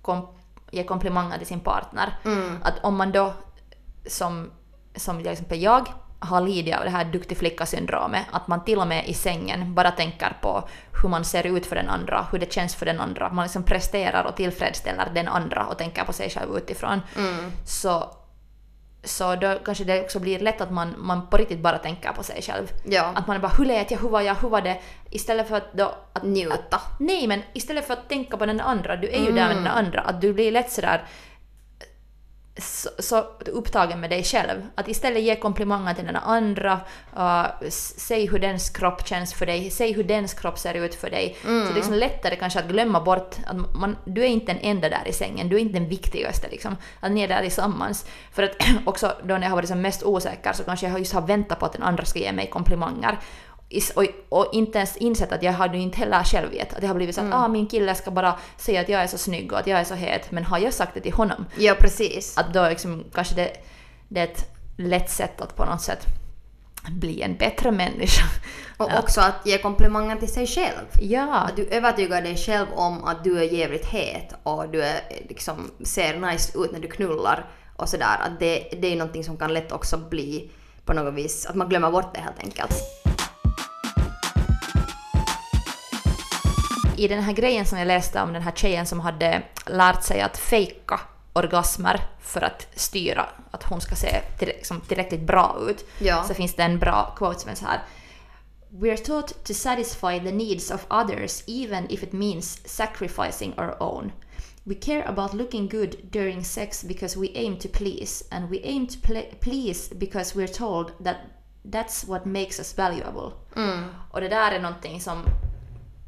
kom, 0.03 0.27
ge 0.71 0.85
komplimanger 0.85 1.39
till 1.39 1.47
sin 1.47 1.61
partner. 1.61 2.19
Att 2.63 2.75
om 2.83 2.97
man 2.97 3.13
då, 3.13 3.33
som, 4.07 4.51
som 4.97 5.19
till 5.19 5.29
exempel 5.29 5.63
jag, 5.63 5.89
har 6.19 6.41
lidit 6.41 6.77
av 6.77 6.85
det 6.85 6.91
här 6.91 7.05
duktig 7.05 7.39
flicka-syndromet, 7.39 8.27
att 8.31 8.49
man 8.49 8.65
till 8.65 8.79
och 8.79 8.87
med 8.87 9.09
i 9.09 9.15
sängen 9.15 9.75
bara 9.75 9.91
tänker 9.91 10.37
på 10.43 10.69
hur 11.03 11.09
man 11.09 11.25
ser 11.25 11.47
ut 11.47 11.67
för 11.67 11.77
den 11.77 11.89
andra, 11.89 12.27
hur 12.33 12.39
det 12.39 12.53
känns 12.53 12.75
för 12.75 12.87
den 12.87 13.01
andra. 13.01 13.33
Man 13.33 13.45
liksom 13.45 13.63
presterar 13.63 14.25
och 14.25 14.37
tillfredsställer 14.37 15.11
den 15.15 15.29
andra 15.29 15.67
och 15.67 15.79
tänker 15.79 16.05
på 16.05 16.13
sig 16.13 16.31
själv 16.31 16.57
utifrån. 16.57 17.01
Så, 17.67 18.11
så 19.05 19.37
då 19.37 19.59
kanske 19.65 19.85
det 19.85 20.01
också 20.01 20.19
blir 20.19 20.39
lätt 20.39 20.61
att 20.61 20.73
man, 20.73 20.95
man 20.99 21.27
på 21.27 21.37
riktigt 21.37 21.61
bara 21.61 21.79
tänker 21.79 22.13
på 22.13 22.23
sig 22.23 22.43
själv. 22.43 22.67
Ja. 22.85 23.13
Att 23.15 23.27
man 23.27 23.41
bara 23.41 23.53
hur 23.59 23.65
lät 23.65 23.91
jag, 23.91 23.99
hur 23.99 24.09
var 24.09 24.21
jag, 24.21 24.35
hur 24.35 24.49
var 24.49 24.61
det? 24.61 24.81
Istället 25.11 25.49
för 25.49 25.57
att 25.57 25.73
då... 25.73 25.95
Att, 26.13 26.23
Njuta. 26.23 26.81
nej, 27.01 27.27
men 27.27 27.43
istället 27.53 27.87
för 27.87 27.93
att 27.93 28.09
tänka 28.09 28.37
på 28.37 28.47
den 28.47 28.61
andra, 28.61 28.97
du 28.97 29.09
är 29.09 29.19
ju 29.19 29.33
där 29.33 29.49
med 29.49 29.57
den 29.57 29.67
andra, 29.67 30.01
att 30.01 30.21
du 30.21 30.33
blir 30.33 30.53
lätt 30.53 30.73
sådär 30.73 31.05
så, 32.59 32.89
så 32.99 33.25
upptagen 33.47 34.01
med 34.01 34.11
dig 34.11 34.25
själv. 34.25 34.67
Att 34.75 34.89
istället 34.89 35.23
ge 35.23 35.37
komplimanger 35.37 35.95
till 35.95 36.07
den 36.07 36.17
andra, 36.17 36.81
uh, 37.17 37.47
säg 37.97 38.27
hur 38.27 38.39
dens 38.39 38.71
kropp 38.71 39.07
känns 39.07 39.35
för 39.35 39.47
dig, 39.47 39.71
säg 39.71 39.93
hur 39.93 40.05
dens 40.05 40.35
kropp 40.35 40.59
ser 40.59 40.75
ut 40.75 40.95
för 40.95 41.11
dig. 41.11 41.37
Så 41.43 41.49
det 41.49 41.71
är 41.71 41.75
liksom 41.75 41.95
lättare 41.95 42.37
kanske 42.37 42.59
att 42.59 42.69
glömma 42.69 43.01
bort 43.01 43.37
att 43.47 43.75
man, 43.75 43.97
du 44.05 44.23
är 44.23 44.27
inte 44.27 44.53
den 44.53 44.63
enda 44.63 44.89
där 44.89 45.03
i 45.07 45.13
sängen, 45.13 45.49
du 45.49 45.57
är 45.57 45.61
inte 45.61 45.79
den 45.79 45.89
viktigaste 45.89 46.49
liksom. 46.51 46.77
Att 47.01 47.13
ni 47.13 47.21
är 47.21 47.29
där 47.29 47.43
tillsammans. 47.43 48.07
För 48.33 48.43
att 48.43 48.57
också 48.87 49.17
då 49.23 49.35
när 49.35 49.43
jag 49.43 49.49
har 49.49 49.57
varit 49.57 49.69
som 49.69 49.83
mest 49.83 50.03
osäker 50.03 50.53
så 50.53 50.65
kanske 50.65 50.89
jag 50.89 50.99
just 50.99 51.13
har 51.13 51.23
väntat 51.23 51.59
på 51.59 51.67
att 51.67 51.73
den 51.73 51.83
andra 51.83 52.05
ska 52.05 52.19
ge 52.19 52.33
mig 52.33 52.51
komplimanger. 52.51 53.19
Och, 53.97 54.05
och 54.29 54.49
inte 54.53 54.79
ens 54.79 54.97
insett 54.97 55.33
att 55.33 55.43
jag 55.43 55.53
hade 55.53 55.79
inte 55.79 55.99
heller 55.99 56.25
själv 56.25 56.55
gett. 56.55 56.75
Att 56.75 56.83
jag 56.83 56.89
har 56.89 56.95
blivit 56.95 57.15
så 57.15 57.21
att 57.21 57.35
ah, 57.35 57.49
min 57.49 57.67
kille 57.67 57.95
ska 57.95 58.11
bara 58.11 58.39
säga 58.57 58.81
att 58.81 58.89
jag 58.89 59.03
är 59.03 59.07
så 59.07 59.19
snygg 59.19 59.53
och 59.53 59.59
att 59.59 59.67
jag 59.67 59.81
är 59.81 59.85
så 59.85 59.95
het. 59.95 60.31
Men 60.31 60.45
har 60.45 60.59
jag 60.59 60.75
sagt 60.75 60.95
det 60.95 61.01
till 61.01 61.13
honom? 61.13 61.47
Ja, 61.57 61.75
precis. 61.81 62.39
Att 62.39 62.55
då 62.55 62.69
liksom, 62.69 63.05
kanske 63.15 63.35
det, 63.35 63.53
det 64.09 64.21
är 64.21 64.25
ett 64.25 64.45
lätt 64.77 65.11
sätt 65.11 65.41
att 65.41 65.57
på 65.57 65.65
något 65.65 65.83
sätt 65.83 66.07
bli 66.91 67.23
en 67.23 67.37
bättre 67.37 67.71
människa. 67.71 68.25
Och 68.77 68.91
Ja. 68.91 68.99
också 68.99 69.21
att 69.21 69.47
ge 69.47 69.59
komplimanger 69.59 70.17
till 70.17 70.33
sig 70.33 70.47
själv. 70.47 70.87
Ja, 71.01 71.35
Att 71.37 71.57
du 71.57 71.67
övertygar 71.67 72.23
dig 72.23 72.37
själv 72.37 72.67
om 72.75 73.05
att 73.05 73.25
du 73.25 73.39
är 73.39 73.43
jävligt 73.53 73.87
het 73.87 74.35
och 74.43 74.69
du 74.69 74.83
är, 74.83 75.01
liksom, 75.29 75.71
ser 75.85 76.17
nice 76.17 76.59
ut 76.59 76.73
när 76.73 76.81
du 76.81 76.89
knullar 76.89 77.47
och 77.77 77.89
sådär. 77.89 78.17
Att 78.21 78.41
det, 78.41 78.69
det 78.83 78.93
är 78.93 78.97
någonting 78.97 79.25
som 79.25 79.37
kan 79.37 79.53
lätt 79.55 79.73
också 79.73 79.97
bli 79.97 80.51
på 80.85 80.93
något 80.93 81.15
vis, 81.15 81.47
att 81.47 81.55
man 81.55 81.69
glömmer 81.69 81.91
bort 81.91 82.15
det 82.15 82.21
helt 82.21 82.39
enkelt. 82.39 82.75
I 87.05 87.09
den 87.09 87.23
här 87.23 87.33
grejen 87.33 87.67
som 87.67 87.79
jag 87.79 87.87
läste 87.87 88.23
om 88.23 88.33
den 88.33 88.43
här 88.43 88.53
tjejen 88.53 88.87
som 88.87 89.01
hade 89.01 89.43
lärt 89.67 90.03
sig 90.03 90.21
att 90.21 90.39
fejka 90.39 91.01
orgasmer 91.33 92.01
för 92.21 92.41
att 92.41 92.69
styra 92.75 93.27
att 93.51 93.63
hon 93.63 93.81
ska 93.81 93.95
se 93.95 94.21
till, 94.39 94.53
tillräckligt 94.89 95.21
bra 95.21 95.57
ut. 95.69 95.87
Ja. 95.99 96.25
Så 96.29 96.35
finns 96.35 96.55
det 96.55 96.63
en 96.63 96.79
bra 96.79 97.15
quote 97.17 97.41
som 97.41 97.51
är 97.51 97.55
så 97.55 97.65
här. 97.65 97.83
We 98.71 98.89
are 98.89 98.97
taught 98.97 99.45
to 99.45 99.55
satisfy 99.55 100.21
the 100.21 100.33
needs 100.33 100.71
of 100.71 100.87
others 100.91 101.43
even 101.47 101.91
if 101.91 102.03
it 102.03 102.13
means 102.13 102.61
sacrificing 102.65 103.55
our 103.59 103.83
own. 103.83 104.13
We 104.65 104.75
care 104.75 105.09
about 105.09 105.35
looking 105.35 105.69
good 105.69 105.97
during 106.03 106.45
sex 106.45 106.85
because 106.85 107.19
we 107.21 107.29
aim 107.35 107.59
to 107.59 107.69
please, 107.73 108.25
and 108.31 108.51
we 108.51 108.61
aim 108.65 108.87
to 108.87 108.95
ple- 109.03 109.35
please 109.41 109.95
because 109.95 110.39
we're 110.39 110.59
told 110.59 111.05
that 111.05 111.17
that's 111.65 112.07
what 112.07 112.25
makes 112.25 112.59
us 112.59 112.79
valuable. 112.79 113.33
Och 114.11 114.21
det 114.21 114.29
där 114.29 114.53
är 114.53 114.61
någonting 114.61 115.01
som 115.01 115.25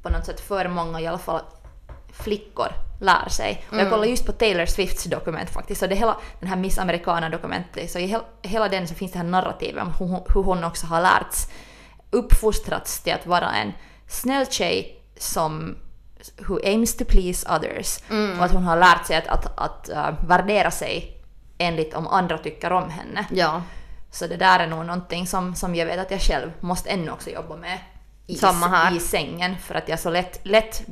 på 0.04 0.10
något 0.10 0.26
sätt 0.26 0.40
för 0.40 0.68
många, 0.68 1.00
i 1.00 1.06
alla 1.06 1.18
fall 1.18 1.40
flickor, 2.12 2.68
lär 3.00 3.28
sig. 3.28 3.64
Och 3.70 3.76
jag 3.76 3.90
kollade 3.90 4.08
just 4.08 4.26
på 4.26 4.32
Taylor 4.32 4.66
Swifts 4.66 5.04
dokument 5.04 5.50
faktiskt, 5.50 5.80
så 5.80 5.86
det 5.86 5.94
hela 5.94 6.16
den 6.40 6.48
här 6.48 6.56
Miss 6.56 6.78
Americana-dokumentet, 6.78 7.90
så 7.90 7.98
i 7.98 8.06
hel, 8.06 8.20
hela 8.42 8.68
den 8.68 8.88
så 8.88 8.94
finns 8.94 9.12
det 9.12 9.18
här 9.18 9.26
narrativet 9.26 9.82
om 9.82 9.92
hur, 9.98 10.06
hon- 10.06 10.26
hur 10.34 10.42
hon 10.42 10.64
också 10.64 10.86
har 10.86 11.00
lärts, 11.02 11.46
uppfostrats 12.10 13.02
till 13.02 13.12
att 13.14 13.26
vara 13.26 13.50
en 13.52 13.72
snäll 14.08 14.46
tjej 14.46 15.00
som 15.18 15.76
who 16.48 16.58
aims 16.64 16.96
to 16.96 17.04
please 17.04 17.54
others. 17.56 17.98
Och 18.38 18.44
att 18.44 18.52
hon 18.52 18.62
har 18.64 18.76
lärt 18.76 19.06
sig 19.06 19.16
att, 19.16 19.26
att, 19.26 19.58
att 19.58 19.88
äh, 19.88 20.10
värdera 20.26 20.70
sig 20.70 21.20
enligt 21.58 21.94
om 21.94 22.06
andra 22.06 22.38
tycker 22.38 22.72
om 22.72 22.90
henne. 22.90 23.26
Ja. 23.30 23.62
Så 24.10 24.26
det 24.26 24.36
där 24.36 24.58
är 24.60 24.66
nog 24.66 24.86
någonting 24.86 25.26
som, 25.26 25.54
som 25.54 25.74
jag 25.74 25.86
vet 25.86 25.98
att 25.98 26.10
jag 26.10 26.20
själv 26.20 26.50
måste 26.60 26.90
ännu 26.90 27.10
också 27.10 27.30
jobba 27.30 27.56
med 27.56 27.78
i, 28.26 28.40
i 28.96 29.00
sängen. 29.00 29.56
För 29.58 29.74
att 29.74 29.88
jag 29.88 30.00
så 30.00 30.10
lätt, 30.10 30.40
lätt 30.42 30.82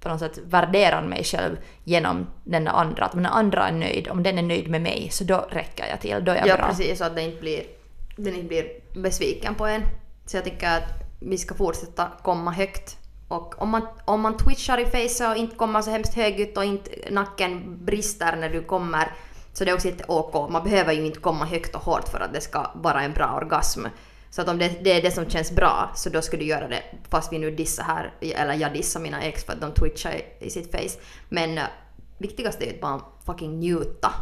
på 0.00 0.08
något 0.08 0.20
sätt 0.20 0.38
värderar 0.44 1.02
mig 1.02 1.24
själv 1.24 1.56
genom 1.84 2.26
den 2.44 2.64
där 2.64 2.72
andra. 2.72 3.04
Att 3.04 3.14
om 3.14 3.22
den 3.22 3.32
andra 3.32 3.68
är 3.68 3.72
nöjd, 3.72 4.08
om 4.08 4.22
den 4.22 4.38
är 4.38 4.42
nöjd 4.42 4.70
med 4.70 4.82
mig, 4.82 5.08
så 5.12 5.24
då 5.24 5.46
räcker 5.50 5.86
jag 5.86 6.00
till, 6.00 6.24
då 6.24 6.32
är 6.32 6.36
jag 6.36 6.46
Ja, 6.46 6.56
bra. 6.56 6.66
precis. 6.68 6.98
Så 6.98 7.04
att 7.04 7.14
det 7.14 7.22
inte 7.22 7.40
blir, 7.40 7.62
den 8.16 8.34
inte 8.34 8.48
blir 8.48 8.66
besviken 8.94 9.54
på 9.54 9.66
en. 9.66 9.82
Så 10.26 10.36
jag 10.36 10.44
tycker 10.44 10.76
att 10.76 10.88
vi 11.20 11.38
ska 11.38 11.54
fortsätta 11.54 12.08
komma 12.22 12.50
högt. 12.50 12.96
Och 13.28 13.62
om 13.62 13.68
man, 13.68 13.86
om 14.04 14.20
man 14.20 14.36
twitchar 14.36 14.78
i 14.78 14.86
face 14.86 15.30
och 15.30 15.36
inte 15.36 15.56
kommer 15.56 15.82
så 15.82 15.90
hemskt 15.90 16.14
högljutt 16.14 16.56
och 16.56 16.64
inte 16.64 16.90
nacken 17.10 17.84
brister 17.84 18.36
när 18.36 18.48
du 18.48 18.62
kommer 18.62 19.08
så 19.52 19.64
det 19.64 19.70
är 19.70 19.74
också 19.74 19.88
inte 19.88 20.04
OK. 20.08 20.50
Man 20.50 20.64
behöver 20.64 20.92
ju 20.92 21.06
inte 21.06 21.20
komma 21.20 21.44
högt 21.44 21.74
och 21.74 21.82
hårt 21.82 22.08
för 22.08 22.20
att 22.20 22.32
det 22.32 22.40
ska 22.40 22.70
vara 22.74 23.02
en 23.02 23.12
bra 23.12 23.34
orgasm. 23.36 23.84
Så 24.30 24.42
att 24.42 24.48
om 24.48 24.58
det, 24.58 24.84
det 24.84 24.92
är 24.92 25.02
det 25.02 25.10
som 25.10 25.30
känns 25.30 25.52
bra 25.52 25.90
så 25.94 26.10
då 26.10 26.22
ska 26.22 26.36
du 26.36 26.44
göra 26.44 26.68
det 26.68 26.82
fast 27.08 27.32
vi 27.32 27.38
nu 27.38 27.50
dissar 27.50 27.84
här, 27.84 28.12
eller 28.20 28.54
jag 28.54 28.72
dissar 28.72 29.00
mina 29.00 29.22
ex 29.22 29.44
för 29.44 29.52
att 29.52 29.60
de 29.60 29.72
twitchar 29.72 30.12
i, 30.12 30.46
i 30.46 30.50
sitt 30.50 30.70
face. 30.70 31.00
Men 31.28 31.58
uh, 31.58 31.64
viktigast 32.18 32.62
är 32.62 32.66
ju 32.66 32.72
att 32.72 32.80
bara 32.80 33.00
fucking 33.26 33.58
njuta. 33.58 34.12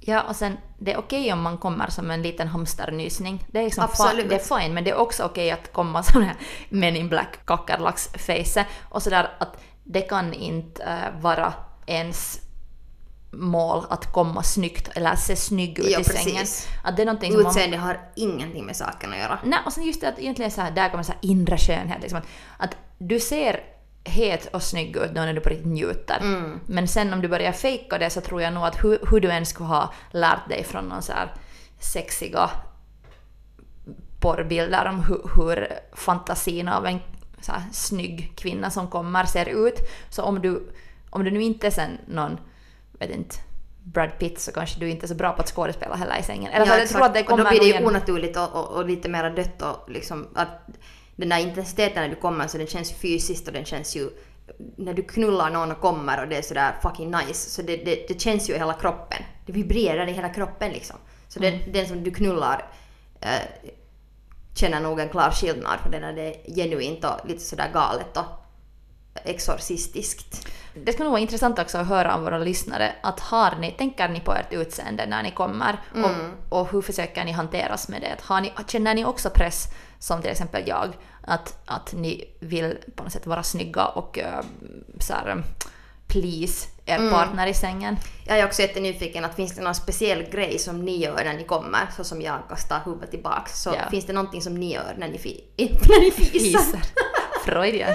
Ja, 0.00 0.22
och 0.22 0.36
sen 0.36 0.56
det 0.78 0.92
är 0.92 0.98
okej 0.98 1.32
om 1.32 1.42
man 1.42 1.58
kommer 1.58 1.90
som 1.90 2.10
en 2.10 2.22
liten 2.22 2.48
hamsternysning. 2.48 3.44
Det 3.52 3.58
är, 3.58 3.64
liksom 3.64 3.84
Absolut. 3.84 4.28
det 4.28 4.34
är 4.34 4.60
fine, 4.60 4.74
men 4.74 4.84
det 4.84 4.90
är 4.90 4.96
också 4.96 5.24
okej 5.24 5.50
att 5.50 5.72
komma 5.72 6.02
som 6.02 6.22
en 6.22 6.30
Men 6.68 6.96
in 6.96 7.08
Black 7.08 7.38
kackerlacksface 7.44 8.66
och 8.88 9.02
sådär 9.02 9.30
att 9.38 9.60
det 9.84 10.00
kan 10.00 10.34
inte 10.34 10.82
äh, 10.82 11.20
vara 11.20 11.52
ens 11.86 12.40
mål 13.30 13.84
att 13.90 14.12
komma 14.12 14.42
snyggt 14.42 14.88
eller 14.96 15.16
se 15.16 15.36
snygg 15.36 15.78
ut 15.78 15.90
Ja, 15.90 16.00
i 16.00 16.04
sängen. 16.04 16.46
Att 16.84 16.96
det 16.96 17.02
är 17.02 17.06
någonting 17.06 17.32
som 17.32 17.42
man... 17.42 17.50
Utseende 17.50 17.76
har 17.76 18.00
ingenting 18.16 18.66
med 18.66 18.76
saken 18.76 19.12
att 19.12 19.18
göra. 19.18 19.38
Nej, 19.44 19.58
och 19.66 19.72
sen 19.72 19.84
just 19.84 20.00
det 20.00 20.08
att 20.08 20.18
egentligen 20.18 20.50
så 20.50 20.60
här, 20.60 20.70
där 20.70 20.88
kommer 20.88 21.04
så 21.04 21.12
här 21.12 21.18
inre 21.22 21.58
skönhet. 21.58 22.02
Liksom, 22.02 22.18
att, 22.18 22.26
att 22.58 22.76
du 22.98 23.20
ser 23.20 23.60
het 24.04 24.46
och 24.52 24.62
snygg 24.62 24.96
ut 24.96 25.14
då 25.14 25.20
när 25.20 25.34
du 25.34 25.40
på 25.40 25.48
riktigt 25.48 25.66
njuter. 25.66 26.18
Mm. 26.20 26.60
Men 26.66 26.88
sen 26.88 27.12
om 27.12 27.20
du 27.20 27.28
börjar 27.28 27.52
fejka 27.52 27.98
det 27.98 28.10
så 28.10 28.20
tror 28.20 28.42
jag 28.42 28.52
nog 28.52 28.64
att 28.64 28.84
hur, 28.84 28.98
hur 29.10 29.20
du 29.20 29.30
än 29.30 29.46
skulle 29.46 29.68
ha 29.68 29.92
lärt 30.10 30.48
dig 30.48 30.64
från 30.64 30.84
någon 30.84 31.02
så 31.02 31.12
här 31.12 31.32
sexiga 31.80 32.50
porrbilder 34.20 34.86
om 34.88 35.04
hur, 35.04 35.30
hur 35.36 35.68
fantasin 35.92 36.68
av 36.68 36.86
en 36.86 37.00
så 37.40 37.52
här 37.52 37.62
snygg 37.72 38.32
kvinna 38.36 38.70
som 38.70 38.88
kommer 38.88 39.24
ser 39.24 39.46
ut. 39.66 39.78
Så 40.10 40.22
om 40.22 40.42
du, 40.42 40.72
om 41.10 41.24
du 41.24 41.30
nu 41.30 41.42
inte 41.42 41.66
är 41.66 41.70
sen 41.70 41.98
någon, 42.06 42.38
vet 42.98 43.10
inte, 43.10 43.36
Brad 43.82 44.18
Pitt 44.18 44.40
så 44.40 44.52
kanske 44.52 44.80
du 44.80 44.90
inte 44.90 45.06
är 45.06 45.08
så 45.08 45.14
bra 45.14 45.32
på 45.32 45.42
att 45.42 45.50
skådespela 45.50 45.96
heller 45.96 46.18
i 46.20 46.22
sängen. 46.22 46.52
Eller 46.52 46.66
Ja, 46.66 46.78
jag 46.78 46.88
tror 46.88 47.04
att 47.04 47.14
det 47.14 47.22
kommer 47.22 47.44
och 47.44 47.50
då 47.52 47.58
blir 47.58 47.72
det 47.72 47.78
ju 47.78 47.86
onaturligt 47.86 48.36
och, 48.36 48.54
och, 48.54 48.76
och 48.76 48.86
lite 48.86 49.08
mer 49.08 49.30
dött 49.30 49.62
och 49.62 49.90
liksom 49.90 50.28
att 50.34 50.68
den 51.16 51.28
där 51.28 51.38
intensiteten 51.38 52.02
när 52.02 52.08
du 52.08 52.16
kommer 52.16 52.46
så 52.46 52.58
den 52.58 52.66
känns 52.66 52.92
fysiskt 52.92 53.46
och 53.46 53.52
den 53.52 53.64
känns 53.64 53.96
ju 53.96 54.10
när 54.76 54.94
du 54.94 55.02
knullar 55.02 55.50
någon 55.50 55.72
och 55.72 55.80
kommer 55.80 56.22
och 56.22 56.28
det 56.28 56.36
är 56.36 56.42
sådär 56.42 56.74
fucking 56.82 57.10
nice 57.10 57.50
så 57.50 57.62
det, 57.62 57.76
det, 57.76 58.08
det 58.08 58.20
känns 58.20 58.50
ju 58.50 58.54
i 58.54 58.58
hela 58.58 58.72
kroppen. 58.72 59.22
Det 59.46 59.52
vibrerar 59.52 60.06
i 60.06 60.12
hela 60.12 60.28
kroppen 60.28 60.70
liksom. 60.72 60.96
Så 61.28 61.40
den, 61.40 61.54
Mm. 61.54 61.72
den 61.72 61.86
som 61.88 62.04
du 62.04 62.10
knullar 62.10 62.70
eh, 63.20 63.68
känner 64.54 64.80
nog 64.80 65.00
en 65.00 65.08
klar 65.08 65.30
skillnad 65.30 65.80
för 65.82 65.90
det 65.90 66.00
när 66.00 66.12
det 66.12 66.22
är 66.22 66.54
genuint 66.54 67.04
och 67.04 67.28
lite 67.28 67.40
sådär 67.40 67.70
galet 67.72 68.16
och 68.16 68.24
exorcistiskt. 69.24 70.46
Det 70.84 70.92
skulle 70.92 71.04
nog 71.04 71.12
vara 71.12 71.20
intressant 71.20 71.58
också 71.58 71.78
att 71.78 71.86
höra 71.86 72.14
av 72.14 72.22
våra 72.22 72.38
lyssnare 72.38 72.92
att 73.02 73.20
har 73.20 73.56
ni, 73.60 73.70
tänker 73.72 74.08
ni 74.08 74.20
på 74.20 74.32
ert 74.34 74.52
utseende 74.52 75.06
när 75.06 75.22
ni 75.22 75.30
kommer 75.30 75.80
och, 75.94 76.58
och 76.58 76.70
hur 76.72 76.82
försöker 76.82 77.24
ni 77.24 77.32
hanteras 77.32 77.88
med 77.88 78.00
det? 78.00 78.16
Har 78.22 78.40
ni, 78.40 78.52
känner 78.68 78.94
ni 78.94 79.04
också 79.04 79.30
press, 79.30 79.64
som 79.98 80.22
till 80.22 80.30
exempel 80.30 80.62
jag, 80.66 80.96
att, 81.22 81.58
att 81.64 81.92
ni 81.92 82.24
vill 82.40 82.78
på 82.96 83.02
något 83.02 83.12
sätt 83.12 83.26
vara 83.26 83.42
snygga 83.42 83.84
och 83.86 84.18
uh, 84.18 84.40
så 85.00 85.12
här, 85.12 85.30
um, 85.30 85.42
please 86.06 86.68
er 86.86 87.10
partner 87.10 87.46
i 87.46 87.54
sängen? 87.54 87.96
Jag 88.26 88.38
är 88.38 88.44
också 88.46 88.62
jättenyfiken 88.62 89.24
att 89.24 89.34
finns 89.36 89.54
det 89.54 89.62
någon 89.62 89.74
speciell 89.74 90.22
grej 90.22 90.58
som 90.58 90.84
ni 90.84 90.96
gör 90.96 91.24
när 91.24 91.34
ni 91.34 91.44
kommer, 91.44 91.86
så 91.96 92.04
som 92.04 92.22
jag 92.22 92.38
kastar 92.48 92.80
huvudet 92.84 93.10
tillbaks. 93.10 93.62
Så 93.62 93.70
Ja. 93.70 93.90
finns 93.90 94.06
det 94.06 94.12
någonting 94.12 94.42
som 94.42 94.54
ni 94.54 94.74
gör 94.74 94.94
när 94.98 95.08
ni, 95.08 95.18
fi- 95.18 95.44
när 95.88 96.00
ni 96.00 96.10
fisar? 96.10 96.58
Fiser. 96.60 96.80
Freudian. 97.44 97.94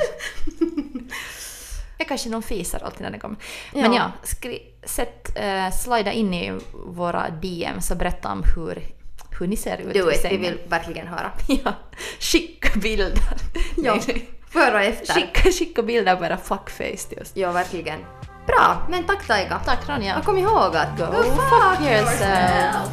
Jag 1.97 2.07
kanske 2.07 2.29
någon 2.29 2.43
fiser 2.43 2.83
alltid 2.85 3.01
när 3.01 3.11
det 3.11 3.19
kommer. 3.19 3.37
Men 3.73 3.93
Ja. 3.93 3.97
ja, 3.97 4.11
skri, 4.23 4.61
sätt, 4.83 5.37
uh, 5.39 5.71
slida 5.71 6.11
in 6.11 6.33
i 6.33 6.59
våra 6.73 7.29
DM 7.29 7.81
så 7.81 7.95
berätta 7.95 8.31
om 8.31 8.43
hur, 8.55 8.83
hur 9.39 9.47
ni 9.47 9.55
ser 9.55 9.77
ut 9.77 9.93
Do 9.93 10.11
it, 10.11 10.25
vi 10.31 10.37
vill 10.37 10.59
verkligen 10.67 11.07
höra. 11.07 11.31
Ja, 11.63 11.73
skicka 12.19 12.79
bilder. 12.79 13.13
Ja, 13.77 13.99
före 14.49 14.73
och 14.75 14.81
efter. 14.81 15.13
Skicka, 15.13 15.51
skicka 15.51 15.81
bilder 15.81 16.15
på 16.15 16.25
era 16.25 16.37
fuckface 16.37 17.21
oss. 17.21 17.31
Ja, 17.33 17.51
verkligen. 17.51 17.99
Bra, 18.47 18.87
men 18.89 19.03
tack 19.03 19.27
Taika. 19.27 19.59
Tack 19.59 19.89
Ronja. 19.89 20.19
Och 20.19 20.25
kom 20.25 20.37
ihåg 20.37 20.75
att 20.75 20.97
Go 20.97 21.05
fuck 21.23 21.81
yourself. 21.81 22.89